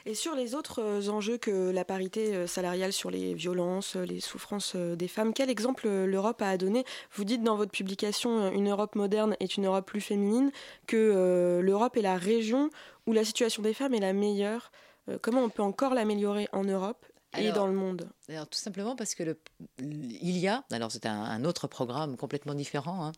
Et 0.07 0.15
sur 0.15 0.33
les 0.33 0.55
autres 0.55 0.81
euh, 0.81 1.09
enjeux 1.09 1.37
que 1.37 1.69
la 1.69 1.85
parité 1.85 2.33
euh, 2.33 2.47
salariale 2.47 2.91
sur 2.91 3.11
les 3.11 3.35
violences, 3.35 3.95
les 3.95 4.19
souffrances 4.19 4.75
des 4.75 5.07
femmes, 5.07 5.31
quel 5.35 5.51
exemple 5.51 5.87
l'Europe 5.87 6.41
a 6.41 6.57
donné 6.57 6.83
Vous 7.13 7.23
dites 7.23 7.43
dans 7.43 7.55
votre 7.55 7.71
publication 7.71 8.51
Une 8.51 8.71
Europe 8.71 8.95
moderne 8.95 9.35
est 9.39 9.57
une 9.57 9.67
Europe 9.67 9.85
plus 9.85 10.01
féminine 10.01 10.51
que 10.87 11.61
l'Europe 11.61 11.95
est 11.97 12.01
la 12.01 12.17
région 12.17 12.71
où 13.07 13.13
la 13.13 13.25
situation 13.25 13.63
des 13.63 13.73
femmes 13.73 13.93
est 13.93 13.99
la 13.99 14.13
meilleure 14.13 14.71
euh, 15.09 15.17
Comment 15.21 15.41
on 15.41 15.49
peut 15.49 15.63
encore 15.63 15.93
l'améliorer 15.93 16.47
en 16.51 16.63
Europe 16.63 17.05
et 17.37 17.51
dans 17.51 17.67
le 17.67 17.73
monde? 17.73 18.09
alors, 18.29 18.47
Tout 18.47 18.57
simplement 18.57 18.95
parce 18.95 19.13
que 19.15 19.23
le, 19.23 19.39
il 19.79 20.37
y 20.37 20.47
a, 20.47 20.63
alors 20.71 20.91
c'est 20.91 21.05
un, 21.05 21.43
autre 21.45 21.67
programme 21.67 22.17
complètement 22.17 22.53
différent, 22.53 23.05
hein, 23.05 23.11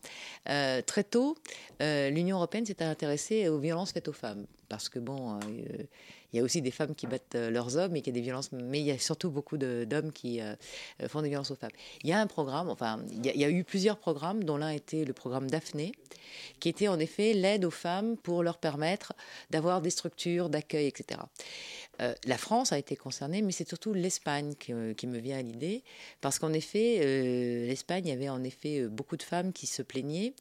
euh, 0.48 0.82
très 0.82 1.04
tôt, 1.04 1.36
euh, 1.80 2.10
l'Union 2.10 2.36
européenne 2.36 2.66
s'est 2.66 2.82
intéressée 2.82 3.48
aux 3.48 3.58
violences 3.58 3.92
faites 3.92 4.08
aux 4.08 4.12
femmes. 4.12 4.46
Parce 4.68 4.88
que 4.88 4.98
bon, 4.98 5.40
il 6.32 6.36
y 6.36 6.40
a 6.40 6.42
aussi 6.42 6.62
des 6.62 6.70
femmes 6.70 6.94
qui 6.94 7.06
battent 7.06 7.34
euh, 7.34 7.50
leurs 7.50 7.76
hommes 7.76 7.96
et 7.96 8.02
qui 8.02 8.10
a 8.10 8.12
des 8.12 8.20
violences, 8.20 8.52
mais 8.52 8.80
il 8.80 8.86
y 8.86 8.90
a 8.90 8.98
surtout 8.98 9.30
beaucoup 9.30 9.58
d'hommes 9.58 10.12
qui 10.12 10.40
euh, 10.40 10.54
euh, 11.02 11.08
font 11.08 11.22
des 11.22 11.28
violences 11.28 11.50
aux 11.50 11.56
femmes. 11.56 11.70
Il 12.02 12.10
y 12.10 12.12
a 12.12 12.20
un 12.20 12.26
programme, 12.26 12.68
enfin, 12.68 13.00
il 13.10 13.24
y, 13.24 13.44
a, 13.44 13.50
eu 13.50 13.64
plusieurs 13.64 13.98
programmes, 13.98 14.44
dont 14.44 14.56
l'un 14.56 14.70
était 14.70 15.04
le 15.04 15.12
programme 15.12 15.50
Daphné, 15.50 15.92
qui 16.60 16.68
était 16.68 16.88
en 16.88 16.98
effet 16.98 17.32
l'aide 17.32 17.64
aux 17.64 17.70
femmes 17.70 18.16
pour 18.16 18.42
leur 18.42 18.58
permettre 18.58 19.12
d'avoir 19.50 19.80
des 19.80 19.90
structures 19.90 20.48
d'accueil, 20.48 20.86
etc. 20.86 21.20
la 22.24 22.38
France 22.38 22.72
a 22.72 22.78
été 22.78 22.96
concernée, 22.96 23.42
mais 23.42 23.52
c'est 23.52 23.68
surtout 23.68 23.92
l'Espagne 23.92 24.54
qui, 24.54 24.72
me 24.72 25.18
vient 25.18 25.38
à 25.38 25.42
l'idée, 25.42 25.82
parce 26.20 26.38
qu'en 26.38 26.52
effet, 26.52 27.00
l'Espagne 27.66 28.10
avait 28.10 28.28
en 28.28 28.42
effet 28.44 28.86
beaucoup 28.86 29.16
de 29.16 29.22
femmes 29.22 29.52
qui 29.52 29.66
se 29.66 29.82
plaignaient, 29.82 30.32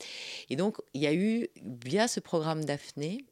et 0.50 0.56
donc 0.56 0.78
il 0.94 1.02
y 1.02 1.08
a 1.08 1.14
eu 1.14 1.50
via 1.84 2.08
ce 2.08 2.20
programme 2.20 2.64
Daphné 2.64 3.26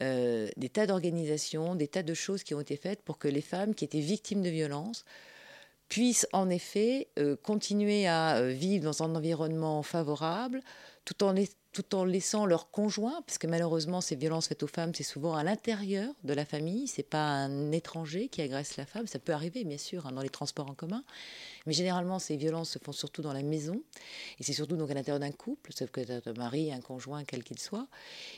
des 0.00 0.68
tas 0.72 0.86
d'organisations, 0.86 1.74
des 1.74 1.87
tas 1.88 2.02
de 2.02 2.14
choses 2.14 2.42
qui 2.42 2.54
ont 2.54 2.60
été 2.60 2.76
faites 2.76 3.02
pour 3.02 3.18
que 3.18 3.28
les 3.28 3.40
femmes 3.40 3.74
qui 3.74 3.84
étaient 3.84 4.00
victimes 4.00 4.42
de 4.42 4.50
violences 4.50 5.04
puissent 5.88 6.28
en 6.32 6.50
effet 6.50 7.08
euh, 7.18 7.36
continuer 7.36 8.06
à 8.06 8.36
euh, 8.36 8.48
vivre 8.48 8.84
dans 8.84 9.02
un 9.02 9.14
environnement 9.14 9.82
favorable 9.82 10.60
tout 11.04 11.24
en, 11.24 11.34
tout 11.82 11.94
en 11.94 12.04
laissant 12.04 12.44
leur 12.44 12.72
conjoint, 12.72 13.22
parce 13.24 13.38
que 13.38 13.46
malheureusement 13.46 14.00
ces 14.00 14.16
violences 14.16 14.48
faites 14.48 14.64
aux 14.64 14.68
femmes, 14.68 14.92
c'est 14.96 15.04
souvent 15.04 15.36
à 15.36 15.44
l'intérieur 15.44 16.12
de 16.24 16.34
la 16.34 16.44
famille, 16.44 16.88
c'est 16.88 17.04
pas 17.04 17.24
un 17.24 17.70
étranger 17.70 18.26
qui 18.26 18.42
agresse 18.42 18.76
la 18.76 18.84
femme, 18.84 19.06
ça 19.06 19.20
peut 19.20 19.32
arriver 19.32 19.62
bien 19.62 19.78
sûr 19.78 20.04
hein, 20.04 20.10
dans 20.10 20.22
les 20.22 20.28
transports 20.28 20.68
en 20.68 20.74
commun, 20.74 21.04
mais 21.66 21.72
généralement 21.72 22.18
ces 22.18 22.36
violences 22.36 22.70
se 22.70 22.80
font 22.80 22.90
surtout 22.90 23.22
dans 23.22 23.32
la 23.32 23.44
maison, 23.44 23.80
et 24.40 24.42
c'est 24.42 24.54
surtout 24.54 24.76
donc 24.76 24.90
à 24.90 24.94
l'intérieur 24.94 25.20
d'un 25.20 25.30
couple, 25.30 25.72
sauf 25.72 25.90
que 25.90 26.00
un 26.00 26.32
mari, 26.32 26.72
un 26.72 26.80
conjoint, 26.80 27.22
quel 27.22 27.44
qu'il 27.44 27.60
soit, 27.60 27.86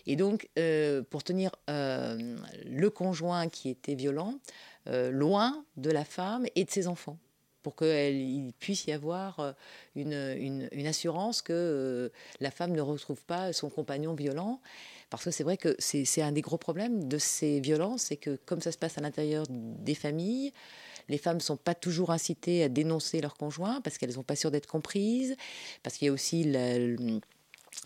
et 0.07 0.17
donc 0.17 0.51
euh, 0.59 1.03
pour 1.09 1.23
tenir 1.23 1.51
le 1.67 2.89
conjoint 2.89 3.49
qui 3.49 3.71
était 3.71 3.95
violent 3.95 4.35
loin 4.87 5.65
de 5.79 5.91
la 5.91 6.05
femme 6.05 6.45
et 6.57 6.65
de 6.65 6.71
ses 6.71 6.89
enfants 6.89 7.17
pour 7.63 7.77
qu'il 7.77 8.53
puisse 8.59 8.87
y 8.87 8.93
avoir 8.93 9.41
euh, 9.41 9.53
une, 9.95 10.69
une, 10.73 10.87
assurance 10.87 11.43
que 11.43 11.53
euh, 11.53 12.09
la 12.41 12.51
femme 12.51 12.73
ne 12.73 12.81
retrouve 12.81 13.23
pas 13.25 13.53
son 13.53 13.69
compagnon 13.69 14.15
violent. 14.15 14.61
Parce 15.11 15.25
que 15.25 15.31
c'est 15.33 15.43
vrai 15.43 15.57
que 15.57 15.75
c'est 15.81 16.23
un 16.23 16.31
des 16.31 16.41
gros 16.41 16.57
problèmes 16.57 17.09
de 17.09 17.19
ces 17.19 17.61
violences, 17.61 18.03
c'est 18.03 18.17
que 18.17 18.39
comme 18.47 18.61
ça 18.61 18.71
se 18.71 18.79
passe 18.79 18.97
à 18.97 19.01
l'intérieur 19.01 19.45
des 19.49 19.97
familles, 19.97 20.53
les 21.09 21.19
femmes 21.19 21.39
ne 21.39 21.43
sont 21.43 21.57
pas 21.57 21.75
toujours 21.75 22.11
incitées 22.13 22.63
à 22.63 22.69
dénoncer 22.69 23.21
leur 23.21 23.35
conjoint 23.35 23.81
parce 23.81 23.99
qu'elles 23.99 24.15
n'ont 24.15 24.23
pas 24.23 24.37
sûr 24.37 24.53
d'être 24.53 24.69
comprises, 24.69 25.35
parce 25.83 25.97
qu'il 25.97 26.07
y 26.07 26.09
a 26.09 26.13
aussi 26.13 26.45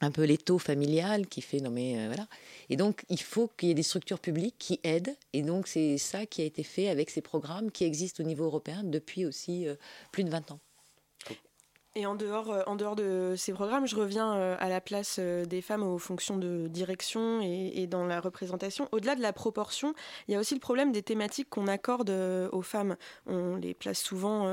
un 0.00 0.10
peu 0.10 0.24
l'étau 0.24 0.58
familial 0.58 1.26
qui 1.26 1.40
fait 1.40 1.60
non 1.60 1.70
mais 1.70 1.98
euh, 1.98 2.06
voilà 2.06 2.26
et 2.68 2.76
donc 2.76 3.04
il 3.08 3.20
faut 3.20 3.50
qu'il 3.56 3.68
y 3.68 3.70
ait 3.70 3.74
des 3.74 3.82
structures 3.82 4.18
publiques 4.18 4.56
qui 4.58 4.80
aident 4.82 5.14
et 5.32 5.42
donc 5.42 5.68
c'est 5.68 5.98
ça 5.98 6.26
qui 6.26 6.42
a 6.42 6.44
été 6.44 6.62
fait 6.62 6.88
avec 6.88 7.10
ces 7.10 7.20
programmes 7.20 7.70
qui 7.70 7.84
existent 7.84 8.22
au 8.22 8.26
niveau 8.26 8.44
européen 8.44 8.82
depuis 8.82 9.24
aussi 9.24 9.68
euh, 9.68 9.76
plus 10.12 10.24
de 10.24 10.30
20 10.30 10.52
ans. 10.52 10.60
Et 11.96 12.06
en 12.06 12.16
dehors, 12.16 12.50
euh, 12.50 12.62
en 12.66 12.74
dehors 12.74 12.96
de 12.96 13.34
ces 13.36 13.52
programmes, 13.52 13.86
je 13.86 13.94
reviens 13.94 14.34
euh, 14.34 14.56
à 14.58 14.68
la 14.68 14.80
place 14.80 15.18
euh, 15.20 15.44
des 15.44 15.60
femmes 15.60 15.84
aux 15.84 15.98
fonctions 15.98 16.36
de 16.36 16.66
direction 16.66 17.40
et, 17.40 17.86
dans 17.86 18.04
la 18.04 18.20
représentation. 18.20 18.88
Au-delà 18.90 19.14
de 19.14 19.22
la 19.22 19.32
proportion, 19.32 19.94
il 20.26 20.34
y 20.34 20.36
a 20.36 20.40
aussi 20.40 20.54
le 20.54 20.60
problème 20.60 20.90
des 20.90 21.04
thématiques 21.04 21.48
qu'on 21.50 21.68
accorde 21.68 22.10
aux 22.10 22.62
femmes. 22.62 22.96
On 23.26 23.56
les 23.56 23.74
place 23.74 24.00
souvent, 24.00 24.44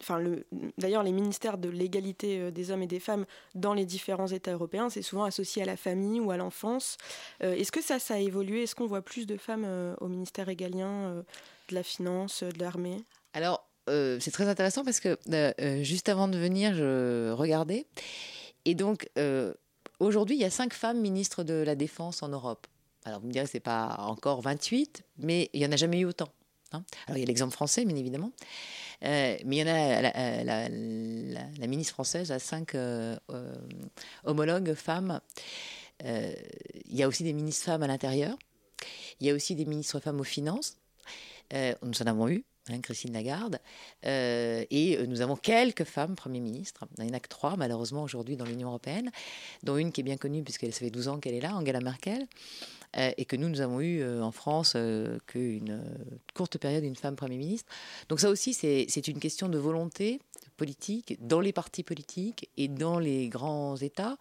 enfin, 0.00 0.18
le, 0.18 0.46
d'ailleurs, 0.78 1.02
les 1.02 1.12
ministères 1.12 1.58
de 1.58 1.68
l'égalité 1.68 2.52
des 2.52 2.70
hommes 2.70 2.82
et 2.82 2.86
des 2.86 3.00
femmes 3.00 3.26
dans 3.54 3.74
les 3.74 3.84
différents 3.84 4.28
États 4.28 4.52
européens, 4.52 4.88
c'est 4.90 5.02
souvent 5.02 5.24
associé 5.24 5.62
à 5.62 5.66
la 5.66 5.76
famille 5.76 6.20
ou 6.20 6.30
à 6.30 6.36
l'enfance. 6.36 6.96
Est-ce 7.40 7.72
que 7.72 7.82
ça, 7.82 7.98
ça 7.98 8.14
a 8.14 8.18
évolué? 8.18 8.62
Est-ce 8.62 8.76
qu'on 8.76 8.86
voit 8.86 9.02
plus 9.02 9.26
de 9.26 9.36
femmes 9.36 9.66
au 10.00 10.06
ministère 10.06 10.48
égalien 10.48 11.24
de 11.68 11.74
la 11.74 11.82
finance, 11.82 12.44
de 12.44 12.60
l'armée? 12.60 13.04
Alors, 13.34 13.66
euh, 13.88 14.18
c'est 14.20 14.30
très 14.30 14.48
intéressant 14.48 14.84
parce 14.84 15.00
que 15.00 15.18
euh, 15.32 15.52
euh, 15.60 15.82
juste 15.82 16.08
avant 16.08 16.28
de 16.28 16.38
venir, 16.38 16.74
je 16.74 17.32
regardais. 17.32 17.86
Et 18.64 18.74
donc, 18.74 19.08
aujourd'hui, 19.98 20.36
il 20.36 20.40
y 20.40 20.44
a 20.44 20.50
cinq 20.50 20.72
femmes 20.72 21.00
ministres 21.00 21.42
de 21.42 21.54
la 21.54 21.74
Défense 21.74 22.22
en 22.22 22.28
Europe. 22.28 22.66
Alors, 23.04 23.20
vous 23.20 23.26
me 23.26 23.32
direz, 23.32 23.46
c'est 23.46 23.58
pas 23.58 23.96
encore 23.98 24.40
28, 24.40 25.02
mais 25.18 25.50
il 25.52 25.60
n'y 25.60 25.66
en 25.66 25.72
a 25.72 25.76
jamais 25.76 25.98
eu 25.98 26.04
autant. 26.04 26.28
Hein. 26.70 26.84
Alors, 27.06 27.18
il 27.18 27.20
y 27.20 27.24
a 27.24 27.26
l'exemple 27.26 27.52
français, 27.52 27.84
bien 27.84 27.96
évidemment. 27.96 28.30
mais 29.02 29.40
il 29.44 29.54
y 29.54 29.62
en 29.64 29.66
a, 29.66 30.44
la, 30.44 31.66
ministre 31.66 31.94
française 31.94 32.30
a 32.30 32.38
cinq 32.38 32.76
homologues 34.22 34.74
femmes. 34.74 35.20
il 36.04 36.36
y 36.96 37.02
a 37.02 37.08
aussi 37.08 37.24
des 37.24 37.32
ministres 37.32 37.64
femmes 37.64 37.82
à 37.82 37.88
l'intérieur. 37.88 38.38
Il 39.18 39.26
y 39.26 39.30
a 39.30 39.34
aussi 39.34 39.56
des 39.56 39.64
ministres 39.64 39.98
femmes 39.98 40.20
aux 40.20 40.24
finances. 40.24 40.76
nous 41.52 42.02
en 42.02 42.06
avons 42.06 42.28
eu. 42.28 42.44
Hein, 42.70 42.80
Christine 42.80 43.12
Lagarde. 43.12 43.58
Euh, 44.06 44.64
et 44.70 44.96
euh, 44.96 45.06
nous 45.06 45.20
avons 45.20 45.34
quelques 45.34 45.82
femmes 45.82 46.14
Premier 46.14 46.38
ministre. 46.38 46.84
Il 46.98 47.04
n'y 47.04 47.10
en 47.10 47.14
a 47.14 47.20
que 47.20 47.28
trois, 47.28 47.56
malheureusement, 47.56 48.04
aujourd'hui 48.04 48.36
dans 48.36 48.44
l'Union 48.44 48.68
européenne, 48.68 49.10
dont 49.64 49.76
une 49.76 49.90
qui 49.90 50.02
est 50.02 50.04
bien 50.04 50.16
connue, 50.16 50.44
puisqu'elle 50.44 50.72
fait 50.72 50.90
12 50.90 51.08
ans 51.08 51.18
qu'elle 51.18 51.34
est 51.34 51.40
là, 51.40 51.56
Angela 51.56 51.80
Merkel. 51.80 52.26
Euh, 52.98 53.10
et 53.16 53.24
que 53.24 53.36
nous, 53.36 53.48
nous 53.48 53.62
avons 53.62 53.80
eu 53.80 54.04
en 54.20 54.30
France 54.32 54.76
qu'une 55.26 55.82
courte 56.34 56.58
période 56.58 56.84
une 56.84 56.94
femme 56.94 57.16
Premier 57.16 57.38
ministre. 57.38 57.72
Donc 58.08 58.20
ça 58.20 58.28
aussi, 58.28 58.54
c'est 58.54 59.08
une 59.08 59.18
question 59.18 59.48
de 59.48 59.58
volonté 59.58 60.20
politique 60.56 61.16
dans 61.26 61.40
les 61.40 61.52
partis 61.52 61.82
politiques 61.82 62.50
et 62.58 62.68
dans 62.68 62.98
les 62.98 63.28
grands 63.28 63.76
États. 63.76 64.18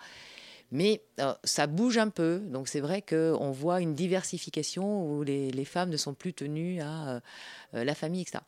Mais 0.72 1.04
euh, 1.20 1.34
ça 1.44 1.68
bouge 1.68 1.98
un 1.98 2.10
peu. 2.10 2.40
Donc 2.40 2.68
c'est 2.68 2.80
vrai 2.80 3.02
qu'on 3.02 3.52
voit 3.52 3.82
une 3.82 3.94
diversification 3.94 5.06
où 5.06 5.24
les, 5.24 5.66
femmes 5.66 5.90
ne 5.90 5.98
sont 5.98 6.14
plus 6.14 6.34
tenues 6.34 6.82
à 6.82 7.10
euh, 7.10 7.20
euh, 7.76 7.84
la 7.84 7.94
famille, 7.94 8.22
etc. 8.22 8.40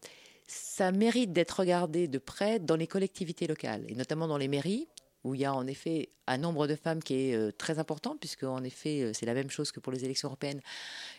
Ça 0.47 0.91
mérite 0.91 1.33
d'être 1.33 1.59
regardé 1.59 2.07
de 2.07 2.17
près 2.17 2.59
dans 2.59 2.75
les 2.75 2.87
collectivités 2.87 3.47
locales, 3.47 3.85
et 3.87 3.95
notamment 3.95 4.27
dans 4.27 4.37
les 4.37 4.47
mairies, 4.47 4.87
où 5.23 5.35
il 5.35 5.41
y 5.41 5.45
a 5.45 5.53
en 5.53 5.67
effet 5.67 6.09
un 6.27 6.37
nombre 6.37 6.67
de 6.67 6.75
femmes 6.75 7.01
qui 7.01 7.15
est 7.15 7.57
très 7.57 7.79
important, 7.79 8.17
puisque 8.17 8.43
en 8.43 8.61
effet 8.63 9.11
c'est 9.13 9.25
la 9.25 9.33
même 9.33 9.49
chose 9.49 9.71
que 9.71 9.79
pour 9.79 9.93
les 9.93 10.03
élections 10.03 10.27
européennes. 10.27 10.59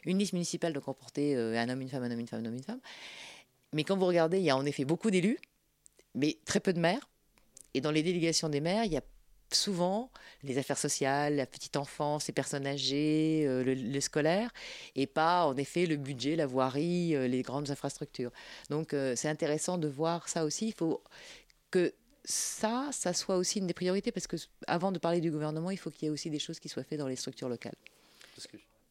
Une 0.04 0.18
liste 0.18 0.34
municipale 0.34 0.74
doit 0.74 0.82
comporter 0.82 1.36
un 1.36 1.68
homme, 1.70 1.80
une 1.80 1.88
femme, 1.88 2.02
un 2.02 2.10
homme, 2.10 2.20
une 2.20 2.26
femme, 2.26 2.40
un 2.44 2.48
homme, 2.48 2.54
une 2.54 2.62
femme. 2.62 2.80
Mais 3.72 3.82
quand 3.82 3.96
vous 3.96 4.06
regardez, 4.06 4.38
il 4.38 4.44
y 4.44 4.50
a 4.50 4.56
en 4.56 4.66
effet 4.66 4.84
beaucoup 4.84 5.10
d'élus, 5.10 5.38
mais 6.14 6.36
très 6.44 6.60
peu 6.60 6.74
de 6.74 6.80
maires. 6.80 7.08
Et 7.72 7.80
dans 7.80 7.90
les 7.90 8.02
délégations 8.02 8.50
des 8.50 8.60
maires, 8.60 8.84
il 8.84 8.92
y 8.92 8.98
a 8.98 9.02
souvent 9.54 10.10
les 10.42 10.58
affaires 10.58 10.78
sociales, 10.78 11.36
la 11.36 11.46
petite 11.46 11.76
enfance, 11.76 12.26
les 12.26 12.34
personnes 12.34 12.66
âgées, 12.66 13.44
euh, 13.46 13.62
le, 13.64 14.00
scolaire, 14.00 14.50
et 14.94 15.06
pas 15.06 15.46
en 15.46 15.56
effet 15.56 15.86
le 15.86 15.96
budget, 15.96 16.36
la 16.36 16.46
voirie, 16.46 17.14
euh, 17.14 17.26
les 17.26 17.42
grandes 17.42 17.70
infrastructures. 17.70 18.30
Donc 18.70 18.94
euh, 18.94 19.14
c'est 19.16 19.28
intéressant 19.28 19.78
de 19.78 19.88
voir 19.88 20.28
ça 20.28 20.44
aussi. 20.44 20.68
Il 20.68 20.74
faut 20.74 21.02
que 21.70 21.92
ça, 22.24 22.88
ça 22.92 23.12
soit 23.12 23.36
aussi 23.36 23.58
une 23.58 23.66
des 23.66 23.74
priorités, 23.74 24.12
parce 24.12 24.26
que 24.26 24.36
avant 24.66 24.92
de 24.92 24.98
parler 24.98 25.20
du 25.20 25.30
gouvernement, 25.30 25.70
il 25.70 25.78
faut 25.78 25.90
qu'il 25.90 26.06
y 26.06 26.08
ait 26.08 26.12
aussi 26.12 26.30
des 26.30 26.38
choses 26.38 26.58
qui 26.58 26.68
soient 26.68 26.84
faites 26.84 26.98
dans 26.98 27.08
les 27.08 27.16
structures 27.16 27.48
locales. 27.48 27.74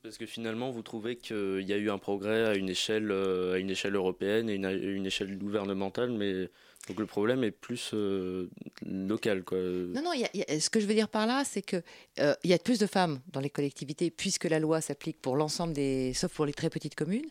Parce 0.03 0.17
que, 0.17 0.25
finalement, 0.25 0.69
vous 0.69 0.81
trouvez 0.81 1.15
qu'il 1.15 1.61
y 1.61 1.71
a 1.71 1.77
eu 1.77 1.89
un 1.89 1.97
progrès 1.97 2.45
à 2.45 2.55
une 2.55 2.67
échelle, 2.67 3.09
à 3.11 3.57
une 3.57 3.69
échelle 3.69 3.95
européenne 3.95 4.49
et 4.49 4.55
une, 4.55 4.65
une 4.65 5.05
échelle 5.05 5.37
gouvernementale, 5.37 6.11
mais 6.11 6.49
donc 6.87 6.99
le 6.99 7.05
problème 7.05 7.43
est 7.43 7.51
plus 7.51 7.91
euh, 7.93 8.49
local. 8.85 9.43
Quoi. 9.43 9.57
Non, 9.57 10.01
non, 10.03 10.11
ce 10.13 10.69
que 10.69 10.81
je 10.81 10.85
veux 10.85 10.93
dire 10.93 11.07
par 11.07 11.27
là, 11.27 11.43
c'est 11.45 11.61
qu'il 11.61 11.83
euh, 12.19 12.35
y 12.43 12.53
a 12.53 12.57
plus 12.57 12.77
de 12.77 12.87
femmes 12.87 13.21
dans 13.31 13.39
les 13.39 13.49
collectivités, 13.49 14.11
puisque 14.11 14.45
la 14.45 14.59
loi 14.59 14.81
s'applique 14.81 15.21
pour 15.21 15.37
l'ensemble 15.37 15.73
des. 15.73 16.13
sauf 16.13 16.33
pour 16.33 16.45
les 16.45 16.53
très 16.53 16.69
petites 16.69 16.95
communes. 16.95 17.29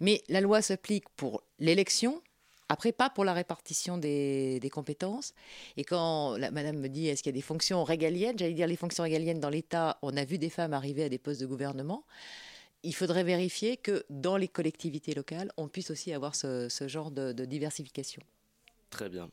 Mais 0.00 0.22
la 0.28 0.40
loi 0.42 0.60
s'applique 0.60 1.08
pour 1.16 1.42
l'élection, 1.58 2.20
après 2.68 2.92
pas 2.92 3.08
pour 3.08 3.24
la 3.24 3.32
répartition 3.32 3.96
des, 3.96 4.60
compétences. 4.70 5.32
Et 5.78 5.84
quand 5.84 6.36
la, 6.36 6.50
madame 6.50 6.76
me 6.76 6.88
dit 6.88 7.08
est-ce 7.08 7.22
qu'il 7.22 7.30
y 7.30 7.34
a 7.34 7.38
des 7.38 7.40
fonctions 7.40 7.84
régaliennes, 7.84 8.38
j'allais 8.38 8.52
dire 8.52 8.66
les 8.66 8.76
fonctions 8.76 9.04
régaliennes 9.04 9.40
dans 9.40 9.50
l'État, 9.50 9.98
on 10.02 10.14
a 10.18 10.24
vu 10.26 10.36
des 10.36 10.50
femmes 10.50 10.74
arriver 10.74 11.04
à 11.04 11.08
des 11.08 11.18
postes 11.18 11.40
de 11.40 11.46
gouvernement. 11.46 12.04
Il 12.82 12.94
faudrait 12.94 13.24
vérifier 13.24 13.78
que 13.78 14.04
dans 14.10 14.36
les 14.36 14.48
collectivités 14.48 15.14
locales, 15.14 15.50
on 15.56 15.68
puisse 15.68 15.90
aussi 15.90 16.12
avoir 16.12 16.34
ce, 16.34 16.68
genre 16.88 17.10
de 17.10 17.44
diversification. 17.44 18.22
Très 18.92 19.08
bien. 19.08 19.30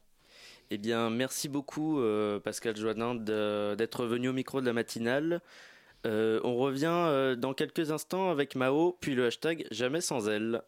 Eh 0.72 0.78
bien, 0.78 1.10
merci 1.10 1.50
beaucoup 1.50 2.00
euh, 2.00 2.40
Pascal 2.40 2.78
Joannin 2.78 3.14
d'être 3.16 4.06
venu 4.06 4.30
au 4.30 4.34
micro 4.34 4.62
de 4.62 4.66
la 4.66 4.72
matinale. 4.72 5.42
Euh, 6.06 6.40
on 6.46 6.56
revient 6.56 6.86
euh, 6.88 7.36
dans 7.36 7.54
quelques 7.54 7.92
instants 7.92 8.32
avec 8.32 8.56
Mao, 8.56 8.98
puis 9.02 9.16
le 9.16 9.26
hashtag 9.26 9.68
Jamais 9.70 10.00
sans 10.00 10.30
elle. 10.30 10.62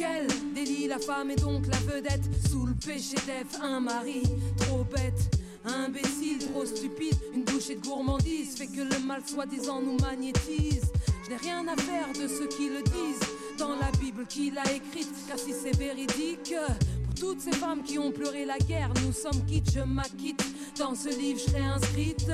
Quel 0.00 0.26
délit 0.54 0.86
la 0.86 0.98
femme 0.98 1.30
est 1.30 1.40
donc 1.40 1.66
la 1.66 1.76
vedette 1.80 2.24
Sous 2.48 2.64
le 2.64 2.72
péché 2.72 3.16
d'Ève, 3.26 3.60
un 3.62 3.80
mari 3.80 4.22
trop 4.56 4.82
bête. 4.84 5.38
Imbécile, 5.66 6.38
trop 6.38 6.64
stupide, 6.64 7.14
une 7.34 7.44
bouchée 7.44 7.74
de 7.74 7.82
gourmandise 7.82 8.56
fait 8.56 8.66
que 8.66 8.80
le 8.80 8.98
mal 9.06 9.20
soi-disant 9.26 9.82
nous 9.82 9.98
magnétise. 9.98 10.90
Je 11.24 11.30
n'ai 11.30 11.36
rien 11.36 11.66
à 11.68 11.76
faire 11.76 12.08
de 12.14 12.26
ceux 12.26 12.48
qui 12.48 12.70
le 12.70 12.82
disent 12.82 13.28
dans 13.58 13.76
la 13.76 13.90
Bible 14.00 14.24
qu'il 14.26 14.56
a 14.56 14.72
écrite, 14.72 15.12
car 15.28 15.38
si 15.38 15.52
c'est 15.52 15.76
véridique, 15.76 16.54
pour 17.04 17.14
toutes 17.16 17.40
ces 17.42 17.52
femmes 17.52 17.82
qui 17.82 17.98
ont 17.98 18.10
pleuré 18.10 18.46
la 18.46 18.56
guerre, 18.56 18.94
nous 19.04 19.12
sommes 19.12 19.44
quittes, 19.44 19.70
je 19.70 19.80
m'acquitte. 19.80 20.42
Dans 20.78 20.94
ce 20.94 21.10
livre, 21.10 21.38
je 21.38 21.50
serai 21.50 21.60
inscrite. 21.60 22.26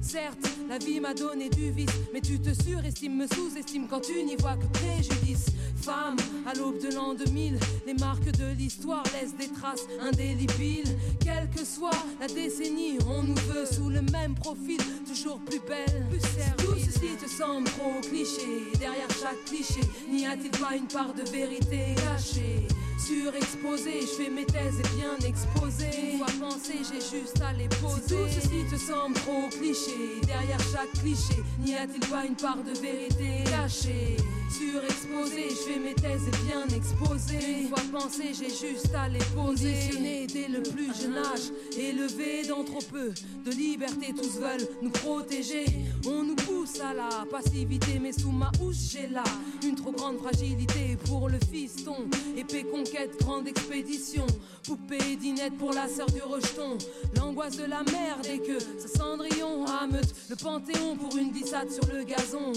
Certes, 0.00 0.48
la 0.68 0.78
vie 0.78 1.00
m'a 1.00 1.14
donné 1.14 1.48
du 1.48 1.72
vice, 1.72 1.90
mais 2.14 2.20
tu 2.20 2.38
te 2.38 2.50
surestimes, 2.62 3.16
me 3.16 3.26
sous-estimes 3.26 3.88
quand 3.88 4.02
tu 4.02 4.22
n'y 4.22 4.36
vois 4.36 4.54
que 4.54 4.66
préjudice. 4.66 5.46
Femme, 5.82 6.16
à 6.46 6.54
l'aube 6.54 6.78
de 6.80 6.94
l'an 6.94 7.14
2000, 7.14 7.58
les 7.86 7.94
marques 7.94 8.30
de 8.32 8.52
l'histoire 8.56 9.02
laissent 9.14 9.36
des 9.36 9.48
traces 9.48 9.86
indélébiles. 10.00 10.96
Quelle 11.20 11.48
que 11.50 11.64
soit 11.64 11.90
la 12.20 12.26
décennie, 12.26 12.98
on 13.08 13.22
nous 13.22 13.34
veut 13.34 13.66
sous 13.66 13.88
le 13.88 14.02
même 14.02 14.34
profil, 14.34 14.78
toujours 15.06 15.38
plus 15.40 15.60
belle, 15.66 16.06
plus 16.10 16.20
Tout 16.58 16.74
ceci 16.78 17.16
te 17.16 17.28
semble 17.28 17.68
trop 17.70 18.00
cliché, 18.02 18.72
derrière 18.78 19.08
chaque 19.10 19.44
cliché, 19.46 19.80
n'y 20.10 20.26
a-t-il 20.26 20.50
pas 20.50 20.74
une 20.76 20.86
part 20.86 21.14
de 21.14 21.22
vérité 21.30 21.94
cachée? 21.96 22.66
Surexposé, 22.98 24.00
je 24.02 24.22
fais 24.22 24.30
mes 24.30 24.44
thèses 24.44 24.80
et 24.80 24.96
bien 24.96 25.16
exposé. 25.26 25.86
Une 26.12 26.18
fois 26.18 26.26
pensé, 26.40 26.74
j'ai 26.82 27.00
juste 27.00 27.40
à 27.40 27.52
les 27.52 27.68
poser. 27.68 28.16
Tout 28.16 28.28
ceci 28.28 28.64
te 28.70 28.76
semble 28.76 29.14
trop 29.14 29.48
cliché, 29.48 30.20
derrière 30.26 30.60
chaque 30.72 30.92
cliché, 31.00 31.42
n'y 31.64 31.74
a-t-il 31.74 32.06
pas 32.08 32.24
une 32.26 32.36
part 32.36 32.58
de 32.58 32.72
vérité 32.78 33.44
cachée? 33.48 34.16
Surexposé, 34.50 35.48
je 35.50 35.72
fais 35.72 35.78
mes 35.78 35.94
thèses 35.94 36.26
et 36.26 36.46
bien 36.46 36.66
exposé. 36.76 37.60
Une 37.60 37.68
fois 37.68 37.82
pensé, 37.92 38.32
j'ai 38.38 38.48
juste 38.48 38.94
à 38.94 39.08
les 39.08 39.24
poser. 39.34 39.90
Dès 40.32 40.48
le 40.48 40.62
plus 40.62 40.90
jeune 41.00 41.16
âge, 41.18 41.52
élevé 41.78 42.46
dans 42.48 42.64
trop 42.64 42.82
peu 42.90 43.12
de 43.44 43.50
liberté, 43.50 44.12
tous 44.16 44.38
veulent 44.38 44.68
nous 44.82 44.90
protéger. 44.90 45.64
On 46.06 46.24
nous 46.24 46.34
pousse 46.34 46.80
à 46.80 46.94
la 46.94 47.26
passivité, 47.30 47.98
mais 48.00 48.12
sous 48.12 48.32
ma 48.32 48.50
housse, 48.60 48.90
j'ai 48.92 49.06
là 49.08 49.24
une 49.62 49.74
trop 49.74 49.92
grande 49.92 50.18
fragilité 50.18 50.96
pour 51.06 51.28
le 51.28 51.38
fiston. 51.50 51.96
Épée 52.36 52.64
conquête, 52.64 53.18
grande 53.20 53.48
expédition. 53.48 54.26
Poupée 54.64 55.16
dinette 55.16 55.56
pour 55.56 55.72
la 55.72 55.88
sœur 55.88 56.06
du 56.06 56.20
rejeton. 56.20 56.78
L'angoisse 57.16 57.56
de 57.56 57.64
la 57.64 57.82
merde 57.82 58.26
et 58.26 58.38
que 58.38 58.58
ce 58.60 58.88
cendrillon 58.88 59.64
rameute 59.64 60.14
le 60.28 60.36
panthéon 60.36 60.96
pour 60.96 61.16
une 61.16 61.30
glissade 61.30 61.70
sur 61.70 61.86
le 61.92 62.04
gazon. 62.04 62.52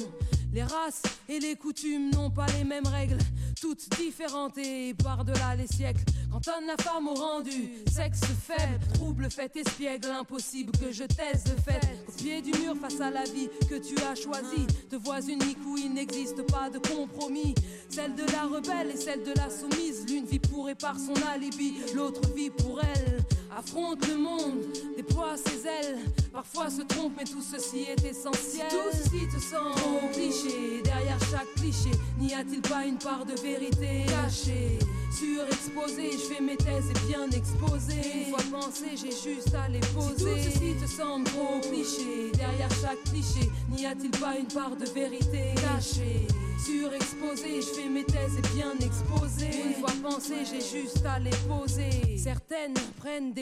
Les 0.54 0.64
races 0.64 1.04
et 1.30 1.40
les 1.40 1.56
coutumes 1.56 2.12
n'ont 2.12 2.30
pas 2.30 2.46
les 2.58 2.66
mêmes 2.66 2.88
règles. 2.88 3.18
toutes 3.62 3.88
différentes 3.98 4.58
et 4.58 4.94
par-delà 4.96 5.56
les 5.56 5.68
siècles. 5.68 6.04
Cantonne 6.32 6.66
la 6.66 6.84
femme 6.84 7.08
au 7.08 7.14
rendu, 7.14 7.70
sexe 7.92 8.22
faible, 8.22 8.80
trouble 8.94 9.30
fait 9.30 9.56
espiègle, 9.56 10.10
impossible 10.10 10.72
que 10.74 10.92
je 10.92 11.04
taise 11.04 11.44
de 11.44 11.62
fait. 11.62 11.80
Au 12.08 12.12
pied 12.12 12.42
du 12.42 12.52
mur 12.60 12.76
face 12.82 13.00
à 13.00 13.12
la 13.12 13.24
vie 13.24 13.50
que 13.70 13.76
tu 13.76 13.96
as 14.04 14.16
choisie, 14.16 14.66
de 14.90 14.98
voix 14.98 15.22
uniques 15.22 15.60
où 15.66 15.78
il 15.78 15.94
n'existe 15.94 16.42
pas 16.52 16.70
de 16.70 16.80
compromis. 16.80 17.54
Celle 17.90 18.16
de 18.16 18.24
la 18.32 18.44
rebelle 18.44 18.92
et 18.92 18.98
celle 18.98 19.24
de 19.24 19.34
la 19.38 19.50
soumise, 19.50 20.06
l'une 20.10 20.26
vit 20.26 20.40
pour 20.40 20.70
et 20.70 20.76
par 20.76 20.98
son 20.98 21.14
alibi, 21.32 21.76
l'autre 21.94 22.28
vit 22.34 22.50
pour 22.50 22.82
elle. 22.82 23.20
Affronte 23.58 24.08
le 24.08 24.16
monde, 24.16 24.64
déploie 24.96 25.36
ses 25.36 25.68
ailes, 25.68 26.00
parfois 26.32 26.70
se 26.70 26.84
trompe, 26.84 27.12
mais 27.18 27.26
tout 27.26 27.42
ceci 27.42 27.82
est 27.82 28.06
essentiel. 28.06 28.66
Si 28.70 28.78
tout 28.78 28.98
ceci 28.98 29.28
te 29.28 29.42
semble 29.42 29.76
trop 29.76 30.08
cliché, 30.14 30.82
derrière 30.82 31.20
chaque 31.30 31.54
cliché, 31.58 31.92
n'y 32.18 32.34
a-t-il 32.34 32.62
pas 32.62 32.86
une 32.86 32.98
part 32.98 33.26
de 33.26 33.34
vérité 33.42 34.06
cachée? 34.08 34.80
Surexposé, 35.12 36.12
je 36.14 36.34
fais 36.34 36.42
mes 36.42 36.56
thèses 36.56 36.90
et 36.90 37.08
bien 37.08 37.30
exposées. 37.30 38.26
Une 38.28 38.34
fois 38.34 38.60
pensé, 38.62 38.86
j'ai 38.96 39.12
juste 39.12 39.54
à 39.54 39.68
les 39.68 39.82
poser. 39.94 40.16
Si 40.16 40.24
tout 40.24 40.54
ceci 40.54 40.76
te 40.82 40.90
semble 40.90 41.26
trop 41.26 41.60
cliché, 41.60 42.32
derrière 42.34 42.72
chaque 42.82 43.04
cliché, 43.04 43.52
n'y 43.70 43.86
a-t-il 43.86 44.12
pas 44.12 44.38
une 44.38 44.48
part 44.48 44.78
de 44.78 44.86
vérité 44.86 45.54
cachée? 45.56 46.26
Surexposé, 46.64 47.60
je 47.60 47.82
fais 47.82 47.90
mes 47.90 48.06
thèses 48.06 48.38
et 48.38 48.56
bien 48.56 48.72
exposées. 48.80 49.50
Une 49.66 49.74
fois 49.74 49.92
pensé, 50.02 50.36
j'ai 50.46 50.62
juste 50.62 51.04
à 51.06 51.20
les 51.20 51.36
poser. 51.50 52.18
Certaines 52.18 52.76
prennent 53.00 53.34
des 53.34 53.41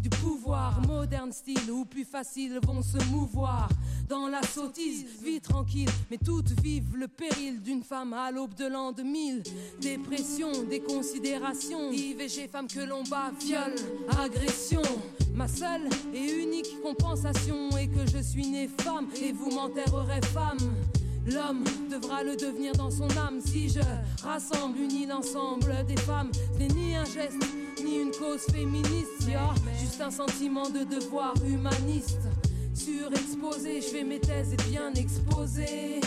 du 0.00 0.08
pouvoir, 0.10 0.80
moderne 0.86 1.32
style 1.32 1.70
ou 1.70 1.84
plus 1.84 2.04
facile 2.04 2.60
vont 2.64 2.82
se 2.82 2.98
mouvoir. 3.10 3.68
Dans 4.08 4.28
la 4.28 4.42
sottise, 4.42 5.06
vie 5.22 5.40
tranquille, 5.40 5.88
mais 6.10 6.18
toutes 6.18 6.50
vivent 6.60 6.96
le 6.96 7.08
péril 7.08 7.60
d'une 7.60 7.82
femme 7.82 8.12
à 8.12 8.30
l'aube 8.30 8.54
de 8.54 8.66
l'an 8.66 8.92
2000. 8.92 9.42
Dépression, 9.80 10.50
déconsidération, 10.68 11.90
IVG, 11.90 12.48
femme 12.48 12.68
que 12.68 12.80
l'on 12.80 13.02
bat, 13.04 13.32
viol, 13.40 13.74
agression. 14.18 14.82
Ma 15.34 15.48
seule 15.48 15.88
et 16.12 16.42
unique 16.42 16.80
compensation 16.82 17.76
est 17.76 17.88
que 17.88 18.06
je 18.06 18.22
suis 18.22 18.46
née 18.46 18.68
femme 18.68 19.08
et 19.20 19.32
vous 19.32 19.50
m'enterrerez 19.50 20.20
femme. 20.32 20.58
L'homme 21.26 21.64
devra 21.90 22.22
le 22.22 22.36
devenir 22.36 22.72
dans 22.74 22.90
son 22.90 23.08
âme 23.16 23.40
si 23.44 23.68
je 23.68 23.80
rassemble, 24.22 24.78
unis 24.78 25.06
l'ensemble 25.06 25.74
des 25.86 25.96
femmes. 25.96 26.30
Ce 26.52 26.58
n'est 26.58 26.68
ni 26.68 26.94
un 26.94 27.04
geste, 27.04 27.42
ni 27.82 27.96
une 28.00 28.10
cause 28.10 28.42
féministe, 28.52 29.26
y'a 29.26 29.54
juste 29.80 30.00
un 30.00 30.10
sentiment 30.10 30.68
de 30.68 30.84
devoir 30.84 31.34
humaniste. 31.46 32.20
Surexposé, 32.74 33.80
je 33.80 33.86
fais 33.86 34.04
mes 34.04 34.20
thèses 34.20 34.52
et 34.52 34.70
bien 34.70 34.92
exposé. 34.94 36.00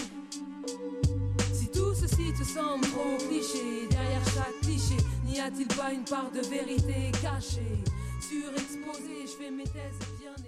Si 1.53 1.67
tout 1.71 1.95
ceci 1.95 2.31
te 2.37 2.43
semble 2.43 2.85
trop 2.87 3.17
cliché, 3.27 3.87
derrière 3.89 4.23
chaque 4.25 4.59
cliché, 4.61 4.97
n'y 5.25 5.39
a-t-il 5.39 5.67
pas 5.67 5.91
une 5.91 6.03
part 6.03 6.29
de 6.31 6.41
vérité 6.47 7.11
cachée? 7.21 7.81
Surexposé, 8.21 9.25
je 9.25 9.43
fais 9.43 9.51
mes 9.51 9.63
thèses 9.63 9.97
et 10.01 10.21
bien 10.21 10.31
exposé. 10.31 10.46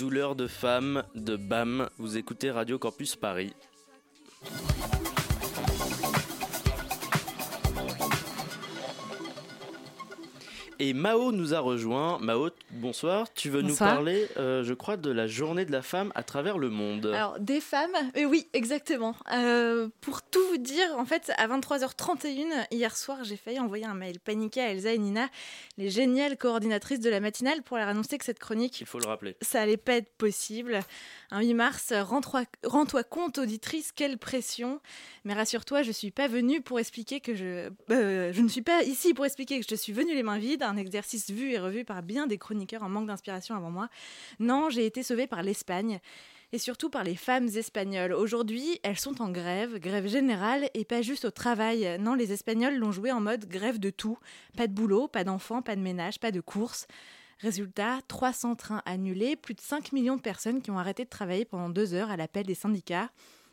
Douleur 0.00 0.34
de 0.34 0.46
femme 0.46 1.02
de 1.14 1.36
BAM. 1.36 1.90
Vous 1.98 2.16
écoutez 2.16 2.50
Radio 2.50 2.78
Campus 2.78 3.16
Paris. 3.16 3.52
Et 10.82 10.94
Mao 10.94 11.30
nous 11.30 11.52
a 11.52 11.60
rejoint. 11.60 12.18
Mao, 12.20 12.48
bonsoir. 12.70 13.30
Tu 13.34 13.50
veux 13.50 13.60
Bonsoir. 13.60 13.90
nous 13.90 13.96
parler, 13.96 14.26
euh, 14.38 14.64
je 14.64 14.72
crois, 14.72 14.96
de 14.96 15.10
la 15.10 15.26
journée 15.26 15.66
de 15.66 15.72
la 15.72 15.82
femme 15.82 16.10
à 16.14 16.22
travers 16.22 16.56
le 16.56 16.70
monde. 16.70 17.04
Alors, 17.04 17.38
des 17.38 17.60
femmes, 17.60 17.94
euh, 18.16 18.24
oui, 18.24 18.48
exactement. 18.54 19.14
Euh, 19.30 19.90
pour 20.00 20.22
tout 20.22 20.40
vous 20.48 20.56
dire, 20.56 20.88
en 20.96 21.04
fait, 21.04 21.30
à 21.36 21.46
23h31, 21.48 22.66
hier 22.70 22.96
soir, 22.96 23.24
j'ai 23.24 23.36
failli 23.36 23.60
envoyer 23.60 23.84
un 23.84 23.92
mail 23.92 24.20
paniqué 24.20 24.62
à 24.62 24.70
Elsa 24.70 24.94
et 24.94 24.98
Nina, 24.98 25.28
les 25.76 25.90
géniales 25.90 26.38
coordinatrices 26.38 27.00
de 27.00 27.10
la 27.10 27.20
matinale, 27.20 27.62
pour 27.62 27.76
leur 27.76 27.88
annoncer 27.88 28.16
que 28.16 28.24
cette 28.24 28.38
chronique, 28.38 28.80
Il 28.80 28.86
faut 28.86 28.98
le 29.00 29.06
rappeler. 29.06 29.36
ça 29.42 29.60
allait 29.60 29.76
pas 29.76 29.96
être 29.96 30.10
possible. 30.16 30.80
Un 31.30 31.42
8 31.42 31.52
mars, 31.52 31.92
rends-toi 31.92 33.04
compte, 33.04 33.36
auditrice, 33.36 33.92
quelle 33.92 34.16
pression. 34.16 34.80
Mais 35.24 35.34
rassure-toi, 35.34 35.82
je 35.82 35.92
suis 35.92 36.10
pas 36.10 36.26
venue 36.26 36.62
pour 36.62 36.80
expliquer 36.80 37.20
que 37.20 37.34
je. 37.34 37.68
je 37.90 38.40
ne 38.40 38.48
suis 38.48 38.62
pas 38.62 38.82
ici 38.84 39.12
pour 39.12 39.26
expliquer 39.26 39.60
que 39.60 39.66
je 39.68 39.74
suis 39.74 39.92
venue 39.92 40.14
les 40.14 40.22
mains 40.22 40.38
vides, 40.38 40.62
un 40.70 40.76
exercice 40.76 41.30
vu 41.30 41.52
et 41.52 41.58
revu 41.58 41.84
par 41.84 42.02
bien 42.02 42.26
des 42.26 42.38
chroniqueurs 42.38 42.82
en 42.82 42.88
manque 42.88 43.06
d'inspiration 43.06 43.54
avant 43.54 43.70
moi. 43.70 43.88
Non, 44.38 44.70
j'ai 44.70 44.86
été 44.86 45.02
sauvée 45.02 45.26
par 45.26 45.42
l'Espagne. 45.42 46.00
Et 46.52 46.58
surtout 46.58 46.90
par 46.90 47.04
les 47.04 47.14
femmes 47.14 47.46
espagnoles. 47.46 48.12
Aujourd'hui, 48.12 48.80
elles 48.82 48.98
sont 48.98 49.22
en 49.22 49.30
grève, 49.30 49.78
grève 49.78 50.08
générale 50.08 50.68
et 50.74 50.84
pas 50.84 51.00
juste 51.00 51.24
au 51.24 51.30
travail. 51.30 51.96
Non, 52.00 52.14
les 52.14 52.32
Espagnols 52.32 52.76
l'ont 52.76 52.90
joué 52.90 53.12
en 53.12 53.20
mode 53.20 53.46
grève 53.46 53.78
de 53.78 53.90
tout. 53.90 54.18
Pas 54.56 54.66
de 54.66 54.72
boulot, 54.72 55.06
pas 55.06 55.22
d'enfants, 55.22 55.62
pas 55.62 55.76
de 55.76 55.80
ménage, 55.80 56.18
pas 56.18 56.32
de 56.32 56.40
courses. 56.40 56.88
Résultat, 57.38 58.00
300 58.08 58.56
trains 58.56 58.82
annulés, 58.84 59.36
plus 59.36 59.54
de 59.54 59.60
5 59.60 59.92
millions 59.92 60.16
de 60.16 60.20
personnes 60.20 60.60
qui 60.60 60.72
ont 60.72 60.78
arrêté 60.78 61.04
de 61.04 61.08
travailler 61.08 61.44
pendant 61.44 61.70
deux 61.70 61.94
heures 61.94 62.10
à 62.10 62.16
l'appel 62.16 62.44
des 62.46 62.56
syndicats. 62.56 63.10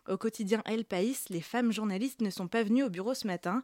Au 0.10 0.18
quotidien 0.18 0.62
El 0.66 0.84
País, 0.84 1.18
les 1.30 1.42
femmes 1.42 1.72
journalistes 1.72 2.22
ne 2.22 2.30
sont 2.30 2.48
pas 2.48 2.64
venues 2.64 2.84
au 2.84 2.90
bureau 2.90 3.14
ce 3.14 3.28
matin. 3.28 3.64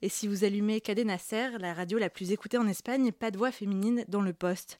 Et 0.00 0.08
si 0.08 0.28
vous 0.28 0.44
allumez 0.44 0.80
Cadena 0.80 1.18
Ser, 1.18 1.58
la 1.58 1.74
radio 1.74 1.98
la 1.98 2.08
plus 2.08 2.30
écoutée 2.30 2.56
en 2.56 2.68
Espagne, 2.68 3.10
pas 3.10 3.32
de 3.32 3.38
voix 3.38 3.50
féminine 3.50 4.04
dans 4.06 4.22
le 4.22 4.32
poste. 4.32 4.78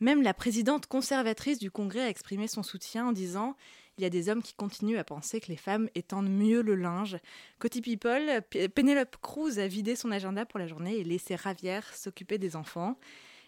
Même 0.00 0.22
la 0.22 0.34
présidente 0.34 0.86
conservatrice 0.86 1.58
du 1.58 1.70
Congrès 1.70 2.00
a 2.00 2.08
exprimé 2.08 2.48
son 2.48 2.62
soutien 2.64 3.06
en 3.06 3.12
disant 3.12 3.56
il 3.96 4.02
y 4.02 4.06
a 4.06 4.10
des 4.10 4.28
hommes 4.28 4.42
qui 4.42 4.54
continuent 4.54 4.98
à 4.98 5.04
penser 5.04 5.40
que 5.40 5.48
les 5.48 5.56
femmes 5.56 5.88
étendent 5.94 6.28
mieux 6.28 6.60
le 6.60 6.74
linge. 6.74 7.16
Côté 7.58 7.80
People, 7.80 8.42
Penelope 8.74 9.16
Cruz 9.22 9.58
a 9.58 9.68
vidé 9.68 9.96
son 9.96 10.10
agenda 10.10 10.44
pour 10.44 10.58
la 10.58 10.66
journée 10.66 10.96
et 10.96 11.04
laissé 11.04 11.34
Ravière 11.34 11.94
s'occuper 11.94 12.36
des 12.36 12.56
enfants. 12.56 12.98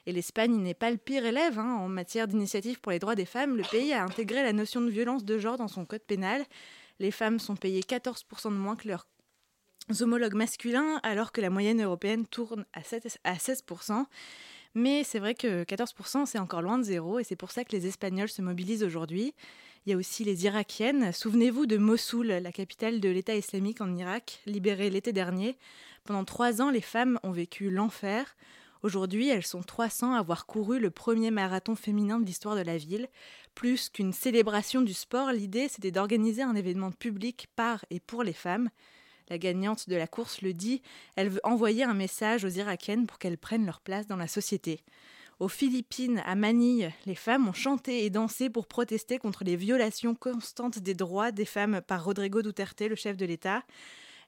Et 0.06 0.12
l'Espagne 0.12 0.56
n'est 0.56 0.72
pas 0.72 0.90
le 0.90 0.96
pire 0.96 1.26
élève 1.26 1.58
hein. 1.58 1.76
en 1.80 1.88
matière 1.88 2.28
d'initiative 2.28 2.80
pour 2.80 2.92
les 2.92 2.98
droits 2.98 3.14
des 3.14 3.26
femmes. 3.26 3.58
Le 3.58 3.64
pays 3.64 3.92
a 3.92 4.02
intégré 4.02 4.42
la 4.42 4.54
notion 4.54 4.80
de 4.80 4.88
violence 4.88 5.24
de 5.24 5.36
genre 5.36 5.58
dans 5.58 5.68
son 5.68 5.84
code 5.84 6.00
pénal. 6.00 6.46
Les 6.98 7.10
femmes 7.10 7.38
sont 7.38 7.56
payées 7.56 7.82
14% 7.82 8.44
de 8.44 8.56
moins 8.56 8.76
que 8.76 8.88
leurs 8.88 9.06
homologues 10.00 10.34
masculins, 10.34 11.00
alors 11.02 11.32
que 11.32 11.40
la 11.40 11.50
moyenne 11.50 11.82
européenne 11.82 12.26
tourne 12.26 12.64
à 12.72 12.82
7 12.82 13.18
à 13.24 13.34
16%. 13.34 14.04
Mais 14.74 15.02
c'est 15.04 15.18
vrai 15.18 15.34
que 15.34 15.64
14%, 15.64 16.26
c'est 16.26 16.38
encore 16.38 16.62
loin 16.62 16.78
de 16.78 16.82
zéro, 16.82 17.18
et 17.18 17.24
c'est 17.24 17.36
pour 17.36 17.50
ça 17.50 17.64
que 17.64 17.72
les 17.72 17.86
Espagnols 17.86 18.28
se 18.28 18.42
mobilisent 18.42 18.84
aujourd'hui. 18.84 19.34
Il 19.86 19.90
y 19.90 19.94
a 19.94 19.96
aussi 19.96 20.24
les 20.24 20.44
Irakiennes. 20.44 21.12
Souvenez-vous 21.12 21.66
de 21.66 21.78
Mossoul, 21.78 22.26
la 22.26 22.52
capitale 22.52 23.00
de 23.00 23.08
l'État 23.08 23.34
islamique 23.34 23.80
en 23.80 23.94
Irak, 23.96 24.40
libérée 24.44 24.90
l'été 24.90 25.12
dernier. 25.12 25.56
Pendant 26.04 26.24
trois 26.24 26.60
ans, 26.60 26.70
les 26.70 26.82
femmes 26.82 27.18
ont 27.22 27.32
vécu 27.32 27.70
l'enfer. 27.70 28.36
Aujourd'hui, 28.82 29.28
elles 29.28 29.46
sont 29.46 29.62
300 29.62 30.14
à 30.14 30.18
avoir 30.18 30.46
couru 30.46 30.78
le 30.78 30.90
premier 30.90 31.30
marathon 31.30 31.74
féminin 31.74 32.20
de 32.20 32.26
l'histoire 32.26 32.54
de 32.54 32.60
la 32.60 32.76
ville. 32.76 33.08
Plus 33.54 33.88
qu'une 33.88 34.12
célébration 34.12 34.82
du 34.82 34.94
sport, 34.94 35.32
l'idée 35.32 35.68
c'était 35.68 35.90
d'organiser 35.90 36.42
un 36.42 36.54
événement 36.54 36.92
public 36.92 37.48
par 37.56 37.84
et 37.90 37.98
pour 37.98 38.22
les 38.22 38.32
femmes. 38.32 38.70
La 39.28 39.38
gagnante 39.38 39.88
de 39.88 39.96
la 39.96 40.06
course 40.06 40.40
le 40.40 40.54
dit, 40.54 40.80
elle 41.16 41.28
veut 41.28 41.40
envoyer 41.44 41.84
un 41.84 41.94
message 41.94 42.44
aux 42.44 42.48
Irakiennes 42.48 43.06
pour 43.06 43.18
qu'elles 43.18 43.38
prennent 43.38 43.66
leur 43.66 43.80
place 43.80 44.06
dans 44.06 44.16
la 44.16 44.28
société. 44.28 44.80
Aux 45.38 45.48
Philippines, 45.48 46.20
à 46.26 46.34
Manille, 46.34 46.92
les 47.06 47.14
femmes 47.14 47.46
ont 47.46 47.52
chanté 47.52 48.04
et 48.04 48.10
dansé 48.10 48.50
pour 48.50 48.66
protester 48.66 49.18
contre 49.18 49.44
les 49.44 49.54
violations 49.54 50.14
constantes 50.14 50.80
des 50.80 50.94
droits 50.94 51.30
des 51.30 51.44
femmes 51.44 51.80
par 51.86 52.04
Rodrigo 52.04 52.42
Duterte, 52.42 52.80
le 52.80 52.96
chef 52.96 53.16
de 53.16 53.24
l'État. 53.26 53.62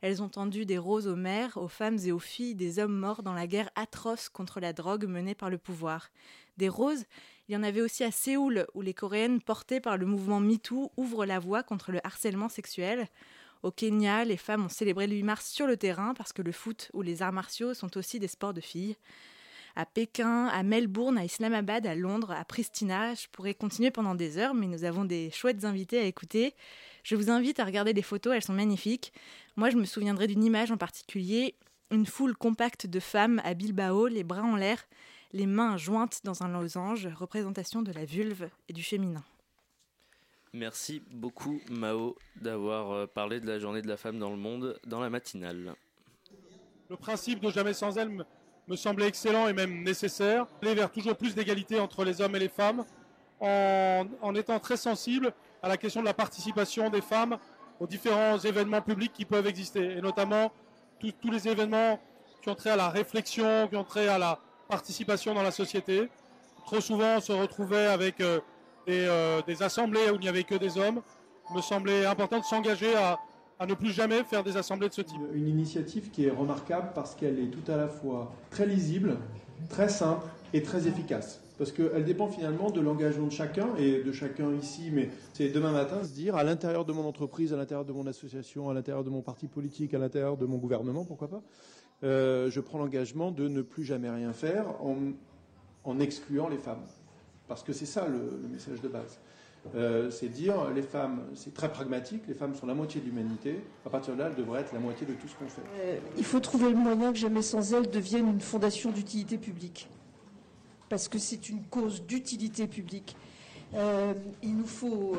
Elles 0.02 0.22
ont 0.22 0.28
tendu 0.28 0.66
des 0.66 0.78
roses 0.78 1.08
aux 1.08 1.16
mères, 1.16 1.56
aux 1.56 1.68
femmes 1.68 1.98
et 2.04 2.12
aux 2.12 2.20
filles 2.20 2.54
des 2.54 2.78
hommes 2.78 2.96
morts 2.96 3.22
dans 3.22 3.34
la 3.34 3.46
guerre 3.46 3.70
atroce 3.74 4.28
contre 4.28 4.60
la 4.60 4.72
drogue 4.72 5.06
menée 5.06 5.34
par 5.34 5.50
le 5.50 5.58
pouvoir. 5.58 6.10
Des 6.58 6.68
roses, 6.68 7.04
il 7.48 7.54
y 7.54 7.56
en 7.56 7.62
avait 7.62 7.82
aussi 7.82 8.04
à 8.04 8.12
Séoul, 8.12 8.66
où 8.74 8.80
les 8.80 8.94
Coréennes 8.94 9.42
portées 9.42 9.80
par 9.80 9.96
le 9.96 10.06
mouvement 10.06 10.40
MeToo 10.40 10.92
ouvrent 10.96 11.26
la 11.26 11.38
voie 11.38 11.62
contre 11.62 11.90
le 11.90 12.06
harcèlement 12.06 12.48
sexuel. 12.48 13.08
Au 13.62 13.70
Kenya, 13.70 14.24
les 14.24 14.38
femmes 14.38 14.64
ont 14.64 14.70
célébré 14.70 15.06
le 15.06 15.16
8 15.16 15.22
mars 15.22 15.50
sur 15.50 15.66
le 15.66 15.76
terrain 15.76 16.14
parce 16.14 16.32
que 16.32 16.40
le 16.40 16.52
foot 16.52 16.90
ou 16.94 17.02
les 17.02 17.20
arts 17.20 17.32
martiaux 17.32 17.74
sont 17.74 17.96
aussi 17.98 18.18
des 18.18 18.28
sports 18.28 18.54
de 18.54 18.60
filles. 18.60 18.96
À 19.76 19.86
Pékin, 19.86 20.46
à 20.46 20.62
Melbourne, 20.62 21.18
à 21.18 21.24
Islamabad, 21.24 21.86
à 21.86 21.94
Londres, 21.94 22.32
à 22.32 22.44
Pristina, 22.44 23.14
je 23.14 23.28
pourrais 23.30 23.54
continuer 23.54 23.90
pendant 23.90 24.14
des 24.14 24.38
heures, 24.38 24.54
mais 24.54 24.66
nous 24.66 24.84
avons 24.84 25.04
des 25.04 25.30
chouettes 25.30 25.64
invités 25.64 26.00
à 26.00 26.04
écouter. 26.04 26.54
Je 27.04 27.16
vous 27.16 27.30
invite 27.30 27.60
à 27.60 27.64
regarder 27.64 27.92
les 27.92 28.02
photos, 28.02 28.34
elles 28.34 28.42
sont 28.42 28.52
magnifiques. 28.52 29.12
Moi, 29.56 29.70
je 29.70 29.76
me 29.76 29.84
souviendrai 29.84 30.26
d'une 30.26 30.42
image 30.42 30.70
en 30.70 30.76
particulier, 30.76 31.54
une 31.90 32.06
foule 32.06 32.36
compacte 32.36 32.86
de 32.86 33.00
femmes 33.00 33.40
à 33.44 33.54
Bilbao, 33.54 34.06
les 34.06 34.24
bras 34.24 34.42
en 34.42 34.56
l'air, 34.56 34.82
les 35.32 35.46
mains 35.46 35.76
jointes 35.76 36.20
dans 36.24 36.42
un 36.42 36.48
losange, 36.48 37.08
représentation 37.14 37.82
de 37.82 37.92
la 37.92 38.04
vulve 38.04 38.48
et 38.68 38.72
du 38.72 38.82
féminin. 38.82 39.24
Merci 40.52 41.02
beaucoup 41.12 41.60
Mao 41.70 42.16
d'avoir 42.40 42.90
euh, 42.90 43.06
parlé 43.06 43.38
de 43.38 43.46
la 43.46 43.60
journée 43.60 43.82
de 43.82 43.88
la 43.88 43.96
femme 43.96 44.18
dans 44.18 44.30
le 44.30 44.36
monde 44.36 44.78
dans 44.84 45.00
la 45.00 45.08
matinale. 45.08 45.74
Le 46.88 46.96
principe 46.96 47.40
de 47.40 47.50
jamais 47.50 47.72
sans 47.72 47.96
elle 47.96 48.08
me, 48.08 48.76
semblait 48.76 49.06
excellent 49.06 49.46
et 49.46 49.52
même 49.52 49.84
nécessaire. 49.84 50.46
Aller 50.62 50.74
vers 50.74 50.90
toujours 50.90 51.16
plus 51.16 51.36
d'égalité 51.36 51.78
entre 51.78 52.04
les 52.04 52.20
hommes 52.20 52.34
et 52.34 52.40
les 52.40 52.48
femmes 52.48 52.84
en, 53.38 54.06
en 54.20 54.34
étant 54.34 54.58
très 54.58 54.76
sensible 54.76 55.32
à 55.62 55.68
la 55.68 55.76
question 55.76 56.00
de 56.00 56.06
la 56.06 56.14
participation 56.14 56.90
des 56.90 57.00
femmes 57.00 57.38
aux 57.78 57.86
différents 57.86 58.38
événements 58.38 58.82
publics 58.82 59.12
qui 59.12 59.24
peuvent 59.24 59.46
exister, 59.46 59.98
et 59.98 60.00
notamment 60.02 60.52
tous 60.98 61.30
les 61.30 61.48
événements 61.48 61.98
qui 62.42 62.48
ont 62.50 62.54
trait 62.54 62.70
à 62.70 62.76
la 62.76 62.90
réflexion, 62.90 63.68
qui 63.68 63.76
ont 63.76 63.84
trait 63.84 64.08
à 64.08 64.18
la 64.18 64.38
participation 64.68 65.34
dans 65.34 65.42
la 65.42 65.50
société. 65.50 66.08
Trop 66.66 66.80
souvent, 66.80 67.16
on 67.16 67.20
se 67.20 67.32
retrouvait 67.32 67.86
avec 67.86 68.20
euh, 68.20 68.40
des, 68.86 69.06
euh, 69.06 69.42
des, 69.46 69.62
assemblées 69.62 70.10
où 70.10 70.14
il 70.14 70.20
n'y 70.20 70.28
avait 70.28 70.44
que 70.44 70.54
des 70.54 70.78
hommes. 70.78 71.00
Me 71.54 71.60
semblait 71.60 72.06
important 72.06 72.38
de 72.38 72.44
s'engager 72.44 72.94
à, 72.94 73.18
à 73.58 73.66
ne 73.66 73.74
plus 73.74 73.90
jamais 73.90 74.22
faire 74.22 74.44
des 74.44 74.56
assemblées 74.56 74.88
de 74.88 74.94
ce 74.94 75.02
type. 75.02 75.20
Une 75.32 75.48
initiative 75.48 76.10
qui 76.10 76.26
est 76.26 76.30
remarquable 76.30 76.92
parce 76.94 77.14
qu'elle 77.14 77.38
est 77.38 77.48
tout 77.48 77.70
à 77.70 77.76
la 77.76 77.88
fois 77.88 78.32
très 78.50 78.66
lisible, 78.66 79.16
très 79.68 79.88
simple 79.88 80.26
et 80.52 80.62
très 80.62 80.86
efficace 80.86 81.40
parce 81.60 81.72
qu'elle 81.72 82.06
dépend 82.06 82.26
finalement 82.26 82.70
de 82.70 82.80
l'engagement 82.80 83.26
de 83.26 83.32
chacun 83.32 83.68
et 83.76 84.02
de 84.02 84.12
chacun 84.12 84.50
ici, 84.54 84.88
mais 84.90 85.10
c'est 85.34 85.50
demain 85.50 85.72
matin 85.72 86.02
se 86.02 86.08
dire 86.08 86.34
à 86.34 86.42
l'intérieur 86.42 86.86
de 86.86 86.92
mon 86.94 87.06
entreprise, 87.06 87.52
à 87.52 87.58
l'intérieur 87.58 87.84
de 87.84 87.92
mon 87.92 88.06
association, 88.06 88.70
à 88.70 88.72
l'intérieur 88.72 89.04
de 89.04 89.10
mon 89.10 89.20
parti 89.20 89.46
politique, 89.46 89.92
à 89.92 89.98
l'intérieur 89.98 90.38
de 90.38 90.46
mon 90.46 90.56
gouvernement, 90.56 91.04
pourquoi 91.04 91.28
pas, 91.28 91.42
euh, 92.02 92.50
je 92.50 92.60
prends 92.60 92.78
l'engagement 92.78 93.30
de 93.30 93.46
ne 93.46 93.60
plus 93.60 93.84
jamais 93.84 94.08
rien 94.08 94.32
faire 94.32 94.68
en, 94.82 96.00
excluant 96.00 96.48
les 96.48 96.56
femmes. 96.56 96.80
Parce 97.50 97.64
que 97.64 97.72
c'est 97.72 97.84
ça 97.84 98.06
le, 98.06 98.48
message 98.48 98.80
de 98.80 98.86
base. 98.86 99.18
Euh, 99.74 100.08
c'est 100.08 100.28
dire 100.28 100.70
les 100.70 100.82
femmes, 100.82 101.24
c'est 101.34 101.52
très 101.52 101.68
pragmatique, 101.68 102.22
les 102.28 102.34
femmes 102.34 102.54
sont 102.54 102.64
la 102.64 102.74
moitié 102.74 103.00
de 103.00 103.06
l'humanité, 103.06 103.58
à 103.84 103.90
partir 103.90 104.14
de 104.14 104.20
là, 104.20 104.28
elles 104.28 104.36
devraient 104.36 104.60
être 104.60 104.72
la 104.72 104.78
moitié 104.78 105.04
de 105.04 105.14
tout 105.14 105.26
ce 105.26 105.34
qu'on 105.34 105.48
fait. 105.48 105.62
Euh, 105.80 105.98
il 106.16 106.24
faut 106.24 106.38
trouver 106.38 106.70
le 106.70 106.76
moyen 106.76 107.12
que 107.12 107.18
Jamais 107.18 107.42
sans 107.42 107.74
elles 107.74 107.90
devienne 107.90 108.28
une 108.28 108.40
fondation 108.40 108.92
d'utilité 108.92 109.36
publique 109.36 109.88
parce 110.88 111.08
que 111.08 111.18
c'est 111.18 111.48
une 111.48 111.64
cause 111.64 112.04
d'utilité 112.04 112.68
publique. 112.68 113.16
Euh, 113.74 114.14
il 114.44 114.56
nous 114.56 114.66
faut 114.66 115.16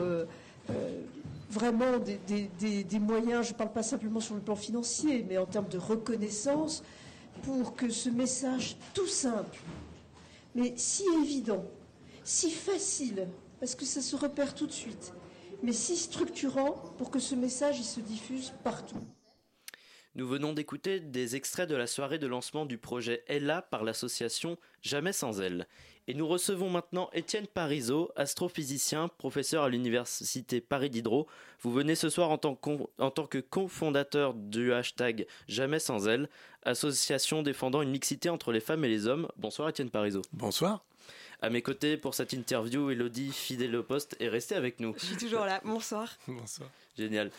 vraiment 1.49 1.97
des, 1.99 2.99
moyens, 2.99 3.47
je 3.47 3.51
ne 3.51 3.57
parle 3.57 3.73
pas 3.73 3.83
simplement 3.83 4.21
sur 4.21 4.35
le 4.35 4.41
plan 4.41 4.55
financier, 4.55 5.25
mais 5.27 5.37
en 5.37 5.45
termes 5.45 5.67
de 5.67 5.77
reconnaissance, 5.77 6.81
pour 7.43 7.75
que 7.75 7.89
ce 7.89 8.09
message 8.09 8.77
tout 8.93 9.07
simple, 9.07 9.59
mais 10.55 10.73
si 10.77 11.03
évident, 11.21 11.65
si 12.23 12.51
facile, 12.51 13.27
parce 13.59 13.75
que 13.75 13.85
ça 13.85 14.01
se 14.01 14.15
repère 14.15 14.55
tout 14.55 14.67
de 14.67 14.71
suite, 14.71 15.13
mais 15.63 15.73
si 15.73 15.95
structurant 15.97 16.71
pour 16.97 17.11
que 17.11 17.19
ce 17.19 17.35
message 17.35 17.79
il 17.79 17.85
se 17.85 17.99
diffuse 17.99 18.53
partout. 18.63 19.03
Nous 20.13 20.27
venons 20.27 20.51
d'écouter 20.51 20.99
des 20.99 21.37
extraits 21.37 21.69
de 21.69 21.75
la 21.75 21.87
soirée 21.87 22.19
de 22.19 22.27
lancement 22.27 22.65
du 22.65 22.77
projet 22.77 23.23
Ella 23.27 23.61
par 23.61 23.85
l'association 23.85 24.57
Jamais 24.81 25.13
sans 25.13 25.39
elle. 25.39 25.67
Et 26.07 26.13
nous 26.13 26.27
recevons 26.27 26.69
maintenant 26.69 27.09
Étienne 27.13 27.47
Parisot, 27.47 28.11
astrophysicien, 28.17 29.07
professeur 29.07 29.63
à 29.63 29.69
l'université 29.69 30.59
Paris 30.59 30.89
Diderot. 30.89 31.27
Vous 31.61 31.71
venez 31.71 31.95
ce 31.95 32.09
soir 32.09 32.29
en 32.29 32.37
tant, 32.37 32.55
que 32.55 33.37
cofondateur 33.37 34.33
du 34.33 34.73
hashtag 34.73 35.27
Jamais 35.47 35.79
sans 35.79 36.09
elle, 36.09 36.27
association 36.63 37.41
défendant 37.41 37.81
une 37.81 37.91
mixité 37.91 38.29
entre 38.29 38.51
les 38.51 38.59
femmes 38.59 38.83
et 38.83 38.89
les 38.89 39.07
hommes. 39.07 39.29
Bonsoir 39.37 39.69
Étienne 39.69 39.91
Parisot. 39.91 40.23
Bonsoir. 40.33 40.83
À 41.43 41.49
mes 41.49 41.63
côtés 41.63 41.97
pour 41.97 42.13
cette 42.13 42.33
interview, 42.33 42.91
Elodie, 42.91 43.31
fidèle 43.31 43.75
au 43.75 43.81
poste, 43.81 44.15
est 44.19 44.29
restée 44.29 44.53
avec 44.53 44.79
nous. 44.79 44.93
Je 44.99 45.05
suis 45.07 45.17
toujours 45.17 45.45
là. 45.45 45.59
Bonsoir. 45.65 46.07
Bonsoir. 46.27 46.69
Génial. 46.95 47.31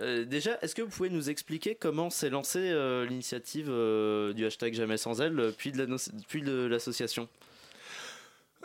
Euh, 0.00 0.24
déjà, 0.24 0.58
est-ce 0.62 0.74
que 0.74 0.82
vous 0.82 0.88
pouvez 0.90 1.10
nous 1.10 1.30
expliquer 1.30 1.76
comment 1.76 2.10
s'est 2.10 2.30
lancée 2.30 2.70
euh, 2.70 3.06
l'initiative 3.06 3.66
euh, 3.68 4.32
du 4.32 4.44
hashtag 4.46 4.74
Jamais 4.74 4.96
sans 4.96 5.20
elle, 5.20 5.52
puis 5.56 5.70
de 5.72 6.66
l'association? 6.66 7.28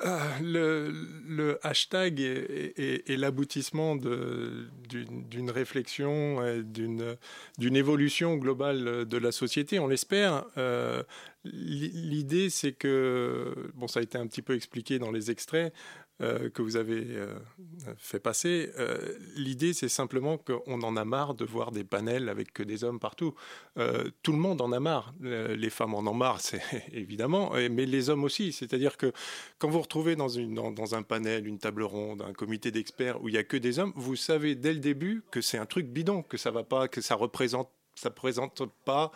Le, 0.04 1.58
hashtag 1.64 2.20
est, 2.20 3.18
l'aboutissement 3.18 3.96
d'une 3.96 5.50
réflexion, 5.50 6.64
d'une 6.64 7.76
évolution 7.76 8.36
globale 8.36 9.06
de 9.06 9.18
la 9.18 9.32
société, 9.32 9.80
on 9.80 9.88
l'espère. 9.88 10.46
L'idée, 11.44 12.50
c'est 12.50 12.74
que, 12.74 13.54
bon, 13.76 13.88
ça 13.88 14.00
a 14.00 14.04
été 14.04 14.18
un 14.18 14.28
petit 14.28 14.42
peu 14.42 14.56
expliqué 14.56 15.00
dans 15.00 15.12
les 15.12 15.32
extraits, 15.32 15.74
euh, 16.22 16.50
que 16.50 16.62
vous 16.62 16.78
avez 16.78 17.04
euh, 17.10 17.36
fait 17.98 18.22
passer. 18.22 18.72
Euh, 18.80 18.98
l'idée, 19.36 19.74
c'est 19.74 19.90
simplement 19.90 20.38
qu'on 20.38 20.82
en 20.82 20.96
a 20.96 21.04
marre 21.04 21.34
de 21.34 21.44
voir 21.44 21.74
des 21.74 21.84
panels 21.84 22.30
avec 22.30 22.54
que 22.54 22.64
des 22.64 22.86
hommes 22.86 23.02
partout. 23.02 23.36
tout 24.24 24.32
le 24.32 24.38
monde 24.38 24.62
en 24.62 24.72
a 24.72 24.80
marre. 24.80 25.14
les 25.20 25.70
femmes 25.70 25.94
en 25.94 26.08
ont 26.08 26.14
marre, 26.14 26.40
c'est 26.40 26.62
évidemment, 26.94 27.52
mais 27.70 27.86
les 27.86 28.10
hommes 28.10 28.24
aussi. 28.24 28.54
C'est-à-dire 28.54 28.96
que 28.96 29.12
quand 29.58 29.70
vous 29.70 29.82
retrouvez 29.82 30.16
dans, 30.16 30.96
un 30.96 31.04
panel, 31.04 31.48
une 31.48 31.60
table 31.60 31.84
ronde, 31.84 32.22
un 32.22 32.32
comité 32.32 32.72
d'experts 32.72 33.22
où 33.22 33.28
il 33.28 33.34
n'y 33.34 33.38
a 33.38 33.44
que 33.44 33.58
des 33.58 33.80
hommes, 33.80 33.92
vous 33.98 34.16
savez 34.16 34.56
dès 34.56 34.74
le 34.74 34.80
début 34.80 35.22
que 35.32 35.42
c'est 35.42 35.58
un 35.58 35.66
truc 35.66 35.88
bidon, 35.88 36.24
que 36.24 36.38
ça 36.38 36.50
va 36.50 36.64
pas, 36.64 36.88
que 36.88 37.02
ça 37.02 37.16
représente 37.16 37.70
ça 37.96 38.10
présente 38.10 38.64
pas 38.86 39.12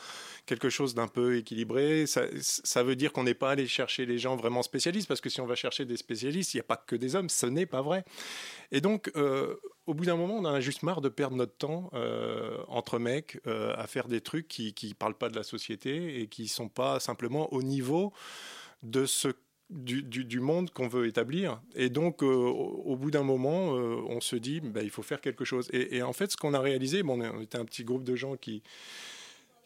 quelque 0.46 0.70
chose 0.70 0.96
d'un 0.96 1.08
peu 1.08 1.38
équilibré. 1.38 2.06
Ça, 2.08 2.84
veut 2.84 2.96
dire 2.96 3.14
qu'on 3.14 3.24
n'est 3.24 3.34
pas 3.34 3.52
allé 3.52 3.68
chercher 3.68 4.06
les 4.06 4.18
gens 4.18 4.36
vraiment 4.36 4.64
spécialistes, 4.64 5.08
parce 5.08 5.22
que 5.22 5.30
si 5.30 5.42
on 5.42 5.46
va 5.46 5.56
chercher 5.56 5.86
des 5.86 5.98
spécialistes, 5.98 6.54
il 6.54 6.58
n'y 6.58 6.62
a 6.62 6.64
pas 6.64 6.78
que 6.78 6.96
des 6.96 7.16
hommes, 7.16 7.30
ce 7.30 7.46
n'est 7.46 7.66
pas 7.66 7.82
vrai. 7.82 8.04
Et 8.72 8.82
donc, 8.82 9.12
euh, 9.16 9.56
au 9.86 9.94
bout 9.94 10.06
d'un 10.06 10.16
moment, 10.16 10.36
on 10.36 10.46
a 10.46 10.60
juste 10.60 10.84
marre 10.84 11.02
de 11.02 11.10
perdre 11.10 11.36
notre 11.36 11.56
temps 11.56 11.90
euh, 11.94 12.58
entre 12.68 13.00
mecs 13.00 13.40
euh, 13.48 13.74
à 13.76 13.88
faire 13.88 14.08
des 14.08 14.22
trucs 14.22 14.48
qui 14.48 14.74
ne 14.82 14.94
parlent 14.94 15.18
pas 15.18 15.30
de 15.30 15.36
la 15.36 15.44
société 15.44 16.22
et 16.22 16.28
qui 16.28 16.44
ne 16.44 16.48
sont 16.48 16.70
pas 16.70 17.00
simplement 17.00 17.52
au 17.54 17.64
niveau 17.64 18.14
de 18.84 19.06
ce 19.06 19.30
du, 19.70 20.40
monde 20.40 20.72
qu'on 20.72 20.88
veut 20.88 21.08
établir. 21.08 21.62
Et 21.76 21.90
donc, 21.90 22.24
au, 22.24 22.96
bout 22.96 23.12
d'un 23.12 23.24
moment, 23.24 23.70
on 23.70 24.20
se 24.22 24.36
dit, 24.36 24.62
bah, 24.62 24.82
il 24.82 24.90
faut 24.90 25.04
faire 25.04 25.22
quelque 25.22 25.46
chose. 25.46 25.70
Et, 25.72 26.02
en 26.02 26.14
fait, 26.14 26.32
ce 26.32 26.38
qu'on 26.38 26.54
a 26.54 26.60
réalisé, 26.60 27.04
bon, 27.04 27.22
on 27.22 27.42
était 27.42 27.58
un 27.58 27.66
petit 27.66 27.84
groupe 27.84 28.04
de 28.04 28.16
gens 28.16 28.36
qui, 28.36 28.64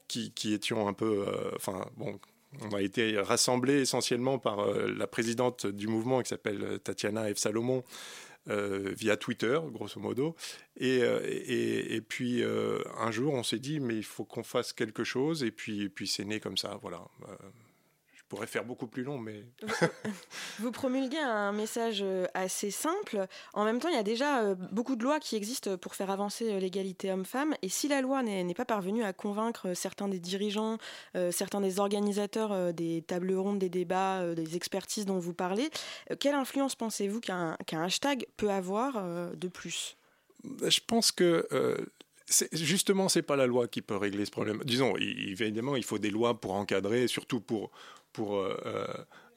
qui, 0.08 0.54
étions 0.54 0.88
un 0.88 0.94
peu, 0.94 1.26
euh, 1.28 1.52
enfin 1.56 1.86
bon, 1.98 2.20
on 2.62 2.76
a 2.76 2.82
été 2.82 3.20
rassemblés 3.20 3.82
essentiellement 3.82 4.38
par 4.38 4.60
euh, 4.60 4.94
la 4.96 5.08
présidente 5.08 5.66
du 5.66 5.88
mouvement 5.88 6.22
qui 6.22 6.30
s'appelle 6.30 6.80
Tatiana 6.84 7.34
F. 7.34 7.38
Salomon. 7.38 7.84
Euh, 8.50 8.92
via 8.98 9.16
Twitter, 9.16 9.58
grosso 9.72 10.02
modo. 10.02 10.36
Et, 10.76 10.98
et, 10.98 12.02
puis 12.02 12.44
un 12.44 13.10
jour, 13.10 13.34
on 13.34 13.42
s'est 13.42 13.58
dit, 13.58 13.80
mais 13.80 13.96
il 13.96 14.04
faut 14.04 14.26
qu'on 14.26 14.44
fasse 14.44 14.74
quelque 14.74 15.06
chose. 15.06 15.46
Et 15.46 15.52
puis, 15.52 15.84
et 15.84 15.90
puis 15.90 16.08
c'est 16.08 16.26
né 16.26 16.42
comme 16.42 16.58
ça. 16.58 16.78
Voilà 16.82 17.08
pourrait 18.34 18.48
faire 18.48 18.66
beaucoup 18.66 18.88
plus 18.88 19.04
long, 19.04 19.20
mais... 19.20 19.44
Vous 20.60 20.72
promulguez 20.72 21.20
un 21.20 21.52
message 21.52 22.00
euh, 22.02 22.26
assez 22.34 22.72
simple. 22.72 23.28
En 23.54 23.64
même 23.64 23.78
temps, 23.80 23.90
il 23.90 23.96
y 23.96 24.00
a 24.00 24.04
déjà 24.04 24.42
euh, 24.42 24.56
beaucoup 24.72 24.96
de 24.96 25.04
lois 25.04 25.20
qui 25.20 25.36
existent 25.36 25.78
pour 25.78 25.94
faire 25.94 26.10
avancer 26.10 26.52
euh, 26.52 26.60
l'égalité 26.60 27.12
homme-femme. 27.12 27.54
Et 27.62 27.70
si 27.70 27.88
la 27.88 28.02
loi 28.02 28.24
n'est 28.24 28.56
pas 28.56 28.66
parvenue 28.66 29.04
à 29.04 29.14
convaincre 29.14 29.76
certains 29.76 30.08
des 30.08 30.20
dirigeants, 30.20 30.78
certains 31.32 31.62
des 31.62 31.80
organisateurs 31.80 32.74
des 32.74 33.04
tables 33.06 33.34
rondes, 33.34 33.60
des 33.60 33.70
débats, 33.70 34.34
des 34.34 34.56
expertises 34.56 35.06
dont 35.06 35.20
vous 35.20 35.34
parlez, 35.34 35.70
quelle 36.20 36.36
influence 36.36 36.76
pensez-vous 36.76 37.20
qu'un 37.20 37.58
hashtag 37.72 38.26
peut 38.38 38.50
avoir 38.50 39.04
de 39.36 39.48
plus? 39.48 39.98
Je 40.44 40.80
pense 40.86 41.12
que 41.12 41.48
justement, 42.52 43.10
c'est 43.10 43.22
pas 43.22 43.36
la 43.36 43.48
loi 43.48 43.68
qui 43.68 43.82
peut 43.82 43.98
régler 43.98 44.26
ce 44.26 44.32
problème. 44.32 44.62
Disons, 44.66 44.96
évidemment, 44.98 45.76
il 45.76 45.84
faut 45.84 46.00
des 46.00 46.10
lois 46.10 46.40
pour 46.40 46.54
encadrer, 46.54 47.08
surtout 47.08 47.40
pour 47.40 47.72
pour 48.14 48.36
euh, 48.36 48.56
euh, 48.66 48.88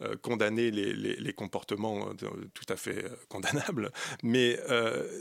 euh, 0.03 0.17
condamner 0.21 0.71
les, 0.71 1.33
comportements 1.33 2.15
tout 2.15 2.65
à 2.69 2.77
fait 2.77 3.05
condamnables, 3.29 3.91
mais 4.23 4.59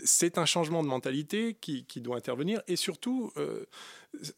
c'est 0.04 0.38
un 0.38 0.46
changement 0.46 0.84
de 0.84 0.88
mentalité 0.88 1.56
qui, 1.60 2.02
doit 2.02 2.18
intervenir. 2.18 2.62
Et 2.68 2.76
surtout 2.76 3.34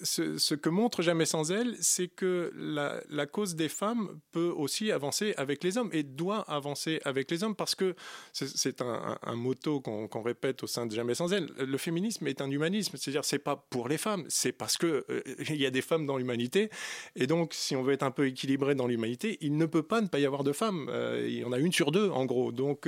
ce, 0.01 0.55
que 0.55 0.69
montre 0.69 1.01
Jamais 1.01 1.25
sans 1.25 1.51
elle, 1.51 1.75
c'est 1.80 2.07
que 2.07 2.51
la, 2.55 3.25
cause 3.25 3.55
des 3.55 3.69
femmes 3.69 4.19
peut 4.32 4.53
aussi 4.55 4.91
avancer 4.91 5.34
avec 5.38 5.63
les 5.63 5.78
hommes 5.78 5.89
et 5.93 6.03
doit 6.03 6.41
avancer 6.41 6.99
avec 7.05 7.30
les 7.32 7.43
hommes 7.43 7.55
parce 7.55 7.75
que 7.75 7.95
c'est 8.34 8.82
un, 8.82 9.17
un, 9.21 9.36
motto 9.36 9.80
qu'on 9.82 10.21
répète 10.21 10.63
au 10.63 10.67
sein 10.67 10.86
de 10.86 10.93
Jamais 10.93 11.15
sans 11.15 11.32
elle. 11.34 11.47
Le 11.57 11.78
féminisme 11.78 12.28
est 12.28 12.41
un 12.41 12.49
humanisme, 12.49 12.97
c'est-à-dire 12.97 13.23
c'est 13.25 13.39
pas 13.39 13.67
pour 13.69 13.88
les 13.88 13.97
femmes, 13.97 14.25
c'est 14.30 14.51
parce 14.51 14.78
que 14.78 15.05
euh, 15.09 15.21
il 15.49 15.57
y 15.57 15.65
a 15.65 15.71
des 15.71 15.82
femmes 15.82 16.05
dans 16.05 16.17
l'humanité 16.17 16.69
et 17.15 17.28
donc 17.28 17.53
si 17.53 17.75
on 17.75 17.84
veut 17.84 17.93
être 17.93 18.03
un 18.03 18.11
peu 18.11 18.28
équilibré 18.28 18.75
dans 18.75 18.88
l'humanité, 18.88 19.38
il 19.41 19.57
ne 19.57 19.65
peut 19.65 19.84
pas 19.84 20.01
ne 20.01 20.07
pas 20.07 20.19
y 20.19 20.25
avoir 20.25 20.43
de 20.43 20.53
femmes. 20.53 20.89
Euh, 20.89 21.25
il 21.28 21.39
y 21.39 21.43
en 21.43 21.51
a 21.51 21.59
une 21.59 21.71
sur 21.71 21.91
deux 21.91 22.09
en 22.09 22.25
gros. 22.25 22.51
Donc 22.51 22.88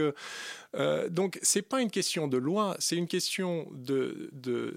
euh, 0.75 1.09
donc 1.09 1.39
c'est 1.41 1.61
pas 1.61 1.81
une 1.81 1.89
question 1.89 2.27
de 2.27 2.37
loi, 2.37 2.75
c'est 2.79 2.95
une 2.95 3.07
question 3.07 3.67
de 3.71 4.29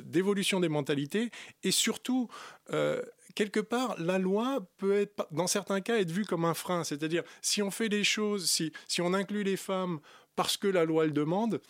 d'évolution 0.05 0.61
des 0.61 0.69
mentalités 0.69 1.31
et 1.63 1.71
surtout 1.71 2.29
euh, 2.73 3.03
quelque 3.35 3.61
part, 3.61 3.95
la 3.99 4.19
loi 4.19 4.61
peut 4.79 4.93
être, 4.93 5.27
dans 5.31 5.47
certains 5.47 5.81
cas, 5.81 5.99
être 5.99 6.11
vue 6.11 6.25
comme 6.25 6.45
un 6.45 6.55
frein. 6.55 6.85
C'est-à-dire, 6.85 7.23
si 7.41 7.63
on 7.63 7.71
fait 7.71 7.89
les 7.89 8.05
choses, 8.05 8.49
si, 8.49 8.73
si 8.89 9.01
on 9.01 9.15
inclut 9.15 9.43
les 9.43 9.57
femmes 9.57 10.01
parce 10.37 10.57
que 10.57 10.67
la 10.67 10.85
loi 10.85 11.05
le 11.05 11.13
demande, 11.13 11.61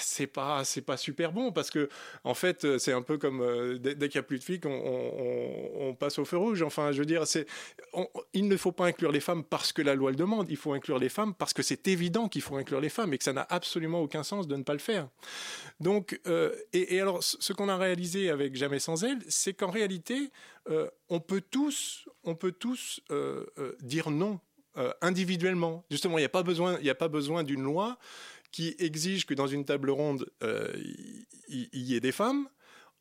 c'est 0.00 0.26
pas 0.26 0.64
c'est 0.64 0.82
pas 0.82 0.96
super 0.96 1.32
bon 1.32 1.52
parce 1.52 1.70
que 1.70 1.88
en 2.24 2.34
fait 2.34 2.78
c'est 2.78 2.92
un 2.92 3.02
peu 3.02 3.16
comme 3.16 3.40
euh, 3.40 3.78
dès, 3.78 3.94
qu'il 3.94 4.18
n'y 4.18 4.18
a 4.18 4.22
plus 4.22 4.38
de 4.38 4.44
flics 4.44 4.64
on, 4.66 5.96
passe 5.98 6.18
au 6.18 6.24
feu 6.24 6.36
rouge. 6.36 6.62
Enfin 6.62 6.92
je 6.92 6.98
veux 6.98 7.06
dire 7.06 7.26
c'est 7.26 7.46
il 8.32 8.48
ne 8.48 8.56
faut 8.56 8.72
pas 8.72 8.86
inclure 8.86 9.12
les 9.12 9.20
femmes 9.20 9.44
parce 9.44 9.72
que 9.72 9.82
la 9.82 9.94
loi 9.94 10.10
le 10.10 10.16
demande. 10.16 10.50
Il 10.50 10.56
faut 10.56 10.72
inclure 10.72 10.98
les 10.98 11.08
femmes 11.08 11.34
parce 11.34 11.52
que 11.52 11.62
c'est 11.62 11.88
évident 11.88 12.28
qu'il 12.28 12.42
faut 12.42 12.56
inclure 12.56 12.80
les 12.80 12.88
femmes 12.88 13.12
et 13.12 13.18
que 13.18 13.24
ça 13.24 13.32
n'a 13.32 13.46
absolument 13.48 14.00
aucun 14.00 14.22
sens 14.22 14.46
de 14.46 14.56
ne 14.56 14.62
pas 14.62 14.72
le 14.72 14.78
faire. 14.78 15.08
Donc 15.80 16.20
euh, 16.26 16.54
et, 16.72 17.00
alors 17.00 17.22
ce 17.22 17.52
qu'on 17.52 17.68
a 17.68 17.76
réalisé 17.76 18.30
avec 18.30 18.56
jamais 18.56 18.78
sans 18.78 19.04
elle 19.04 19.18
c'est 19.28 19.54
qu'en 19.54 19.70
réalité 19.70 20.30
euh, 20.68 20.88
on 21.08 21.20
peut 21.20 21.42
tous 21.42 22.08
on 22.24 22.34
peut 22.34 22.52
tous 22.52 23.00
dire 23.80 24.10
non 24.10 24.40
individuellement. 25.02 25.84
Justement 25.90 26.16
il 26.18 26.22
n'y 26.22 26.26
a 26.26 26.30
pas 26.30 26.42
besoin 26.42 26.78
il 26.78 26.84
n'y 26.84 26.90
a 26.90 26.94
pas 26.94 27.08
besoin 27.08 27.42
d'une 27.42 27.62
loi 27.62 27.98
qui 28.52 28.74
exige 28.78 29.26
que 29.26 29.34
dans 29.34 29.46
une 29.46 29.64
table 29.64 29.90
ronde, 29.90 30.30
euh, 30.42 30.72
il 31.48 31.68
y, 31.72 31.94
ait 31.94 32.00
des 32.00 32.12
femmes. 32.12 32.48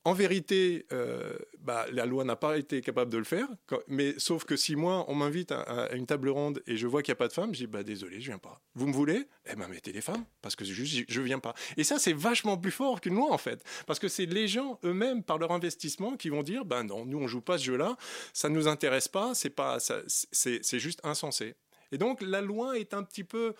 En 0.05 0.13
vérité, 0.13 0.85
euh, 0.93 1.37
bah, 1.59 1.85
la 1.91 2.05
loi 2.05 2.23
n'a 2.23 2.37
pas 2.37 2.57
été 2.57 2.81
capable 2.81 3.11
de 3.11 3.17
le 3.17 3.25
faire. 3.25 3.47
Mais 3.87 4.15
sauf 4.17 4.45
que 4.45 4.55
si 4.55 4.75
moi, 4.77 5.05
on 5.09 5.13
m'invite 5.13 5.51
à, 5.51 5.93
une 5.93 6.05
table 6.05 6.29
ronde 6.29 6.63
et 6.67 6.77
je 6.77 6.87
vois 6.87 7.03
qu'il 7.03 7.11
n'y 7.11 7.17
a 7.17 7.19
pas 7.19 7.27
de 7.27 7.33
femmes, 7.33 7.53
je 7.53 7.59
dis 7.59 7.67
bah, 7.67 7.83
désolé, 7.83 8.21
je 8.21 8.27
viens 8.27 8.37
pas. 8.37 8.61
Vous 8.75 8.87
me 8.87 8.93
voulez? 8.93 9.27
Eh 9.51 9.55
ben 9.55 9.67
mettez 9.67 9.91
des 9.91 10.01
femmes 10.01 10.23
parce 10.41 10.55
que 10.55 10.63
juste 10.63 11.05
je 11.09 11.21
viens 11.21 11.39
pas. 11.39 11.53
Et 11.75 11.83
ça, 11.83 11.99
c'est 11.99 12.13
vachement 12.13 12.57
plus 12.57 12.71
fort 12.71 13.01
qu'une 13.01 13.15
loi 13.15 13.31
en 13.31 13.37
fait, 13.37 13.61
parce 13.87 13.99
que 13.99 14.07
c'est 14.07 14.25
les 14.25 14.47
gens 14.47 14.79
eux-mêmes 14.85 15.21
par 15.21 15.37
leur 15.37 15.51
investissement 15.51 16.15
qui 16.15 16.29
vont 16.29 16.43
dire 16.43 16.63
ben 16.63 16.85
non, 16.85 17.05
nous 17.05 17.19
on 17.19 17.27
joue 17.27 17.41
pas 17.41 17.57
ce 17.57 17.65
jeu-là, 17.65 17.97
ça 18.33 18.47
ne 18.47 18.55
nous 18.55 18.67
intéresse 18.67 19.09
pas, 19.09 19.33
c'est 19.35 20.79
juste 20.79 21.01
insensé. 21.03 21.55
Et 21.91 21.97
donc 21.97 22.21
la 22.21 22.41
loi 22.41 22.79
est 22.79 22.93
un 22.93 23.03
petit 23.03 23.23
peu 23.23 23.53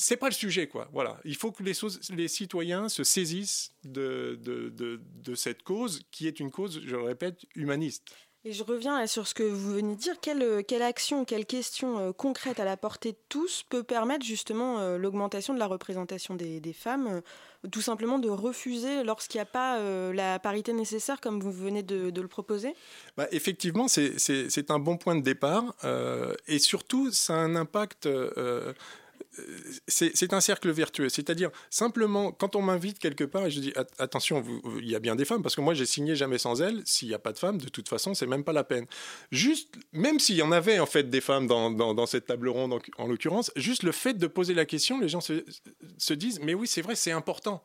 c'est 0.00 0.16
pas 0.16 0.28
le 0.28 0.34
sujet, 0.34 0.66
quoi. 0.66 0.88
Voilà. 0.92 1.18
Il 1.24 1.36
faut 1.36 1.52
que 1.52 1.62
les, 1.62 1.72
les 2.14 2.28
citoyens 2.28 2.88
se 2.88 3.04
saisissent 3.04 3.72
de, 3.84 4.38
de, 4.42 4.70
de, 4.70 5.34
cette 5.34 5.62
cause, 5.62 6.02
qui 6.10 6.26
est 6.26 6.40
une 6.40 6.50
cause, 6.50 6.80
je 6.84 6.96
le 6.96 7.02
répète, 7.02 7.44
humaniste. 7.54 8.08
Et 8.42 8.52
je 8.52 8.64
reviens 8.64 9.06
sur 9.06 9.26
ce 9.26 9.34
que 9.34 9.42
vous 9.42 9.74
venez 9.74 9.96
de 9.96 10.00
dire. 10.00 10.14
Quelle, 10.22 10.64
quelle 10.64 10.80
action, 10.80 11.26
quelle 11.26 11.44
question 11.44 11.98
euh, 11.98 12.12
concrète 12.12 12.58
à 12.58 12.64
la 12.64 12.78
portée 12.78 13.12
de 13.12 13.18
tous 13.28 13.64
peut 13.68 13.82
permettre 13.82 14.24
justement 14.24 14.78
euh, 14.78 14.96
l'augmentation 14.96 15.52
de 15.52 15.58
la 15.58 15.66
représentation 15.66 16.34
des, 16.34 16.58
des 16.58 16.72
femmes 16.72 17.06
euh, 17.06 17.68
Tout 17.68 17.82
simplement 17.82 18.18
de 18.18 18.30
refuser 18.30 19.04
lorsqu'il 19.04 19.36
n'y 19.36 19.42
a 19.42 19.44
pas 19.44 19.78
la 20.14 20.38
parité 20.38 20.72
nécessaire, 20.72 21.20
comme 21.20 21.40
vous 21.40 21.52
venez 21.52 21.82
de, 21.82 22.08
de 22.08 22.20
le 22.22 22.28
proposer? 22.28 22.74
Bah, 23.18 23.28
Effectivement, 23.30 23.88
c'est 23.88 24.70
un 24.70 24.78
bon 24.78 24.96
point 24.96 25.16
de 25.16 25.22
départ. 25.22 25.74
et 26.48 26.58
surtout, 26.58 27.12
ça 27.12 27.34
a 27.34 27.36
un 27.36 27.54
impact 27.56 28.08
c'est 29.86 30.32
un 30.32 30.40
cercle 30.40 30.70
vertueux. 30.70 31.08
C'est-à-dire, 31.08 31.50
simplement, 31.70 32.32
quand 32.32 32.56
on 32.56 32.62
m'invite 32.62 32.98
quelque 32.98 33.24
part 33.24 33.46
et 33.46 33.50
je 33.50 33.60
dis 33.60 33.72
attention, 33.98 34.44
il 34.78 34.88
y 34.88 34.96
a 34.96 34.98
bien 34.98 35.16
des 35.16 35.24
femmes, 35.24 35.42
parce 35.42 35.54
que 35.54 35.60
moi 35.60 35.74
j'ai 35.74 35.86
signé 35.86 36.16
jamais 36.16 36.38
sans 36.38 36.60
elles, 36.62 36.82
s'il 36.84 37.08
n'y 37.08 37.14
a 37.14 37.18
pas 37.18 37.32
de 37.32 37.38
femmes, 37.38 37.58
de 37.58 37.68
toute 37.68 37.88
façon, 37.88 38.14
c'est 38.14 38.26
même 38.26 38.44
pas 38.44 38.52
la 38.52 38.64
peine. 38.64 38.86
Juste, 39.30 39.74
même 39.92 40.18
s'il 40.18 40.36
y 40.36 40.42
en 40.42 40.52
avait 40.52 40.78
en 40.78 40.86
fait 40.86 41.10
des 41.10 41.20
femmes 41.20 41.46
dans, 41.46 42.06
cette 42.06 42.26
table 42.26 42.48
ronde 42.48 42.80
en, 42.98 43.06
l'occurrence, 43.06 43.52
juste 43.56 43.82
le 43.82 43.92
fait 43.92 44.14
de 44.14 44.26
poser 44.26 44.54
la 44.54 44.64
question, 44.64 45.00
les 45.00 45.08
gens 45.08 45.20
se 45.20 46.14
disent 46.14 46.40
mais 46.40 46.54
oui, 46.54 46.66
c'est 46.66 46.82
vrai, 46.82 46.96
c'est 46.96 47.12
important. 47.12 47.62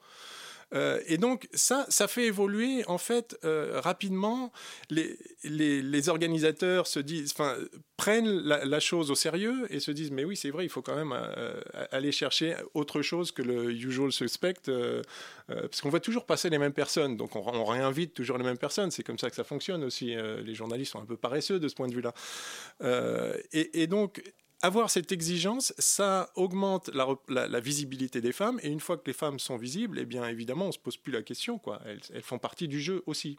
Euh, 0.74 1.00
et 1.08 1.18
donc 1.18 1.48
ça, 1.54 1.86
ça 1.90 2.08
fait 2.08 2.26
évoluer 2.26 2.84
en 2.88 2.98
fait 2.98 3.38
euh, 3.44 3.80
rapidement. 3.80 4.52
Les, 4.90 5.18
les, 5.44 6.10
organisateurs 6.10 6.88
se 6.88 7.00
disent, 7.00 7.32
enfin, 7.34 7.56
prennent 7.98 8.42
la, 8.42 8.80
chose 8.80 9.10
au 9.10 9.16
sérieux 9.16 9.68
et 9.70 9.80
se 9.80 9.92
disent, 9.92 10.12
mais 10.12 10.24
oui, 10.24 10.36
c'est 10.36 10.50
vrai, 10.50 10.66
il 10.66 10.70
faut 10.70 10.82
quand 10.82 10.96
même 10.96 11.14
euh, 11.14 11.60
aller 11.92 12.12
chercher 12.12 12.56
autre 12.74 13.02
chose 13.02 13.32
que 13.32 13.42
le 13.42 13.72
usual 13.72 14.12
suspect, 14.12 14.56
parce 15.48 15.82
qu'on 15.82 15.90
voit 15.90 16.00
toujours 16.00 16.26
passer 16.26 16.50
les 16.50 16.58
mêmes 16.58 16.74
personnes, 16.74 17.18
donc 17.18 17.36
on, 17.36 17.66
réinvite 17.66 18.14
toujours 18.14 18.38
les 18.38 18.44
mêmes 18.44 18.58
personnes. 18.58 18.92
C'est 18.92 19.04
comme 19.04 19.18
ça 19.18 19.30
que 19.30 19.36
ça 19.36 19.44
fonctionne 19.44 19.84
aussi. 19.84 20.16
les 20.16 20.54
journalistes 20.54 20.92
sont 20.92 21.02
un 21.02 21.06
peu 21.06 21.18
paresseux 21.18 21.60
de 21.60 21.68
ce 21.68 21.76
point 21.76 21.88
de 21.88 21.96
vue-là. 21.96 22.14
Et 23.52 23.88
donc 23.88 24.22
avoir 24.66 24.90
cette 24.90 25.12
exigence, 25.12 25.74
ça 25.78 26.30
augmente 26.36 26.90
la, 26.94 27.60
visibilité 27.60 28.22
des 28.22 28.32
femmes. 28.32 28.60
Et 28.64 28.70
une 28.70 28.80
fois 28.80 28.98
que 28.98 29.04
les 29.06 29.14
femmes 29.14 29.40
sont 29.40 29.58
visibles, 29.58 30.00
eh 30.00 30.06
bien 30.06 30.28
évidemment, 30.28 30.66
on 30.66 30.72
se 30.72 30.80
pose 30.80 30.98
plus 30.98 31.14
la 31.14 31.22
question. 31.22 31.58
Quoi. 31.58 31.82
Elles, 31.86 32.22
font 32.22 32.40
partie 32.40 32.68
du 32.68 32.82
jeu 32.82 33.04
aussi. 33.06 33.38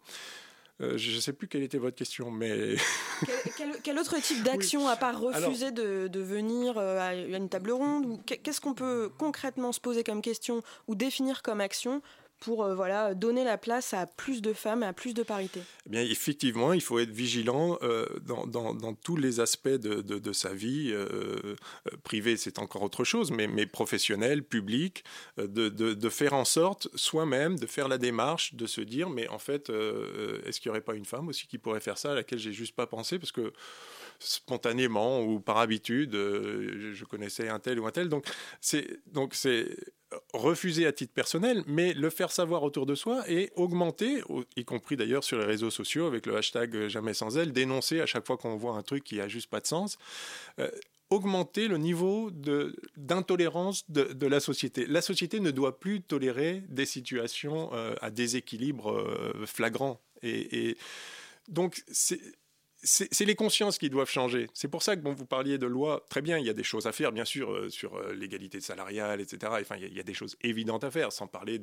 Euh, 0.83 0.99
je 0.99 1.17
ne 1.17 1.21
sais 1.21 1.33
plus 1.33 1.49
quelle 1.49 1.63
était 1.63 1.79
votre 1.79 1.97
question, 1.97 2.31
mais... 2.31 2.77
quel, 3.83 3.99
autre 3.99 4.21
type 4.21 4.43
d'action, 4.43 4.89
à 4.89 4.97
part 4.97 5.19
refuser 5.19 5.71
de, 5.71 6.21
venir 6.21 6.77
euh, 6.77 6.99
à 7.01 7.15
une 7.15 7.49
table 7.49 7.71
ronde 7.73 8.21
Qu'est-ce 8.27 8.61
qu'on 8.61 8.75
peut 8.75 9.11
concrètement 9.17 9.73
se 9.73 9.81
poser 9.81 10.05
comme 10.05 10.21
question 10.21 10.63
ou 10.87 10.95
définir 10.95 11.43
comme 11.43 11.63
action 11.63 12.03
pour 12.41 12.65
euh, 12.65 12.75
voilà, 12.75 13.15
donner 13.15 13.45
la 13.45 13.59
place 13.59 13.95
à 13.95 14.07
plus 14.07 14.43
de 14.43 14.53
femmes, 14.53 14.83
à 14.83 14.93
plus 14.93 15.15
de 15.15 15.23
parité 15.23 15.61
eh 15.87 15.91
bien, 15.91 16.03
Effectivement, 16.03 16.73
il 16.73 16.81
faut 16.81 16.99
être 16.99 17.11
vigilant 17.11 17.79
euh, 17.83 18.07
dans, 18.23 18.47
dans, 18.47 18.95
tous 18.95 19.17
les 19.17 19.41
aspects 19.41 19.69
de, 19.69 20.01
de, 20.01 20.33
sa 20.33 20.53
vie. 20.53 20.91
Euh, 20.93 21.57
privée, 22.03 22.37
c'est 22.37 22.59
encore 22.59 22.83
autre 22.83 23.05
chose, 23.05 23.31
mais, 23.31 23.47
mais 23.47 23.67
professionnelle, 23.67 24.43
publique, 24.43 25.05
de, 25.39 25.69
de, 25.69 26.09
faire 26.09 26.35
en 26.35 26.45
sorte 26.45 26.89
soi-même 26.95 27.59
de 27.59 27.67
faire 27.67 27.89
la 27.89 27.99
démarche, 27.99 28.55
de 28.55 28.67
se 28.67 28.81
dire, 28.81 29.11
mais 29.11 29.29
en 29.29 29.39
fait, 29.39 29.71
est-ce 29.71 30.61
qu'il 30.61 30.71
n'y 30.71 30.71
aurait 30.71 30.81
pas 30.81 30.95
une 30.95 31.05
femme 31.05 31.29
aussi 31.29 31.47
qui 31.47 31.59
pourrait 31.59 31.81
faire 31.81 31.99
ça, 31.99 32.13
à 32.13 32.15
laquelle 32.15 32.39
j'ai 32.39 32.53
juste 32.53 32.75
pas 32.75 32.87
pensé 32.87 33.19
Parce 33.19 33.33
que 33.33 33.53
spontanément 34.19 35.23
ou 35.23 35.41
par 35.41 35.59
habitude, 35.59 36.13
je 36.13 37.05
connaissais 37.05 37.49
un 37.49 37.59
tel 37.59 37.81
ou 37.81 37.87
un 37.87 37.93
tel. 37.93 38.09
Donc 38.09 38.27
c'est 38.61 39.77
refuser 40.33 40.87
à 40.87 40.93
titre 40.93 41.13
personnel, 41.13 41.63
mais 41.67 41.93
le 41.93 42.11
faire 42.11 42.31
savoir 42.31 42.63
autour 42.63 42.87
de 42.87 42.95
soi 42.95 43.29
et 43.29 43.51
augmenter, 43.57 44.23
y 44.57 44.65
compris 44.65 44.97
d'ailleurs 44.97 45.25
sur 45.25 45.39
les 45.39 45.45
réseaux 45.45 45.71
sociaux 45.71 46.07
avec 46.07 46.27
le 46.27 46.37
hashtag 46.37 46.89
jamais 46.89 47.15
sans 47.15 47.37
elle, 47.37 47.53
dénoncer 47.53 48.01
à 48.01 48.07
chaque 48.07 48.27
fois 48.27 48.37
qu'on 48.37 48.57
voit 48.57 48.75
un 48.75 48.83
truc 48.83 49.05
qui 49.05 49.21
a 49.21 49.29
juste 49.29 49.51
pas 49.51 49.61
de 49.61 49.67
sens. 49.67 49.99
Euh, 50.59 50.71
augmenter 51.11 51.69
le 51.69 51.79
niveau 51.79 52.31
d'intolérance 52.97 53.89
de, 53.89 54.27
la 54.27 54.41
société. 54.41 54.87
La 54.87 55.01
société 55.01 55.39
ne 55.39 55.53
doit 55.53 55.79
plus 55.79 56.03
tolérer 56.03 56.65
des 56.69 56.87
situations 56.87 57.71
euh, 57.75 57.95
à 58.01 58.11
déséquilibre 58.11 58.91
euh, 58.91 59.47
flagrant. 59.47 60.01
Et 60.23 60.77
donc, 61.49 61.85
c'est 61.93 62.21
c'est 62.87 63.25
les 63.25 63.35
consciences 63.35 63.79
qui 63.79 63.91
doivent 63.91 64.09
changer. 64.09 64.49
C'est 64.55 64.69
pour 64.69 64.83
ça 64.83 64.97
que 64.97 65.07
vous 65.07 65.27
parliez 65.27 65.59
de 65.59 65.67
loi. 65.67 66.05
Très 66.09 66.23
bien, 66.23 66.39
il 66.39 66.47
y 66.47 66.51
a 66.51 66.53
des 66.55 66.63
choses 66.63 66.87
à 66.87 66.93
faire, 66.93 67.13
bien 67.13 67.25
sûr, 67.25 67.53
euh, 67.53 67.69
sur 67.69 67.97
euh, 67.97 68.15
l'égalité 68.15 68.61
salariale, 68.61 69.21
etc. 69.21 69.53
Enfin, 69.61 69.77
il 69.77 69.93
y, 69.93 70.01
a, 70.01 70.05
des 70.05 70.15
choses 70.15 70.37
évidentes 70.43 70.85
à 70.85 70.91
faire, 70.91 71.13
sans 71.13 71.27
parler 71.27 71.59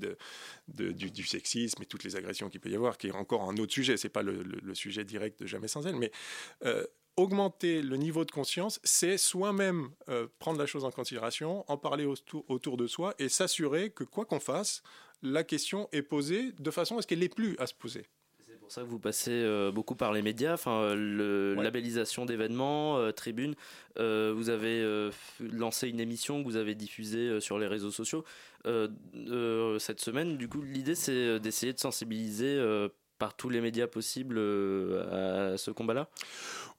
du, 0.67 1.25
sexisme 1.25 1.81
et 1.81 1.85
toutes 1.85 2.03
les 2.03 2.15
agressions 2.17 2.49
qu'il 2.49 2.59
peut 2.59 2.69
y 2.69 2.75
avoir, 2.75 2.97
qui 2.97 3.07
est 3.07 3.11
encore 3.11 3.49
un 3.49 3.55
autre 3.57 3.71
sujet. 3.71 3.95
C'est 3.95 4.09
pas 4.09 4.21
le, 4.21 4.43
sujet 4.73 5.05
direct 5.05 5.39
de 5.39 5.47
Jamais 5.47 5.67
sans 5.67 5.85
elle, 5.85 5.95
mais 5.95 6.11
euh, 6.65 6.85
augmenter 7.15 7.81
le 7.81 7.95
niveau 7.95 8.25
de 8.25 8.31
conscience, 8.31 8.79
c'est 8.83 9.17
soi-même 9.17 9.91
prendre 10.39 10.57
la 10.57 10.65
chose 10.65 10.83
en 10.83 10.89
considération, 10.89 11.63
en 11.67 11.77
parler 11.77 12.05
autour 12.05 12.75
de 12.75 12.87
soi 12.87 13.13
et 13.19 13.29
s'assurer 13.29 13.91
que 13.91 14.03
quoi 14.03 14.25
qu'on 14.25 14.39
fasse, 14.39 14.81
la 15.21 15.43
question 15.43 15.87
est 15.91 16.01
posée 16.01 16.53
de 16.53 16.71
façon 16.71 16.97
à 16.97 17.03
ce 17.03 17.07
qu'elle 17.07 17.19
n'ait 17.19 17.29
plus 17.29 17.55
à 17.59 17.67
se 17.67 17.75
poser 17.75 18.07
pour 18.63 18.71
ça 18.71 18.81
que 18.81 18.87
vous 18.87 18.99
passez 18.99 19.31
euh, 19.31 19.71
beaucoup 19.71 19.95
par 19.95 20.13
les 20.13 20.21
médias, 20.21 20.53
enfin 20.53 20.95
le 20.95 21.53
labellisation 21.55 22.25
d'événements, 22.25 22.97
euh, 22.97 23.11
tribune. 23.11 23.55
Euh, 23.99 24.33
vous 24.35 24.49
avez 24.49 24.83
lancé 25.39 25.89
une 25.89 25.99
émission 25.99 26.41
que 26.41 26.47
vous 26.47 26.55
avez 26.55 26.73
diffusée 26.73 27.39
sur 27.39 27.59
les 27.59 27.67
réseaux 27.67 27.91
sociaux 27.91 28.23
cette 28.65 29.99
semaine. 29.99 30.37
Du 30.37 30.47
coup, 30.47 30.61
l'idée 30.61 30.95
c'est 30.95 31.39
d'essayer 31.39 31.73
de 31.73 31.79
sensibiliser 31.79 32.59
par 33.19 33.35
tous 33.35 33.49
les 33.49 33.61
médias 33.61 33.87
possibles 33.87 34.39
à 34.39 35.57
ce 35.57 35.69
combat-là? 35.71 36.09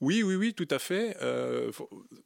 Oui, 0.05 0.23
oui, 0.23 0.37
oui, 0.37 0.53
tout 0.53 0.69
à 0.71 0.79
fait. 0.79 1.17
Euh, 1.23 1.73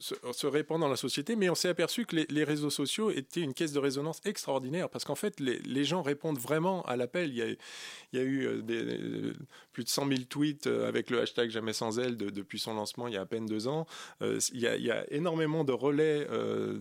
se, 0.01 0.47
répand 0.49 0.81
dans 0.81 0.89
la 0.89 0.97
société, 0.97 1.37
mais 1.37 1.49
on 1.49 1.55
s'est 1.55 1.69
aperçu 1.69 2.07
que 2.07 2.17
les, 2.29 2.45
réseaux 2.45 2.71
sociaux 2.71 3.11
étaient 3.13 3.41
une 3.41 3.55
caisse 3.55 3.73
de 3.73 3.79
résonance 3.79 4.21
extraordinaire 4.25 4.89
parce 4.89 5.05
qu'en 5.05 5.15
fait, 5.15 5.39
les, 5.39 5.85
gens 5.85 6.03
répondent 6.03 6.39
vraiment 6.39 6.83
à 6.87 6.97
l'appel. 6.97 7.31
Il 7.31 7.37
y 7.37 8.19
a, 8.19 8.23
eu 8.23 8.47
euh, 8.47 8.63
euh, 8.69 9.33
plus 9.73 9.85
de 9.85 9.89
100 9.89 10.09
000 10.09 10.21
tweets 10.29 10.67
euh, 10.67 10.89
avec 10.89 11.09
le 11.11 11.21
hashtag 11.21 11.51
Jamais 11.51 11.73
sans 11.73 12.01
elle 12.01 12.17
depuis 12.17 12.59
son 12.59 12.75
lancement 12.75 13.07
il 13.07 13.15
y 13.15 13.17
a 13.17 13.21
à 13.21 13.27
peine 13.27 13.47
deux 13.47 13.69
ans. 13.69 13.87
il, 14.21 14.61
y 14.61 14.91
a, 14.91 15.13
énormément 15.13 15.63
de 15.63 15.73
relais 15.73 16.27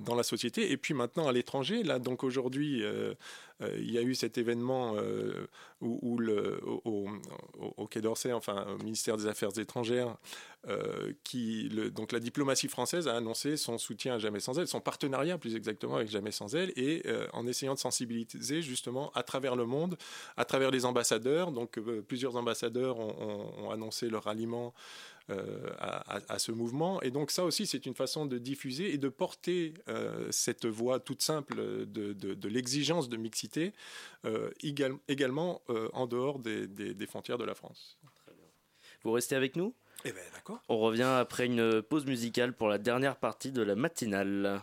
dans 0.03 0.15
la 0.15 0.23
société. 0.23 0.71
Et 0.71 0.77
puis 0.77 0.95
maintenant 0.95 1.27
à 1.27 1.31
l'étranger, 1.31 1.83
là, 1.83 1.99
donc 1.99 2.23
aujourd'hui, 2.23 2.83
il 3.61 3.91
y 3.91 3.97
a 3.97 4.01
eu 4.01 4.15
cet 4.15 4.37
événement 4.37 4.95
où, 5.81 6.17
le, 6.17 6.59
au, 6.63 7.87
Quai 7.87 8.01
d'Orsay, 8.01 8.33
enfin 8.33 8.65
au 8.73 8.83
ministère 8.83 9.17
des 9.17 9.27
Affaires 9.27 9.57
étrangères, 9.57 10.17
euh, 10.68 11.14
donc 11.91 12.12
la 12.12 12.20
diplomatie 12.20 12.68
française 12.68 13.08
a 13.08 13.16
annoncé 13.16 13.58
son 13.58 13.78
soutien 13.78 14.16
à 14.16 14.20
Jamais 14.20 14.39
sans 14.39 14.58
elle, 14.60 14.68
son 14.68 14.82
partenariat 14.82 15.38
plus 15.38 15.55
exactement 15.55 15.95
avec 15.95 16.10
Jamais 16.10 16.32
sans 16.32 16.55
elle, 16.55 16.74
et 16.76 17.03
euh, 17.05 17.28
en 17.34 17.47
essayant 17.47 17.74
de 17.74 17.80
sensibiliser 17.80 18.62
justement 18.62 19.12
à 19.12 19.24
travers 19.24 19.55
le 19.55 19.66
monde, 19.66 19.97
à 20.36 20.45
travers 20.45 20.72
les 20.72 20.86
ambassadeurs. 20.86 21.51
Donc 21.51 21.78
euh, 21.78 22.01
plusieurs 22.01 22.36
ambassadeurs 22.36 22.97
ont, 22.99 23.70
annoncé 23.72 24.10
leur 24.10 24.24
ralliement. 24.24 24.74
À, 25.30 26.39
ce 26.39 26.53
mouvement. 26.53 27.01
Et 27.01 27.12
donc 27.12 27.32
ça 27.32 27.43
aussi, 27.43 27.66
c'est 27.66 27.86
une 27.86 27.95
façon 27.95 28.26
de 28.26 28.38
diffuser 28.38 28.93
et 28.93 28.97
de 28.97 29.10
porter 29.10 29.74
cette 30.30 30.66
voix 30.66 31.01
toute 31.01 31.22
simple 31.22 31.86
de, 31.86 32.47
l'exigence 32.47 33.10
de 33.10 33.18
mixité 33.18 33.74
égal, 34.64 34.93
également 35.10 35.62
en 35.91 36.08
dehors 36.08 36.39
des, 36.39 37.08
frontières 37.08 37.38
de 37.38 37.43
la 37.43 37.55
France. 37.55 37.97
Vous 39.03 39.12
restez 39.12 39.36
avec 39.36 39.58
nous? 39.58 39.76
Eh 40.08 40.14
ben. 40.14 40.58
On 40.70 40.78
revient 40.80 41.03
après 41.03 41.45
une 41.45 41.82
pause 41.82 42.05
musicale 42.05 42.53
pour 42.53 42.70
la 42.70 42.78
dernière 42.78 43.18
partie 43.18 43.51
de 43.51 43.62
la 43.62 43.76
matinale. 43.76 44.62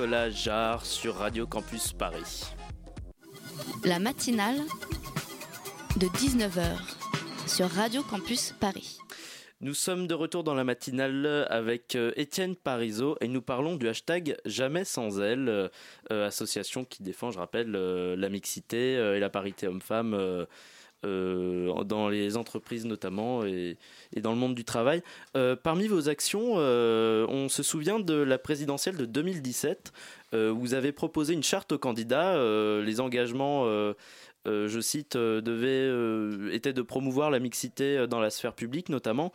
Nicolas 0.00 0.30
Jarre 0.30 0.86
sur 0.86 1.16
Radio 1.16 1.46
Campus 1.46 1.92
Paris. 1.92 2.54
La 3.84 3.98
matinale 3.98 4.56
de 5.98 6.06
19h 6.06 6.78
sur 7.46 7.68
Radio 7.68 8.02
Campus 8.02 8.54
Paris. 8.58 8.96
Nous 9.60 9.74
sommes 9.74 10.06
de 10.06 10.14
retour 10.14 10.42
dans 10.42 10.54
la 10.54 10.64
matinale 10.64 11.46
avec 11.50 11.98
Étienne 12.16 12.56
Parizeau 12.56 13.18
et 13.20 13.28
nous 13.28 13.42
parlons 13.42 13.76
du 13.76 13.90
hashtag 13.90 14.38
Jamais 14.46 14.86
sans 14.86 15.20
elle, 15.20 15.50
euh, 15.50 16.26
association 16.26 16.86
qui 16.86 17.02
défend, 17.02 17.30
je 17.30 17.38
rappelle, 17.38 17.76
euh, 17.76 18.16
la 18.16 18.30
mixité 18.30 18.96
euh, 18.96 19.18
et 19.18 19.20
la 19.20 19.28
parité 19.28 19.68
homme-femme. 19.68 20.46
Euh, 21.06 21.82
dans 21.84 22.10
les 22.10 22.36
entreprises 22.36 22.84
notamment 22.84 23.42
et, 23.46 23.78
dans 24.16 24.32
le 24.32 24.36
monde 24.36 24.54
du 24.54 24.64
travail. 24.64 25.02
Euh, 25.34 25.56
parmi 25.56 25.88
vos 25.88 26.10
actions, 26.10 26.56
euh, 26.56 27.24
on 27.28 27.48
se 27.48 27.62
souvient 27.62 27.98
de 27.98 28.14
la 28.14 28.36
présidentielle 28.36 28.98
de 28.98 29.06
2017. 29.06 29.92
vous 30.32 30.74
avez 30.74 30.92
proposé 30.92 31.32
une 31.32 31.42
charte 31.42 31.72
aux 31.72 31.78
candidats. 31.78 32.34
les 32.82 33.00
engagements, 33.00 33.64
je 34.44 34.80
cite, 34.80 35.16
devaient, 35.16 36.54
étaient 36.54 36.74
de 36.74 36.82
promouvoir 36.82 37.30
la 37.30 37.38
mixité 37.38 38.06
dans 38.06 38.20
la 38.20 38.28
sphère 38.28 38.54
publique 38.54 38.90
notamment. 38.90 39.32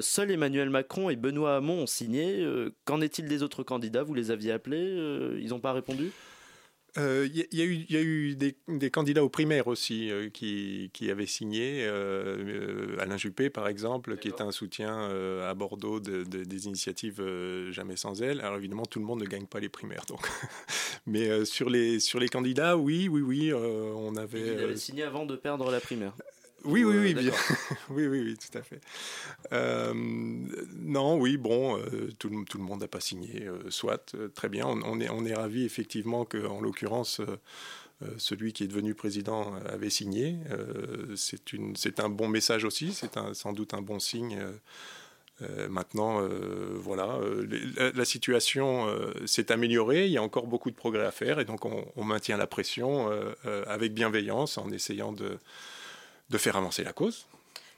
seuls 0.00 0.32
Emmanuel 0.32 0.68
Macron 0.68 1.10
et 1.10 1.16
Benoît 1.16 1.56
Hamon 1.56 1.82
ont 1.82 1.86
signé. 1.86 2.44
Qu'en 2.84 3.00
est-il 3.00 3.28
des 3.28 3.44
autres 3.44 3.62
candidats? 3.62 4.02
Vous 4.02 4.14
les 4.14 4.32
aviez 4.32 4.50
appelés 4.50 5.38
Ils 5.40 5.50
n'ont 5.50 5.60
pas 5.60 5.72
répondu? 5.72 6.10
Il 6.98 7.04
euh, 7.04 7.26
y, 7.26 7.46
y, 7.52 7.86
y, 7.90 7.96
a 7.96 8.00
eu 8.00 8.34
des, 8.34 8.56
des, 8.66 8.90
candidats 8.90 9.22
aux 9.22 9.28
primaires 9.28 9.68
aussi 9.68 10.10
euh, 10.10 10.30
qui, 10.30 10.90
qui, 10.92 11.10
avaient 11.10 11.26
signé. 11.26 11.84
Euh, 11.86 12.96
Alain 12.98 13.16
Juppé, 13.16 13.50
par 13.50 13.68
exemple, 13.68 14.16
qui 14.16 14.28
est 14.28 14.40
un 14.40 14.50
soutien 14.50 15.08
à 15.48 15.54
Bordeaux 15.54 16.00
de, 16.00 16.24
de, 16.24 16.44
des 16.44 16.66
initiatives 16.66 17.22
Jamais 17.70 17.96
sans 17.96 18.20
elle. 18.22 18.40
Alors 18.40 18.56
évidemment, 18.56 18.84
tout 18.84 18.98
le 18.98 19.04
monde 19.04 19.20
ne 19.20 19.26
gagne 19.26 19.46
pas 19.46 19.60
les 19.60 19.68
primaires. 19.68 20.04
Donc. 20.08 20.26
Mais 21.06 21.44
sur, 21.44 21.70
les, 21.70 22.00
sur 22.00 22.18
les 22.18 22.28
candidats, 22.28 22.76
oui, 22.76 23.08
oui, 23.08 23.20
oui, 23.20 23.52
on 23.54 24.16
avait. 24.16 24.54
Il 24.54 24.60
avait 24.60 24.76
signé 24.76 25.04
avant 25.04 25.24
de 25.24 25.36
perdre 25.36 25.70
la 25.70 25.80
primaire. 25.80 26.14
Oui, 26.64 26.84
oui, 26.84 26.96
Euh, 26.96 27.02
oui, 27.02 27.14
bien. 27.14 27.22
d'accord. 27.24 27.38
oui, 27.90 28.06
oui, 28.06 28.20
oui, 28.22 28.36
tout 28.36 28.58
à 28.58 28.62
fait. 28.62 28.80
Euh, 29.52 29.92
non, 29.94 31.16
oui, 31.16 31.36
bon, 31.36 31.78
euh, 31.78 32.10
tout, 32.18 32.28
le, 32.28 32.44
tout 32.44 32.58
le 32.58 32.64
monde 32.64 32.80
n'a 32.80 32.88
pas 32.88 33.00
signé, 33.00 33.46
euh, 33.46 33.58
soit, 33.70 34.14
euh, 34.14 34.28
très 34.28 34.48
bien. 34.48 34.66
On, 34.66 34.80
on 34.82 35.00
est, 35.00 35.08
on 35.08 35.24
est 35.24 35.34
ravi 35.34 35.64
effectivement 35.64 36.24
que, 36.24 36.46
en 36.46 36.60
l'occurrence, 36.60 37.20
euh, 37.20 37.38
euh, 38.02 38.06
celui 38.18 38.52
qui 38.52 38.64
est 38.64 38.68
devenu 38.68 38.94
président 38.94 39.54
euh, 39.54 39.74
avait 39.74 39.90
signé. 39.90 40.36
Euh, 40.50 41.14
c'est 41.16 42.00
un 42.00 42.08
bon 42.08 42.28
message 42.28 42.64
aussi, 42.64 42.92
c'est 42.92 43.16
sans 43.34 43.52
doute 43.52 43.74
un 43.74 43.82
bon 43.82 43.98
signe. 43.98 44.36
euh, 44.40 44.52
euh, 45.42 45.68
maintenant, 45.68 46.20
euh, 46.20 46.74
voilà, 46.74 47.14
euh, 47.22 47.46
la, 47.76 47.92
la 47.92 48.04
situation 48.04 48.88
euh, 48.88 49.12
s'est 49.26 49.52
améliorée. 49.52 50.06
Il 50.06 50.12
y 50.12 50.16
a 50.18 50.22
encore 50.22 50.48
beaucoup 50.48 50.68
de 50.70 50.74
progrès 50.76 51.04
à 51.06 51.12
faire, 51.12 51.38
et 51.38 51.44
donc 51.44 51.64
on, 51.64 51.86
on 51.94 52.02
maintient 52.04 52.36
la 52.36 52.48
pression 52.48 53.10
euh, 53.12 53.32
euh, 53.46 53.64
avec 53.68 53.94
bienveillance 53.94 54.58
en 54.58 54.68
essayant 54.72 55.12
de, 55.12 55.38
de 56.30 56.38
faire 56.38 56.56
avancer 56.56 56.84
la 56.84 56.92
cause. 56.92 57.26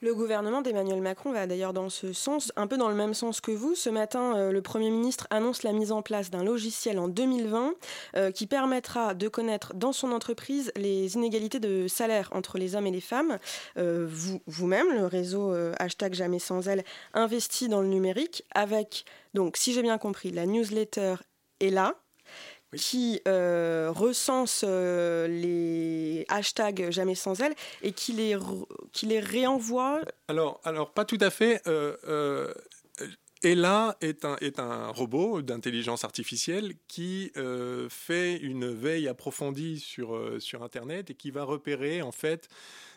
Le 0.03 0.15
gouvernement 0.15 0.63
d'Emmanuel 0.63 1.03
Macron 1.03 1.31
va 1.31 1.47
d'ailleurs 1.47 1.75
dans 1.75 1.91
ce 1.91 2.15
sens, 2.15 2.55
un 2.57 2.67
peu 2.67 2.79
dans 2.79 2.89
le 2.89 2.95
même 2.95 3.13
sens 3.13 3.43
que 3.43 3.51
vous. 3.51 3.75
Ce 3.75 3.91
matin, 3.91 4.35
euh, 4.35 4.51
le 4.51 4.63
Premier 4.63 4.91
ministre 4.91 5.27
annonce 5.29 5.63
la 5.63 5.73
mise 5.73 5.93
en 5.93 6.01
place 6.01 6.31
d'un 6.31 6.43
logiciel 6.43 6.99
en 6.99 7.07
2020 7.07 7.75
euh, 8.17 8.31
qui 8.31 8.47
permettra 8.47 9.13
de 9.13 9.29
connaître 9.29 9.75
dans 9.75 9.93
son 9.93 10.13
entreprise 10.13 10.73
les 10.75 11.17
inégalités 11.17 11.61
de 11.61 11.87
salaire 11.87 12.31
entre 12.33 12.57
les 12.57 12.77
hommes 12.77 12.87
et 12.87 12.91
les 12.91 13.03
femmes. 13.03 13.39
Euh, 13.77 14.07
vous, 14.09 14.41
vous-même, 14.47 14.91
le 14.91 15.05
réseau 15.05 15.53
hashtag 15.79 16.15
jamais 16.15 16.39
sans 16.39 16.67
elle, 16.67 16.83
investit 17.13 17.69
dans 17.69 17.83
le 17.83 17.89
numérique 17.89 18.45
avec, 18.55 19.05
donc 19.35 19.59
si 19.59 19.75
j'ai 19.75 19.83
bien 19.83 19.99
compris, 19.99 20.31
la 20.31 20.47
newsletter 20.47 21.17
est 21.61 21.69
là 21.69 21.95
qui 22.77 23.21
euh, 23.27 23.91
recense 23.95 24.65
euh, 24.67 25.27
les 25.27 26.25
hashtags 26.29 26.91
jamais 26.91 27.15
sans 27.15 27.41
elle 27.41 27.55
et 27.83 27.93
qui 27.93 28.13
les, 28.13 28.37
qui 28.93 29.07
les 29.07 29.21
réenvoie 29.21 30.01
Alors, 30.29 30.61
alors 30.65 30.93
pas 30.93 31.05
tout 31.05 31.19
à 31.21 31.31
fait. 31.31 31.61
Euh, 31.67 31.97
euh, 32.07 32.53
Ella 33.43 33.97
est 34.03 34.27
un, 34.27 34.37
est 34.43 34.59
un 34.59 34.89
robot 34.89 35.41
d'intelligence 35.41 36.05
artificielle 36.05 36.75
qui 36.89 37.33
euh, 37.39 37.89
fait 37.89 38.37
une 38.37 38.71
veille 38.71 39.09
approfondie 39.09 39.81
sur, 39.81 40.15
euh, 40.15 40.39
sur 40.41 40.63
Internet 40.63 41.11
et 41.11 41.15
qui 41.15 41.31
va 41.31 41.45
repérer 41.45 42.03
en 42.03 42.13
fait 42.13 42.49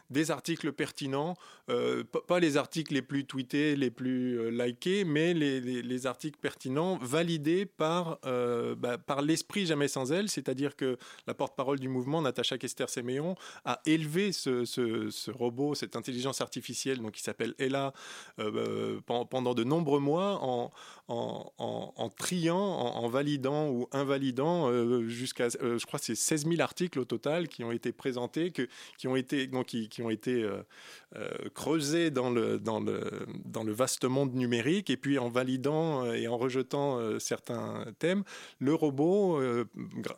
des 0.10 0.32
articles 0.32 0.72
pertinents, 0.74 1.36
euh, 1.70 2.04
pas 2.28 2.40
les 2.40 2.58
articles 2.58 2.94
les 2.94 3.02
plus 3.02 3.26
tweetés, 3.26 3.76
les 3.76 3.90
plus 3.92 4.40
euh, 4.40 4.50
likés, 4.52 5.04
mais 5.06 5.34
les, 5.34 5.60
les- 5.62 5.82
les 5.82 6.06
articles 6.08 6.38
pertinents 6.40 6.98
validés 7.02 7.66
par, 7.66 8.20
euh, 8.26 8.76
bah, 8.76 8.98
par 8.98 9.22
l'esprit 9.22 9.66
jamais 9.66 9.88
sans 9.88 10.12
elle, 10.12 10.30
c'est-à-dire 10.30 10.76
que 10.76 10.98
la 11.28 11.34
porte-parole 11.34 11.80
du 11.80 11.88
mouvement, 11.88 12.22
Natacha 12.22 12.58
Kester-Séméon, 12.58 13.36
a 13.66 13.82
élevé 13.86 14.32
ce, 14.34 14.66
ce- 14.66 15.10
robot, 15.32 15.74
cette 15.76 15.96
intelligence 15.96 16.42
artificielle 16.42 17.00
donc, 17.00 17.14
qui 17.14 17.22
s'appelle 17.22 17.56
Ella, 17.58 17.94
pen- 18.38 19.26
pendant 19.30 19.54
de 19.54 19.64
nombreux 19.64 20.00
mois 20.00 20.40
en, 20.44 20.72
en, 21.08 22.10
triant, 22.10 22.58
en, 22.58 23.08
validant 23.08 23.70
ou 23.70 23.88
invalidant 23.92 24.72
jusqu'à, 25.08 25.50
je 25.50 25.86
crois, 25.86 26.00
c'est 26.00 26.16
16 26.16 26.46
000 26.48 26.62
articles 26.62 27.00
au 27.00 27.06
total 27.06 27.48
qui 27.48 27.64
ont 27.64 27.72
été 27.72 27.92
présentés, 27.92 28.52
que, 28.52 28.68
qui 28.98 29.08
ont 29.08 29.16
été, 29.16 29.48
donc, 29.48 29.68
qui 29.68 30.02
été 30.10 30.44
euh, 30.44 30.64
euh, 31.16 31.30
creusés 31.54 32.12
dans 32.12 32.30
le, 32.30 32.60
dans, 32.60 32.80
le, 32.80 33.02
dans 33.46 33.64
le 33.64 33.72
vaste 33.72 34.06
monde 34.06 34.34
numérique, 34.34 34.90
et 34.90 34.98
puis 34.98 35.20
en 35.20 35.30
validant 35.30 36.06
euh, 36.06 36.14
et 36.14 36.28
en 36.28 36.38
rejetant 36.38 37.00
certains 37.20 37.86
thèmes, 38.00 38.24
le 38.60 38.74
robot, 38.74 39.40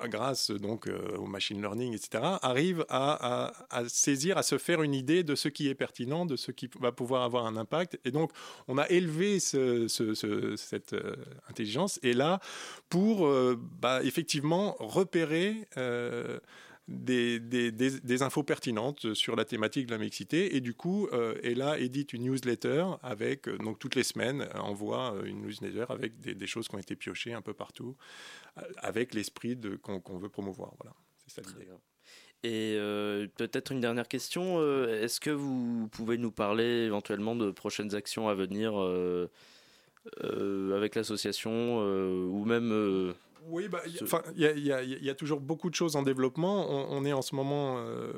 grâce 0.09 0.51
donc 0.51 0.89
au 1.17 1.25
machine 1.25 1.59
learning, 1.61 1.93
etc., 1.93 2.23
arrive 2.41 2.85
à, 2.89 3.51
à- 3.69 3.87
saisir, 3.89 4.37
à 4.37 4.43
se 4.43 4.57
faire 4.57 4.81
une 4.81 4.93
idée 4.93 5.23
de 5.23 5.35
ce 5.35 5.49
qui 5.49 5.67
est 5.67 5.75
pertinent, 5.75 6.25
de 6.25 6.35
ce 6.35 6.51
qui 6.51 6.69
va 6.79 6.91
pouvoir 6.91 7.23
avoir 7.23 7.45
un 7.45 7.57
impact. 7.57 7.99
Et 8.05 8.11
donc, 8.11 8.31
on 8.67 8.77
a 8.77 8.87
élevé 8.89 9.39
ce- 9.39 9.87
ce- 9.87 10.13
ce- 10.13 10.55
cette 10.55 10.95
intelligence, 11.49 11.99
et 12.03 12.13
là, 12.13 12.39
pour 12.89 13.29
bah, 13.81 14.01
effectivement 14.03 14.75
repérer. 14.79 15.67
Des, 16.87 17.39
des- 17.39 17.71
des- 17.71 17.99
des 17.99 18.21
infos 18.21 18.43
pertinentes 18.43 19.13
sur 19.15 19.35
la 19.35 19.43
thématique 19.45 19.87
de 19.87 19.91
la 19.91 19.97
mixité. 19.97 20.55
Et 20.55 20.61
du 20.61 20.73
coup 20.73 21.07
euh, 21.13 21.35
Ella 21.43 21.79
édite 21.79 22.13
une 22.13 22.23
newsletter 22.23 22.85
avec 23.01 23.47
euh, 23.47 23.57
donc 23.57 23.79
toutes 23.79 23.95
les 23.95 24.03
semaines 24.03 24.41
euh, 24.41 24.59
envoie 24.59 25.15
euh, 25.15 25.23
une 25.25 25.41
newsletter 25.41 25.85
avec 25.89 26.19
des, 26.19 26.47
choses 26.47 26.67
qui 26.67 26.75
ont 26.75 26.79
été 26.79 26.95
piochées 26.95 27.33
un 27.33 27.41
peu 27.41 27.53
partout 27.53 27.95
avec 28.77 29.13
l'esprit 29.13 29.57
qu'on 29.81 30.17
veut 30.17 30.29
promouvoir. 30.29 30.73
Voilà. 30.79 30.95
C'est 31.27 31.43
ça 31.43 31.51
l'idée. 31.57 31.71
Et 32.43 32.75
euh, 32.77 33.27
peut-être 33.35 33.71
une 33.71 33.79
dernière 33.79 34.07
question. 34.07 34.61
Est-ce 34.87 35.19
que 35.19 35.31
vous 35.31 35.87
pouvez 35.91 36.19
nous 36.19 36.31
parler 36.31 36.85
éventuellement 36.85 37.35
de 37.35 37.49
prochaines 37.49 37.95
actions 37.95 38.29
à 38.29 38.35
venir 38.35 38.75
avec 40.21 40.93
l'association 40.93 41.79
ou 41.79 42.45
même 42.45 43.15
Oui, 43.47 43.67
bah, 43.67 43.81
il 43.85 44.41
y, 44.41 44.45
a- 44.45 44.51
il 44.53 44.65
y 44.65 44.71
a- 44.71 44.81
il 44.83 45.03
y 45.03 45.09
a 45.09 45.15
toujours 45.15 45.39
beaucoup 45.39 45.69
de 45.69 45.75
choses 45.75 45.95
en 45.95 46.01
développement. 46.03 46.67
On, 46.69 46.97
on 46.97 47.05
est 47.05 47.13
en 47.13 47.21
ce 47.21 47.35
moment 47.35 47.77
euh, 47.79 48.11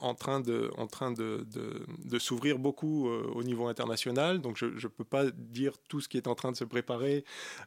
en, 0.00 0.14
train 0.14 0.40
de, 0.40 0.70
en 0.78 0.86
train 0.86 1.12
de, 1.12 1.46
de- 1.52 1.82
de 2.04 2.18
s'ouvrir 2.18 2.58
beaucoup 2.58 3.08
euh, 3.08 3.30
au 3.34 3.42
niveau 3.42 3.66
international. 3.66 4.40
Donc, 4.40 4.56
je 4.56 4.66
ne 4.66 4.88
peux 4.88 5.04
pas 5.04 5.24
dire 5.30 5.74
tout 5.88 6.00
ce 6.00 6.08
qui 6.08 6.16
est 6.16 6.26
en 6.28 6.34
train 6.34 6.50
de 6.52 6.56
se 6.56 6.64
préparer, 6.64 7.24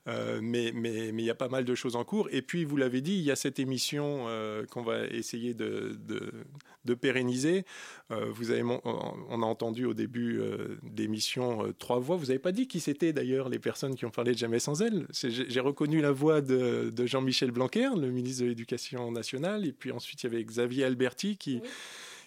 euh, 0.07 0.39
mais 0.41 0.71
mais- 0.73 1.11
mais 1.11 1.21
il 1.23 1.25
y 1.25 1.29
a 1.29 1.35
pas 1.35 1.49
mal 1.49 1.65
de 1.65 1.75
choses 1.75 1.95
en 1.95 2.03
cours. 2.03 2.27
Et 2.31 2.41
puis, 2.41 2.65
vous 2.65 2.77
l'avez 2.77 3.01
dit, 3.01 3.13
il 3.13 3.23
y 3.23 3.31
a 3.31 3.35
cette 3.35 3.59
émission 3.59 4.25
euh, 4.27 4.65
qu'on 4.65 4.81
va 4.83 5.05
essayer 5.05 5.53
de, 5.53 5.97
de, 6.07 6.31
de 6.85 6.93
pérenniser. 6.93 7.65
Euh, 8.11 8.25
vous 8.31 8.51
avez, 8.51 8.63
on 8.63 9.41
a 9.41 9.45
entendu 9.45 9.85
au 9.85 9.93
début 9.93 10.39
euh, 10.39 10.77
d'émission 10.83 11.65
euh, 11.65 11.73
Trois 11.73 11.99
Voix. 11.99 12.17
Vous 12.17 12.27
n'avez 12.27 12.39
pas 12.39 12.51
dit 12.51 12.67
qui 12.67 12.79
c'était 12.79 13.13
d'ailleurs 13.13 13.49
les 13.49 13.59
personnes 13.59 13.95
qui 13.95 14.05
ont 14.05 14.11
parlé 14.11 14.33
de 14.33 14.37
Jamais 14.37 14.59
sans 14.59 14.81
elle. 14.81 15.07
J'ai 15.11 15.59
reconnu 15.59 16.01
la 16.01 16.11
voix 16.11 16.41
de 16.41 17.05
Jean-Michel 17.05 17.51
Blanquer, 17.51 17.89
le 17.95 18.11
ministre 18.11 18.43
de 18.43 18.49
l'Éducation 18.49 19.11
nationale, 19.11 19.65
et 19.65 19.71
puis 19.71 19.91
ensuite 19.91 20.23
il 20.23 20.31
y 20.31 20.33
avait 20.33 20.43
Xavier 20.43 20.83
Alberti 20.83 21.37
qui. 21.37 21.61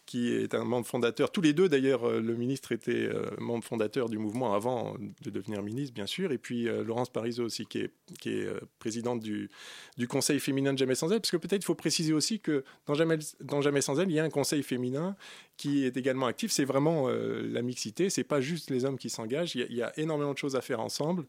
Qui 0.07 0.33
est 0.33 0.55
un 0.55 0.65
membre 0.65 0.87
fondateur. 0.87 1.33
Tous 1.33 1.41
les 1.41 1.53
deux, 1.53 1.69
d'ailleurs, 1.69 2.05
euh, 2.05 2.21
le 2.21 2.35
ministre 2.37 2.71
était 2.71 2.93
euh, 2.93 3.29
membre 3.39 3.65
fondateur 3.65 4.09
du 4.09 4.19
mouvement 4.19 4.55
avant 4.55 4.95
de 5.23 5.31
devenir 5.31 5.63
ministre, 5.63 5.93
bien 5.93 6.07
sûr. 6.07 6.31
Et 6.31 6.39
puis 6.39 6.69
euh, 6.69 6.85
Laurence 6.85 7.11
Parisot 7.11 7.45
aussi, 7.45 7.67
qui 7.67 7.79
est, 7.79 7.91
qui 8.21 8.31
est 8.31 8.49
présidente 8.79 9.21
du, 9.21 9.51
du 9.99 10.07
Conseil 10.07 10.39
féminin 10.39 10.73
de 10.73 10.79
Jamais 10.79 10.95
sans 10.95 11.11
elle. 11.11 11.21
Parce 11.21 11.33
que 11.33 11.37
peut-être 11.37 11.63
il 11.63 11.67
faut 11.67 11.75
préciser 11.75 12.13
aussi 12.13 12.39
que 12.39 12.65
dans 12.87 12.95
Jamais, 12.95 13.19
dans 13.41 13.61
Jamais 13.61 13.81
sans 13.81 13.99
elle, 13.99 14.09
il 14.09 14.15
y 14.15 14.21
a 14.21 14.25
un 14.25 14.31
conseil 14.31 14.63
féminin 14.63 15.17
qui 15.57 15.85
est 15.85 15.97
également 15.97 16.27
actif. 16.27 16.53
C'est 16.53 16.65
vraiment 16.65 17.09
la 17.09 17.63
mixité. 17.63 18.11
C'est 18.11 18.25
pas 18.25 18.41
juste 18.41 18.71
les 18.71 18.85
hommes 18.85 18.99
qui 18.99 19.11
s'engagent. 19.11 19.57
Il 19.57 19.75
y 19.75 19.83
a 19.83 19.99
énormément 19.99 20.33
de 20.33 20.39
choses 20.39 20.55
à 20.55 20.61
faire 20.61 20.81
ensemble. 20.81 21.25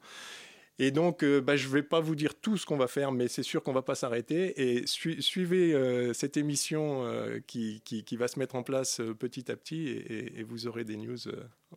Et 0.79 0.91
donc, 0.91 1.23
euh, 1.23 1.41
bah, 1.41 1.55
je 1.55 1.67
ne 1.67 1.73
vais 1.73 1.81
pas 1.81 1.99
vous 1.99 2.15
dire 2.15 2.35
tout 2.39 2.55
ce 2.55 2.65
qu'on 2.67 2.77
va 2.77 2.87
faire, 2.87 3.11
mais 3.11 3.27
c'est 3.27 3.41
sûr 3.41 3.63
qu'on 3.63 3.71
ne 3.71 3.75
va 3.77 3.81
pas 3.81 3.95
s'arrêter. 3.95 4.53
Et 4.61 4.85
sui- 4.85 5.23
suivez 5.23 5.73
euh, 5.73 6.13
cette 6.13 6.37
émission 6.37 7.03
euh, 7.03 7.39
qui, 7.47 7.81
qui- 7.83 8.03
qui 8.03 8.15
va 8.15 8.27
se 8.27 8.37
mettre 8.37 8.53
en 8.55 8.61
place 8.61 9.01
petit 9.17 9.51
à 9.51 9.55
petit 9.55 9.87
et, 9.87 10.43
vous 10.43 10.67
aurez 10.67 10.83
des 10.83 10.95
news 10.97 11.17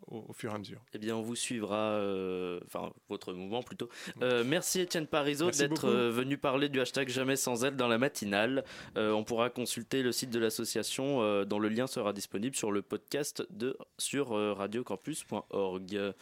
au, 0.09 0.27
au 0.29 0.33
fur 0.35 0.53
et 0.53 0.55
à 0.55 0.59
mesure. 0.59 0.83
Eh 0.93 0.99
bien, 0.99 1.17
on 1.17 1.23
vous 1.23 1.35
suivra, 1.35 1.97
enfin, 2.67 2.93
votre 3.09 3.33
mouvement 3.33 3.63
plutôt. 3.63 3.89
Merci 4.45 4.81
Étienne 4.81 5.07
Parizeau 5.07 5.51
d'être 5.51 5.89
venu 5.91 6.37
parler 6.37 6.69
du 6.69 6.79
hashtag 6.81 7.09
Jamais 7.09 7.37
sans 7.37 7.65
elle 7.65 7.77
dans 7.77 7.89
la 7.89 7.97
matinale. 7.99 8.65
On 8.97 9.25
pourra 9.25 9.49
consulter 9.51 10.03
le 10.03 10.13
site 10.13 10.31
de 10.31 10.39
l'association 10.39 11.45
dont 11.45 11.59
le 11.59 11.69
lien 11.69 11.87
sera 11.87 12.13
disponible 12.13 12.55
sur 12.55 12.71
le 12.71 12.83
podcast 12.83 13.45
de, 13.51 13.77
sur 13.99 14.29
radiocampus.org. 14.57 16.13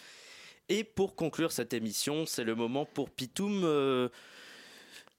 Et 0.69 0.85
pour 0.85 1.17
conclure 1.17 1.53
cette 1.53 1.73
émission, 1.73 2.27
c'est 2.27 2.45
le 2.45 2.55
moment 2.55 2.85
pour 2.85 3.09
Pitoum 3.11 3.63
euh, 3.65 4.09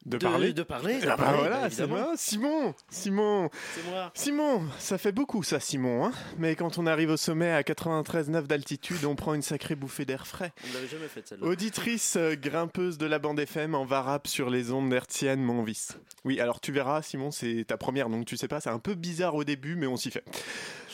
De 0.06 0.18
parler 0.18 0.54
De 0.54 0.62
parler, 0.64 1.00
de 1.00 1.08
Ah 1.08 1.18
bah 1.18 1.24
parler, 1.24 1.40
voilà, 1.40 1.62
bah, 1.62 1.70
c'est 1.72 1.88
moi, 1.88 2.14
Simon 2.16 2.76
Simon 2.90 3.50
C'est 3.74 3.90
moi. 3.90 4.12
Simon, 4.14 4.64
ça 4.78 4.98
fait 5.00 5.12
beaucoup 5.12 5.42
ça, 5.42 5.60
Simon. 5.60 6.06
Hein 6.06 6.12
Mais 6.38 6.56
quand 6.56 6.78
on 6.78 6.86
arrive 6.86 7.10
au 7.10 7.18
sommet 7.18 7.52
à 7.52 7.64
93,9 7.64 8.44
d'altitude, 8.46 9.04
on 9.06 9.16
prend 9.16 9.34
une 9.34 9.42
sacrée 9.42 9.74
bouffée 9.76 10.06
d'air 10.06 10.28
frais. 10.28 10.54
On 10.70 10.74
l'avait 10.76 10.88
jamais 10.88 11.08
fait 11.08 11.28
celle-là. 11.28 11.48
Auditrice 11.48 12.16
euh, 12.16 12.36
grimpeuse 12.36 13.00
de 13.00 13.08
la 13.08 13.18
bande 13.18 13.40
FM 13.40 13.74
en 13.74 13.86
varap 13.86 14.28
sur 14.28 14.52
les 14.52 14.72
ondes 14.72 14.94
hertziennes, 14.94 15.42
mon 15.42 15.64
vice. 15.64 15.98
Oui, 16.26 16.40
alors 16.40 16.62
tu 16.62 16.72
verras, 16.72 17.02
Simon, 17.02 17.32
c'est 17.32 17.66
ta 17.68 17.78
première, 17.78 18.10
donc 18.10 18.26
tu 18.26 18.38
sais 18.38 18.48
pas, 18.48 18.62
c'est 18.62 18.70
un 18.70 18.78
peu 18.80 18.94
bizarre 18.94 19.34
au 19.34 19.44
début, 19.44 19.76
mais 19.76 19.88
on 19.88 19.98
s'y 19.98 20.12
fait. 20.12 20.24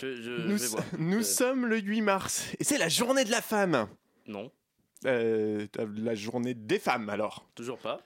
Je, 0.01 0.21
je 0.21 0.47
Nous, 0.47 0.57
vais 0.57 0.67
voir. 0.67 0.83
nous 0.97 1.19
Euh, 1.19 1.23
sommes 1.23 1.65
le 1.65 1.77
8 1.79 2.01
mars, 2.01 2.45
et 2.59 2.63
c'est 2.63 2.77
la 2.77 2.87
journée 2.89 3.25
de 3.25 3.31
la 3.31 3.41
femme. 3.41 3.87
Non. 4.27 4.51
Euh, 5.05 5.67
la 5.97 6.15
journée 6.15 6.53
des 6.53 6.79
femmes, 6.79 7.09
alors. 7.09 7.47
Toujours 7.55 7.77
pas. 7.77 8.01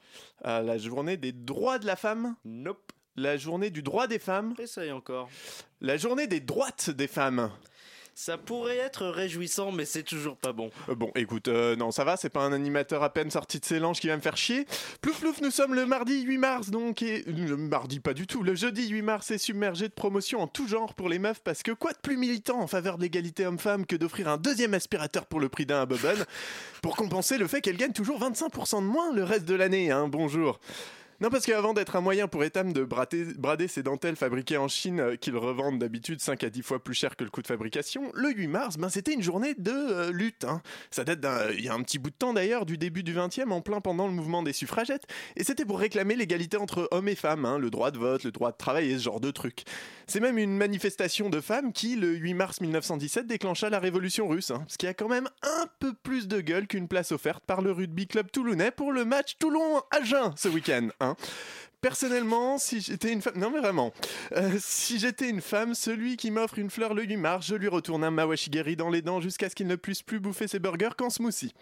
Euh, 0.45 0.61
la 0.61 0.78
journée 0.78 1.17
des 1.17 1.32
droits 1.32 1.80
de 1.80 1.86
la 1.86 1.95
femme. 1.95 2.36
Nope. 2.45 2.91
La 3.15 3.38
journée 3.38 3.70
du 3.70 3.82
droit 3.82 4.07
des 4.07 4.20
femmes. 4.20 4.53
Essaye 4.59 4.91
encore. 4.91 5.30
La 5.82 5.97
journée 5.97 6.28
des 6.28 6.39
droites 6.39 6.89
des 6.89 7.07
femmes. 7.07 7.51
Ça 8.22 8.38
pourrait 8.38 8.76
être 8.76 9.07
réjouissant, 9.07 9.72
mais 9.72 9.86
c'est 9.86 10.03
toujours 10.03 10.36
pas 10.36 10.51
bon. 10.51 10.72
Euh, 10.89 10.95
Bon, 10.95 11.09
écoute, 11.15 11.47
euh, 11.47 11.78
non, 11.78 11.89
ça 11.91 12.03
va, 12.03 12.17
c'est 12.17 12.30
pas 12.30 12.41
un 12.41 12.51
animateur 12.51 13.01
à 13.01 13.13
peine 13.13 13.32
sorti 13.32 13.61
de 13.61 13.65
ses 13.65 13.80
langes 13.80 14.01
qui 14.01 14.07
va 14.07 14.17
me 14.17 14.22
faire 14.22 14.36
chier. 14.36 14.67
Plouf 14.99 15.22
plouf, 15.22 15.39
nous 15.39 15.51
sommes 15.51 15.74
le 15.74 15.86
mardi 15.86 16.24
8 16.24 16.38
mars, 16.38 16.70
donc, 16.70 17.01
et. 17.01 17.24
Le 17.24 17.55
mardi, 17.55 18.01
pas 18.01 18.13
du 18.13 18.28
tout, 18.28 18.43
le 18.43 18.55
jeudi 18.55 18.89
8 18.89 19.01
mars 19.03 19.32
est 19.32 19.38
submergé 19.38 19.88
de 19.88 19.93
promotions 19.93 20.41
en 20.41 20.47
tout 20.47 20.67
genre 20.67 20.95
pour 20.95 21.07
les 21.07 21.17
meufs, 21.17 21.39
parce 21.41 21.63
que 21.63 21.72
quoi 21.72 21.93
de 21.93 21.97
plus 21.97 22.17
militant 22.17 22.59
en 22.59 22.67
faveur 22.67 22.97
de 22.97 23.03
l'égalité 23.03 23.45
homme-femme 23.45 23.86
que 23.86 23.95
d'offrir 23.95 24.28
un 24.28 24.36
deuxième 24.36 24.74
aspirateur 24.74 25.26
pour 25.26 25.39
le 25.39 25.47
prix 25.47 25.65
d'un 25.65 25.84
à 25.84 25.86
Bobonne, 25.86 26.26
pour 26.82 26.97
compenser 26.97 27.38
le 27.38 27.47
fait 27.47 27.61
qu'elle 27.61 27.78
gagne 27.78 27.93
toujours 27.93 28.20
25% 28.20 28.82
de 28.82 28.86
moins 28.86 29.13
le 29.13 29.24
reste 29.24 29.45
de 29.45 29.55
l'année, 29.55 29.91
hein, 29.91 30.09
bonjour. 30.09 30.59
Non, 31.22 31.30
parce 31.30 31.45
qu'avant 31.45 31.74
d'être 31.74 31.97
un 31.97 32.01
moyen 32.01 32.30
pour 32.30 32.45
Etam 32.45 32.72
de 32.72 32.86
brader, 32.86 33.67
ses 33.67 33.84
dentelles 33.84 34.15
fabriquées 34.15 34.55
en 34.55 34.70
Chine, 34.70 35.01
euh, 35.01 35.15
qu'ils 35.17 35.36
revendent 35.36 35.78
d'habitude 35.78 36.22
5 36.22 36.45
à 36.45 36.49
10 36.49 36.61
fois 36.61 36.82
plus 36.82 36.93
cher 36.93 37.17
que 37.17 37.26
le 37.26 37.30
coût 37.30 37.41
de 37.41 37.47
fabrication, 37.47 38.09
le 38.13 38.30
8 38.32 38.47
mars, 38.47 38.78
ben, 38.78 38.88
c'était 38.88 39.11
une 39.13 39.22
journée 39.22 39.53
de 39.53 39.70
euh, 39.72 40.11
lutte. 40.13 40.45
hein. 40.45 40.61
Ça 40.91 41.03
date 41.03 41.20
d'un- 41.20 41.51
y 41.51 41.67
a 41.67 41.74
un 41.74 41.82
petit 41.84 41.99
bout 41.99 42.09
de 42.09 42.15
temps 42.15 42.32
d'ailleurs, 42.34 42.65
du 42.65 42.78
début 42.78 43.03
du 43.03 43.13
20e, 43.13 43.51
en 43.51 43.59
plein 43.59 43.82
pendant 43.82 44.07
le 44.07 44.13
mouvement 44.13 44.43
des 44.43 44.53
suffragettes. 44.53 45.07
Et 45.36 45.43
c'était 45.43 45.65
pour 45.65 45.80
réclamer 45.80 46.15
l'égalité 46.15 46.55
entre 46.55 46.88
hommes 46.91 47.09
et 47.09 47.15
femmes, 47.15 47.43
hein, 47.43 47.57
le 47.57 47.70
droit 47.70 47.91
de 47.91 47.97
vote, 47.97 48.24
le 48.24 48.32
droit 48.32 48.53
de 48.53 48.57
travail 48.57 48.89
et 48.89 48.97
ce 48.97 49.03
genre 49.03 49.20
de 49.20 49.32
trucs. 49.32 49.63
C'est 50.07 50.22
même 50.22 50.38
une 50.38 50.55
manifestation 50.55 51.30
de 51.30 51.41
femmes 51.41 51.74
qui, 51.74 51.97
le 51.97 52.13
8 52.15 52.34
mars 52.34 52.61
1917, 52.61 53.28
déclencha 53.28 53.70
la 53.70 53.80
révolution 53.80 54.30
russe, 54.30 54.51
hein, 54.51 54.63
ce 54.70 54.78
qui 54.78 54.88
a 54.88 54.93
quand 54.93 55.09
même 55.09 55.28
un 55.43 55.65
peu 55.80 55.93
plus 55.93 56.30
de 56.30 56.39
gueule 56.39 56.65
qu'une 56.65 56.88
place 56.88 57.11
offerte 57.11 57.43
par 57.45 57.61
le 57.61 57.74
rugby 57.74 58.07
club 58.07 58.32
toulonnais 58.32 58.72
pour 58.72 58.93
le 58.93 59.03
match 59.03 59.36
Toulon-Agen 59.38 60.34
ce 60.38 60.47
week-end. 60.47 60.88
Personnellement, 61.82 62.57
si 62.57 62.82
j'étais 62.82 63.14
une 63.14 63.22
femme, 63.22 63.38
non 63.38 63.51
vraiment, 63.51 63.93
Euh, 64.34 64.57
si 64.60 64.99
j'étais 64.99 65.30
une 65.30 65.41
femme, 65.41 65.74
celui 65.74 66.18
qui 66.18 66.30
m'offre 66.30 66.60
une 66.60 66.70
fleur 66.70 66.93
le 66.93 67.03
8 67.03 67.18
mars, 67.18 67.47
je 67.47 67.55
lui 67.55 67.70
retourne 67.70 68.03
un 68.03 68.12
mawashigiri 68.12 68.76
dans 68.76 68.89
les 68.89 69.01
dents 69.01 69.22
jusqu'à 69.22 69.49
ce 69.49 69.55
qu'il 69.55 69.68
ne 69.68 69.76
puisse 69.76 70.01
plus 70.03 70.20
bouffer 70.20 70.47
ses 70.47 70.60
burgers 70.60 70.95
qu'en 70.97 71.10
smoothie. 71.10 71.53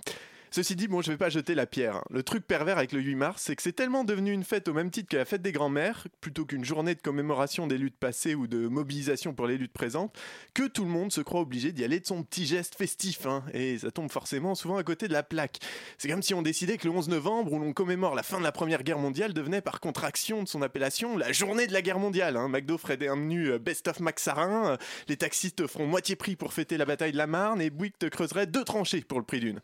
Ceci 0.51 0.75
dit, 0.75 0.87
bon, 0.87 1.01
je 1.01 1.11
vais 1.11 1.17
pas 1.17 1.29
jeter 1.29 1.55
la 1.55 1.65
pierre. 1.65 1.97
hein. 1.97 2.03
Le 2.09 2.23
truc 2.23 2.45
pervers 2.45 2.77
avec 2.77 2.91
le 2.91 2.99
8 3.01 3.15
mars, 3.15 3.41
c'est 3.45 3.55
que 3.55 3.61
c'est 3.61 3.73
tellement 3.73 4.03
devenu 4.03 4.31
une 4.31 4.43
fête 4.43 4.67
au 4.67 4.73
même 4.73 4.89
titre 4.91 5.09
que 5.09 5.17
la 5.17 5.25
fête 5.25 5.41
des 5.41 5.51
grands-mères, 5.51 6.07
plutôt 6.21 6.45
qu'une 6.45 6.63
journée 6.65 6.95
de 6.95 7.01
commémoration 7.01 7.67
des 7.67 7.77
luttes 7.77 7.97
passées 7.97 8.35
ou 8.35 8.47
de 8.47 8.67
mobilisation 8.67 9.33
pour 9.33 9.47
les 9.47 9.57
luttes 9.57 9.73
présentes, 9.73 10.17
que 10.53 10.67
tout 10.67 10.83
le 10.83 10.89
monde 10.89 11.11
se 11.11 11.21
croit 11.21 11.41
obligé 11.41 11.71
d'y 11.71 11.83
aller 11.83 11.99
de 11.99 12.05
son 12.05 12.23
petit 12.23 12.45
geste 12.45 12.75
festif. 12.75 13.25
hein. 13.25 13.43
Et 13.53 13.77
ça 13.79 13.91
tombe 13.91 14.11
forcément 14.11 14.55
souvent 14.55 14.77
à 14.77 14.83
côté 14.83 15.07
de 15.07 15.13
la 15.13 15.23
plaque. 15.23 15.59
C'est 15.97 16.07
comme 16.09 16.21
si 16.23 16.33
on 16.33 16.41
décidait 16.41 16.77
que 16.77 16.87
le 16.87 16.93
11 16.93 17.09
novembre, 17.09 17.51
où 17.53 17.59
l'on 17.59 17.73
commémore 17.73 18.15
la 18.15 18.23
fin 18.23 18.37
de 18.39 18.43
la 18.43 18.51
Première 18.51 18.83
Guerre 18.83 18.99
mondiale, 18.99 19.33
devenait 19.33 19.61
par 19.61 19.79
contraction 19.79 20.43
de 20.43 20.47
son 20.47 20.61
appellation 20.61 21.17
la 21.17 21.31
journée 21.31 21.67
de 21.67 21.73
la 21.73 21.81
guerre 21.81 21.99
mondiale. 21.99 22.37
hein. 22.37 22.47
McDo 22.47 22.77
ferait 22.77 23.07
un 23.07 23.15
menu 23.15 23.49
euh, 23.51 23.59
Best 23.59 23.87
of 23.87 23.99
Max 23.99 24.23
Sarin, 24.23 24.71
euh, 24.71 24.77
les 25.07 25.17
taxistes 25.17 25.57
te 25.57 25.67
feront 25.67 25.85
moitié 25.87 26.15
prix 26.15 26.35
pour 26.35 26.53
fêter 26.53 26.77
la 26.77 26.85
bataille 26.85 27.11
de 27.11 27.17
la 27.17 27.27
Marne, 27.27 27.61
et 27.61 27.69
Bouygues 27.69 27.97
te 27.99 28.05
creuserait 28.07 28.47
deux 28.47 28.63
tranchées 28.63 29.01
pour 29.01 29.19
le 29.19 29.25
prix 29.25 29.39
d'une. 29.39 29.59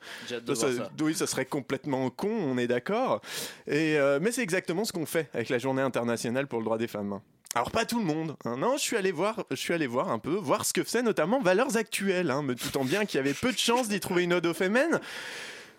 Ça. 0.77 0.89
Oui, 1.01 1.15
ça 1.15 1.27
serait 1.27 1.45
complètement 1.45 2.09
con, 2.09 2.29
on 2.31 2.57
est 2.57 2.67
d'accord. 2.67 3.21
Et 3.67 3.97
euh, 3.97 4.19
mais 4.21 4.31
c'est 4.31 4.43
exactement 4.43 4.85
ce 4.85 4.91
qu'on 4.91 5.05
fait 5.05 5.29
avec 5.33 5.49
la 5.49 5.57
Journée 5.57 5.81
internationale 5.81 6.47
pour 6.47 6.59
le 6.59 6.65
droit 6.65 6.77
des 6.77 6.87
femmes. 6.87 7.19
Alors 7.55 7.69
pas 7.69 7.85
tout 7.85 7.99
le 7.99 8.05
monde. 8.05 8.35
hein. 8.45 8.57
Non, 8.57 8.77
je 8.77 8.81
suis 8.81 8.97
allé 8.97 9.11
voir, 9.11 9.43
je 9.51 9.55
suis 9.55 9.73
allé 9.73 9.85
voir 9.85 10.09
un 10.09 10.17
peu, 10.19 10.33
voir 10.33 10.65
ce 10.65 10.73
que 10.73 10.83
faisait 10.83 11.03
notamment 11.03 11.39
Valeurs 11.39 11.77
Actuelles, 11.77 12.31
hein, 12.31 12.41
me 12.41 12.55
doutant 12.55 12.83
bien 12.83 13.05
qu'il 13.05 13.17
y 13.17 13.21
avait 13.21 13.35
peu 13.35 13.51
de 13.51 13.57
chances 13.59 13.87
d'y 13.89 13.99
trouver 13.99 14.23
une 14.23 14.33
ode 14.33 14.45
aux 14.47 14.55
fémènes. 14.55 14.99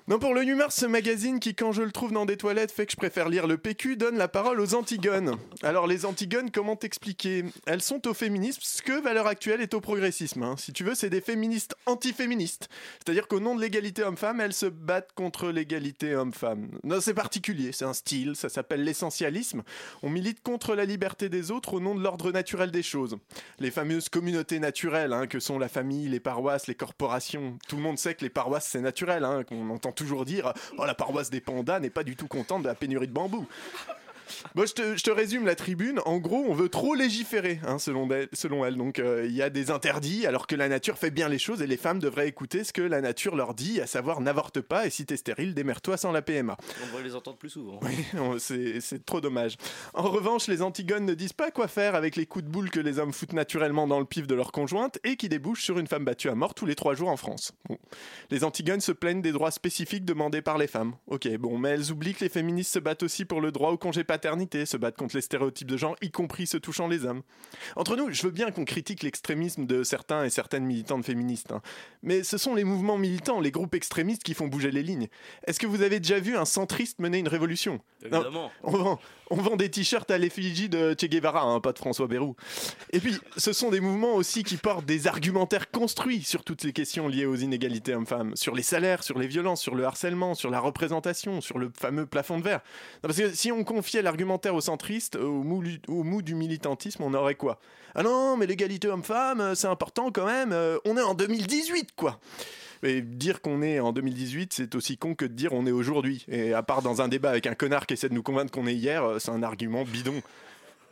Non, 0.06 0.18
pour 0.18 0.34
le 0.34 0.42
8 0.42 0.54
mars, 0.56 0.76
ce 0.76 0.84
magazine 0.84 1.40
qui, 1.40 1.54
quand 1.54 1.72
je 1.72 1.80
le 1.80 1.90
trouve 1.90 2.12
dans 2.12 2.26
des 2.26 2.36
toilettes, 2.36 2.70
fait 2.70 2.84
que 2.84 2.92
je 2.92 2.96
préfère 2.98 3.30
lire 3.30 3.46
le 3.46 3.56
PQ, 3.56 3.96
donne 3.96 4.18
la 4.18 4.28
parole 4.28 4.60
aux 4.60 4.74
Antigones. 4.74 5.38
Alors, 5.62 5.86
les 5.86 6.04
Antigones, 6.04 6.50
comment 6.50 6.76
t'expliquer? 6.76 7.42
Elles 7.64 7.80
sont 7.80 8.06
au 8.06 8.12
féminisme 8.12 8.60
ce 8.62 8.82
que 8.82 9.00
Valeur 9.00 9.26
Actuelle 9.26 9.62
est 9.62 9.72
au 9.72 9.80
progressisme. 9.80 10.42
hein. 10.42 10.56
Si 10.58 10.74
tu 10.74 10.84
veux, 10.84 10.94
c'est 10.94 11.08
des 11.08 11.22
féministes 11.22 11.74
antiféministes. 11.86 12.68
C'est-à-dire 12.98 13.28
qu'au 13.28 13.40
nom 13.40 13.54
de 13.54 13.62
l'égalité 13.62 14.02
homme-femme, 14.02 14.42
elles 14.42 14.52
se 14.52 14.66
battent 14.66 15.12
contre 15.14 15.48
l'égalité 15.48 16.14
homme-femme. 16.14 16.68
Non, 16.84 17.00
c'est 17.00 17.14
particulier, 17.14 17.72
c'est 17.72 17.86
un 17.86 17.94
style, 17.94 18.36
ça 18.36 18.50
s'appelle 18.50 18.84
l'essentialisme. 18.84 19.62
On 20.02 20.10
milite 20.10 20.42
contre 20.42 20.74
la 20.74 20.84
liberté 20.84 21.30
des 21.30 21.50
autres 21.50 21.72
au 21.72 21.80
nom 21.80 21.94
de 21.94 22.02
l'ordre 22.02 22.30
naturel 22.30 22.70
des 22.70 22.82
choses. 22.82 23.16
Les 23.58 23.70
fameuses 23.70 24.10
communautés 24.10 24.58
naturelles, 24.58 25.14
hein, 25.14 25.26
que 25.26 25.40
sont 25.40 25.58
la 25.58 25.68
famille, 25.70 26.10
les 26.10 26.20
paroisses, 26.20 26.66
les 26.66 26.74
corporations. 26.74 27.56
Tout 27.68 27.76
le 27.76 27.82
monde 27.82 27.98
sait 27.98 28.14
que 28.14 28.22
les 28.22 28.28
paroisses, 28.28 28.68
c'est 28.70 28.82
naturel, 28.82 29.24
hein, 29.24 29.44
qu'on 29.44 29.70
entend 29.70 29.93
toujours 29.94 30.24
dire 30.24 30.52
«Oh, 30.78 30.84
la 30.84 30.94
paroisse 30.94 31.30
des 31.30 31.40
pandas 31.40 31.80
n'est 31.80 31.90
pas 31.90 32.04
du 32.04 32.16
tout 32.16 32.28
contente 32.28 32.62
de 32.62 32.68
la 32.68 32.74
pénurie 32.74 33.08
de 33.08 33.12
bambou». 33.12 33.46
Bon, 34.54 34.66
je 34.66 34.72
te, 34.72 34.96
je 34.96 35.02
te 35.02 35.10
résume 35.10 35.46
la 35.46 35.54
tribune. 35.54 36.00
En 36.04 36.18
gros, 36.18 36.44
on 36.48 36.54
veut 36.54 36.68
trop 36.68 36.94
légiférer, 36.94 37.60
hein, 37.66 37.78
selon, 37.78 38.08
elle, 38.10 38.28
selon 38.32 38.64
elle. 38.64 38.76
Donc, 38.76 38.98
euh, 38.98 39.26
il 39.26 39.34
y 39.34 39.42
a 39.42 39.50
des 39.50 39.70
interdits, 39.70 40.26
alors 40.26 40.46
que 40.46 40.56
la 40.56 40.68
nature 40.68 40.98
fait 40.98 41.10
bien 41.10 41.28
les 41.28 41.38
choses 41.38 41.62
et 41.62 41.66
les 41.66 41.76
femmes 41.76 41.98
devraient 41.98 42.28
écouter 42.28 42.64
ce 42.64 42.72
que 42.72 42.82
la 42.82 43.00
nature 43.00 43.36
leur 43.36 43.54
dit, 43.54 43.80
à 43.80 43.86
savoir 43.86 44.20
n'avorte 44.20 44.60
pas 44.60 44.86
et 44.86 44.90
si 44.90 45.06
t'es 45.06 45.16
stérile, 45.16 45.54
démerde-toi 45.54 45.96
sans 45.96 46.12
la 46.12 46.22
PMA. 46.22 46.56
On 46.82 46.86
devrait 46.86 47.02
les 47.02 47.14
entendre 47.14 47.36
plus 47.36 47.50
souvent. 47.50 47.80
Oui, 47.82 48.38
c'est 48.38 49.04
trop 49.04 49.20
dommage. 49.20 49.56
En 49.92 50.10
revanche, 50.10 50.48
les 50.48 50.62
antigones 50.62 51.04
ne 51.04 51.14
disent 51.14 51.32
pas 51.32 51.50
quoi 51.50 51.68
faire 51.68 51.94
avec 51.94 52.16
les 52.16 52.26
coups 52.26 52.44
de 52.44 52.50
boule 52.50 52.70
que 52.70 52.80
les 52.80 52.98
hommes 52.98 53.12
foutent 53.12 53.32
naturellement 53.32 53.86
dans 53.86 53.98
le 53.98 54.04
pif 54.04 54.26
de 54.26 54.34
leur 54.34 54.52
conjointe 54.52 54.98
et 55.04 55.16
qui 55.16 55.28
débouchent 55.28 55.64
sur 55.64 55.78
une 55.78 55.86
femme 55.86 56.04
battue 56.04 56.28
à 56.28 56.34
mort 56.34 56.54
tous 56.54 56.66
les 56.66 56.74
trois 56.74 56.94
jours 56.94 57.08
en 57.08 57.16
France. 57.16 57.52
Bon. 57.68 57.78
Les 58.30 58.44
antigones 58.44 58.80
se 58.80 58.92
plaignent 58.92 59.22
des 59.22 59.32
droits 59.32 59.50
spécifiques 59.50 60.04
demandés 60.04 60.42
par 60.42 60.58
les 60.58 60.66
femmes. 60.66 60.94
Ok, 61.06 61.28
bon, 61.38 61.58
mais 61.58 61.70
elles 61.70 61.92
oublient 61.92 62.14
que 62.14 62.24
les 62.24 62.28
féministes 62.28 62.72
se 62.72 62.78
battent 62.78 63.02
aussi 63.02 63.24
pour 63.24 63.40
le 63.40 63.52
droit 63.52 63.70
au 63.70 63.78
congé 63.78 64.04
se 64.64 64.76
battent 64.76 64.96
contre 64.96 65.16
les 65.16 65.22
stéréotypes 65.22 65.68
de 65.68 65.76
genre, 65.76 65.96
y 66.00 66.10
compris 66.10 66.46
se 66.46 66.56
touchant 66.56 66.88
les 66.88 67.04
hommes. 67.04 67.22
Entre 67.76 67.96
nous, 67.96 68.10
je 68.10 68.22
veux 68.22 68.30
bien 68.30 68.50
qu'on 68.50 68.64
critique 68.64 69.02
l'extrémisme 69.02 69.66
de 69.66 69.82
certains 69.82 70.24
et 70.24 70.30
certaines 70.30 70.64
militantes 70.64 71.04
féministes, 71.04 71.52
hein. 71.52 71.60
mais 72.02 72.22
ce 72.22 72.38
sont 72.38 72.54
les 72.54 72.64
mouvements 72.64 72.98
militants, 72.98 73.40
les 73.40 73.50
groupes 73.50 73.74
extrémistes 73.74 74.22
qui 74.22 74.34
font 74.34 74.46
bouger 74.48 74.70
les 74.70 74.82
lignes. 74.82 75.08
Est-ce 75.46 75.60
que 75.60 75.66
vous 75.66 75.82
avez 75.82 76.00
déjà 76.00 76.18
vu 76.18 76.36
un 76.36 76.44
centriste 76.44 76.98
mener 77.00 77.18
une 77.18 77.28
révolution? 77.28 77.80
Non, 78.10 78.20
Évidemment. 78.20 78.50
on 78.62 78.70
vend, 78.70 79.00
on 79.30 79.36
vend 79.36 79.56
des 79.56 79.70
t-shirts 79.70 80.10
à 80.10 80.18
l'effigie 80.18 80.68
de 80.68 80.94
Che 81.00 81.06
Guevara, 81.06 81.42
hein, 81.42 81.60
pas 81.60 81.72
de 81.72 81.78
François 81.78 82.06
Bayrou. 82.06 82.36
Et 82.92 83.00
puis, 83.00 83.16
ce 83.36 83.52
sont 83.52 83.70
des 83.70 83.80
mouvements 83.80 84.14
aussi 84.14 84.42
qui 84.44 84.56
portent 84.56 84.84
des 84.84 85.06
argumentaires 85.06 85.70
construits 85.70 86.22
sur 86.22 86.44
toutes 86.44 86.62
les 86.62 86.72
questions 86.72 87.08
liées 87.08 87.26
aux 87.26 87.34
inégalités 87.36 87.94
hommes-femmes, 87.94 88.36
sur 88.36 88.54
les 88.54 88.62
salaires, 88.62 89.02
sur 89.02 89.18
les 89.18 89.26
violences, 89.26 89.60
sur 89.62 89.74
le 89.74 89.84
harcèlement, 89.84 90.34
sur 90.34 90.50
la 90.50 90.60
représentation, 90.60 91.40
sur 91.40 91.58
le 91.58 91.70
fameux 91.78 92.06
plafond 92.06 92.38
de 92.38 92.44
verre. 92.44 92.60
Parce 93.02 93.16
que 93.16 93.30
si 93.32 93.50
on 93.50 93.64
confiait 93.64 94.02
l'argumentaire 94.02 94.54
aux 94.54 94.60
centristes, 94.60 95.16
au 95.16 95.42
mou, 95.42 95.62
lu- 95.62 95.80
au 95.88 96.02
mou 96.02 96.22
du 96.22 96.34
militantisme, 96.34 97.02
on 97.02 97.14
aurait 97.14 97.34
quoi? 97.34 97.58
Ah 97.94 98.02
non, 98.02 98.36
mais 98.36 98.46
l'égalité 98.46 98.88
homme-femme, 98.88 99.40
euh, 99.40 99.54
c'est 99.54 99.68
important 99.68 100.10
quand 100.10 100.26
même, 100.26 100.52
euh, 100.52 100.78
on 100.84 100.96
est 100.96 101.02
en 101.02 101.14
2018, 101.14 101.90
quoi 101.96 102.18
et 102.84 103.00
dire 103.02 103.40
qu'on 103.40 103.62
est 103.62 103.80
en 103.80 103.92
2018, 103.92 104.52
c'est 104.52 104.74
aussi 104.74 104.98
con 104.98 105.14
que 105.14 105.24
de 105.24 105.32
dire 105.32 105.52
on 105.52 105.66
est 105.66 105.72
aujourd'hui. 105.72 106.24
Et 106.28 106.52
à 106.52 106.62
part 106.62 106.82
dans 106.82 107.00
un 107.00 107.08
débat 107.08 107.30
avec 107.30 107.46
un 107.46 107.54
connard 107.54 107.86
qui 107.86 107.94
essaie 107.94 108.08
de 108.08 108.14
nous 108.14 108.22
convaincre 108.22 108.50
qu'on 108.50 108.66
est 108.66 108.74
hier, 108.74 109.04
euh, 109.04 109.18
c'est 109.18 109.30
un 109.30 109.42
argument 109.42 109.84
bidon. 109.84 110.22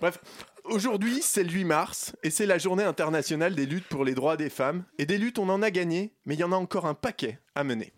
Bref, 0.01 0.19
aujourd'hui 0.65 1.21
c'est 1.23 1.45
le 1.45 1.51
8 1.51 1.65
mars 1.65 2.17
et 2.23 2.31
c'est 2.31 2.47
la 2.47 2.59
journée 2.59 2.85
internationale 2.85 3.55
des 3.55 3.67
luttes 3.67 3.89
pour 3.89 4.05
les 4.05 4.15
droits 4.15 4.37
des 4.37 4.51
femmes. 4.51 4.85
Et 4.99 5.07
des 5.07 5.19
luttes, 5.19 5.39
on 5.39 5.49
en 5.49 5.63
a 5.63 5.71
gagné, 5.71 6.15
mais 6.25 6.35
il 6.35 6.41
y 6.41 6.45
en 6.45 6.53
a 6.53 6.57
encore 6.57 6.87
un 6.87 6.95
paquet 6.95 7.39
à 7.55 7.65
mener. 7.65 7.93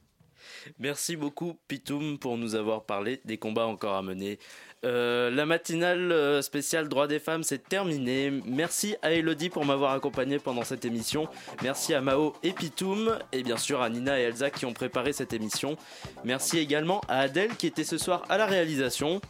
Merci 0.78 1.16
beaucoup 1.16 1.58
Pitoum 1.68 2.18
pour 2.18 2.36
nous 2.36 2.54
avoir 2.54 2.84
parlé 2.84 3.20
des 3.24 3.38
combats 3.38 3.66
encore 3.66 3.94
à 3.94 4.02
mener. 4.02 4.38
Euh, 4.84 5.30
la 5.30 5.46
matinale 5.46 6.12
euh, 6.12 6.42
spéciale 6.42 6.88
droits 6.88 7.06
des 7.06 7.18
femmes 7.18 7.42
c'est 7.42 7.68
terminé. 7.68 8.30
Merci 8.44 8.96
à 9.02 9.12
Elodie 9.12 9.48
pour 9.48 9.64
m'avoir 9.64 9.92
accompagné 9.92 10.38
pendant 10.38 10.62
cette 10.62 10.84
émission. 10.84 11.28
Merci 11.62 11.94
à 11.94 12.00
Mao 12.00 12.34
et 12.42 12.52
Pitoum 12.52 13.18
et 13.32 13.42
bien 13.42 13.56
sûr 13.56 13.80
à 13.80 13.88
Nina 13.88 14.20
et 14.20 14.24
Elsa 14.24 14.50
qui 14.50 14.66
ont 14.66 14.74
préparé 14.74 15.12
cette 15.12 15.32
émission. 15.32 15.76
Merci 16.24 16.58
également 16.58 17.00
à 17.08 17.20
Adèle 17.20 17.56
qui 17.56 17.66
était 17.66 17.84
ce 17.84 17.98
soir 17.98 18.24
à 18.28 18.36
la 18.36 18.46
réalisation. 18.46 19.20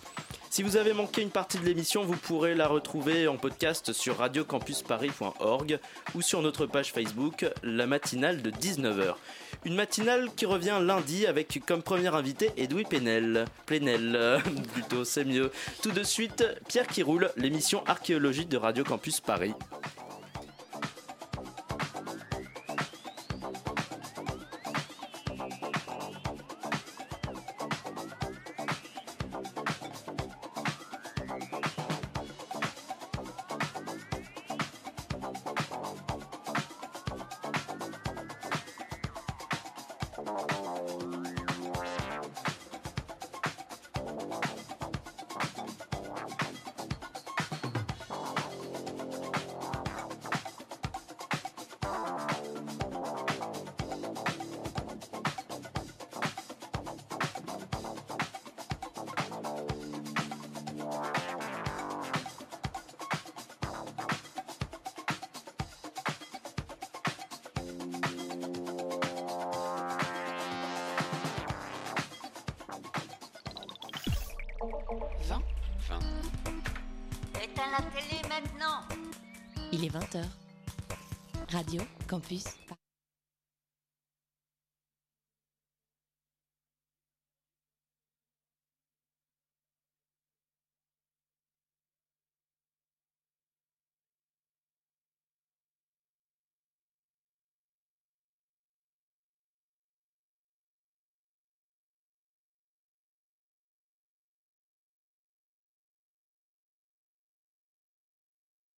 Si 0.54 0.62
vous 0.62 0.76
avez 0.76 0.92
manqué 0.92 1.20
une 1.20 1.30
partie 1.30 1.58
de 1.58 1.64
l'émission, 1.64 2.04
vous 2.04 2.16
pourrez 2.16 2.54
la 2.54 2.68
retrouver 2.68 3.26
en 3.26 3.36
podcast 3.36 3.92
sur 3.92 4.18
radiocampusparis.org 4.18 5.80
ou 6.14 6.22
sur 6.22 6.42
notre 6.42 6.66
page 6.66 6.92
Facebook, 6.92 7.44
la 7.64 7.88
matinale 7.88 8.40
de 8.40 8.52
19h. 8.52 9.16
Une 9.64 9.76
matinale 9.76 10.28
qui 10.36 10.44
revient 10.44 10.78
lundi 10.82 11.26
avec 11.26 11.58
comme 11.66 11.82
premier 11.82 12.14
invité 12.14 12.50
Edoui 12.58 12.84
Plenel. 12.84 13.46
Plenel, 13.64 14.14
euh, 14.14 14.38
plutôt, 14.74 15.04
c'est 15.04 15.24
mieux. 15.24 15.50
Tout 15.82 15.90
de 15.90 16.02
suite, 16.02 16.44
Pierre 16.68 16.86
qui 16.86 17.02
roule, 17.02 17.30
l'émission 17.36 17.82
archéologique 17.86 18.48
de 18.50 18.58
Radio 18.58 18.84
Campus 18.84 19.20
Paris. 19.20 19.54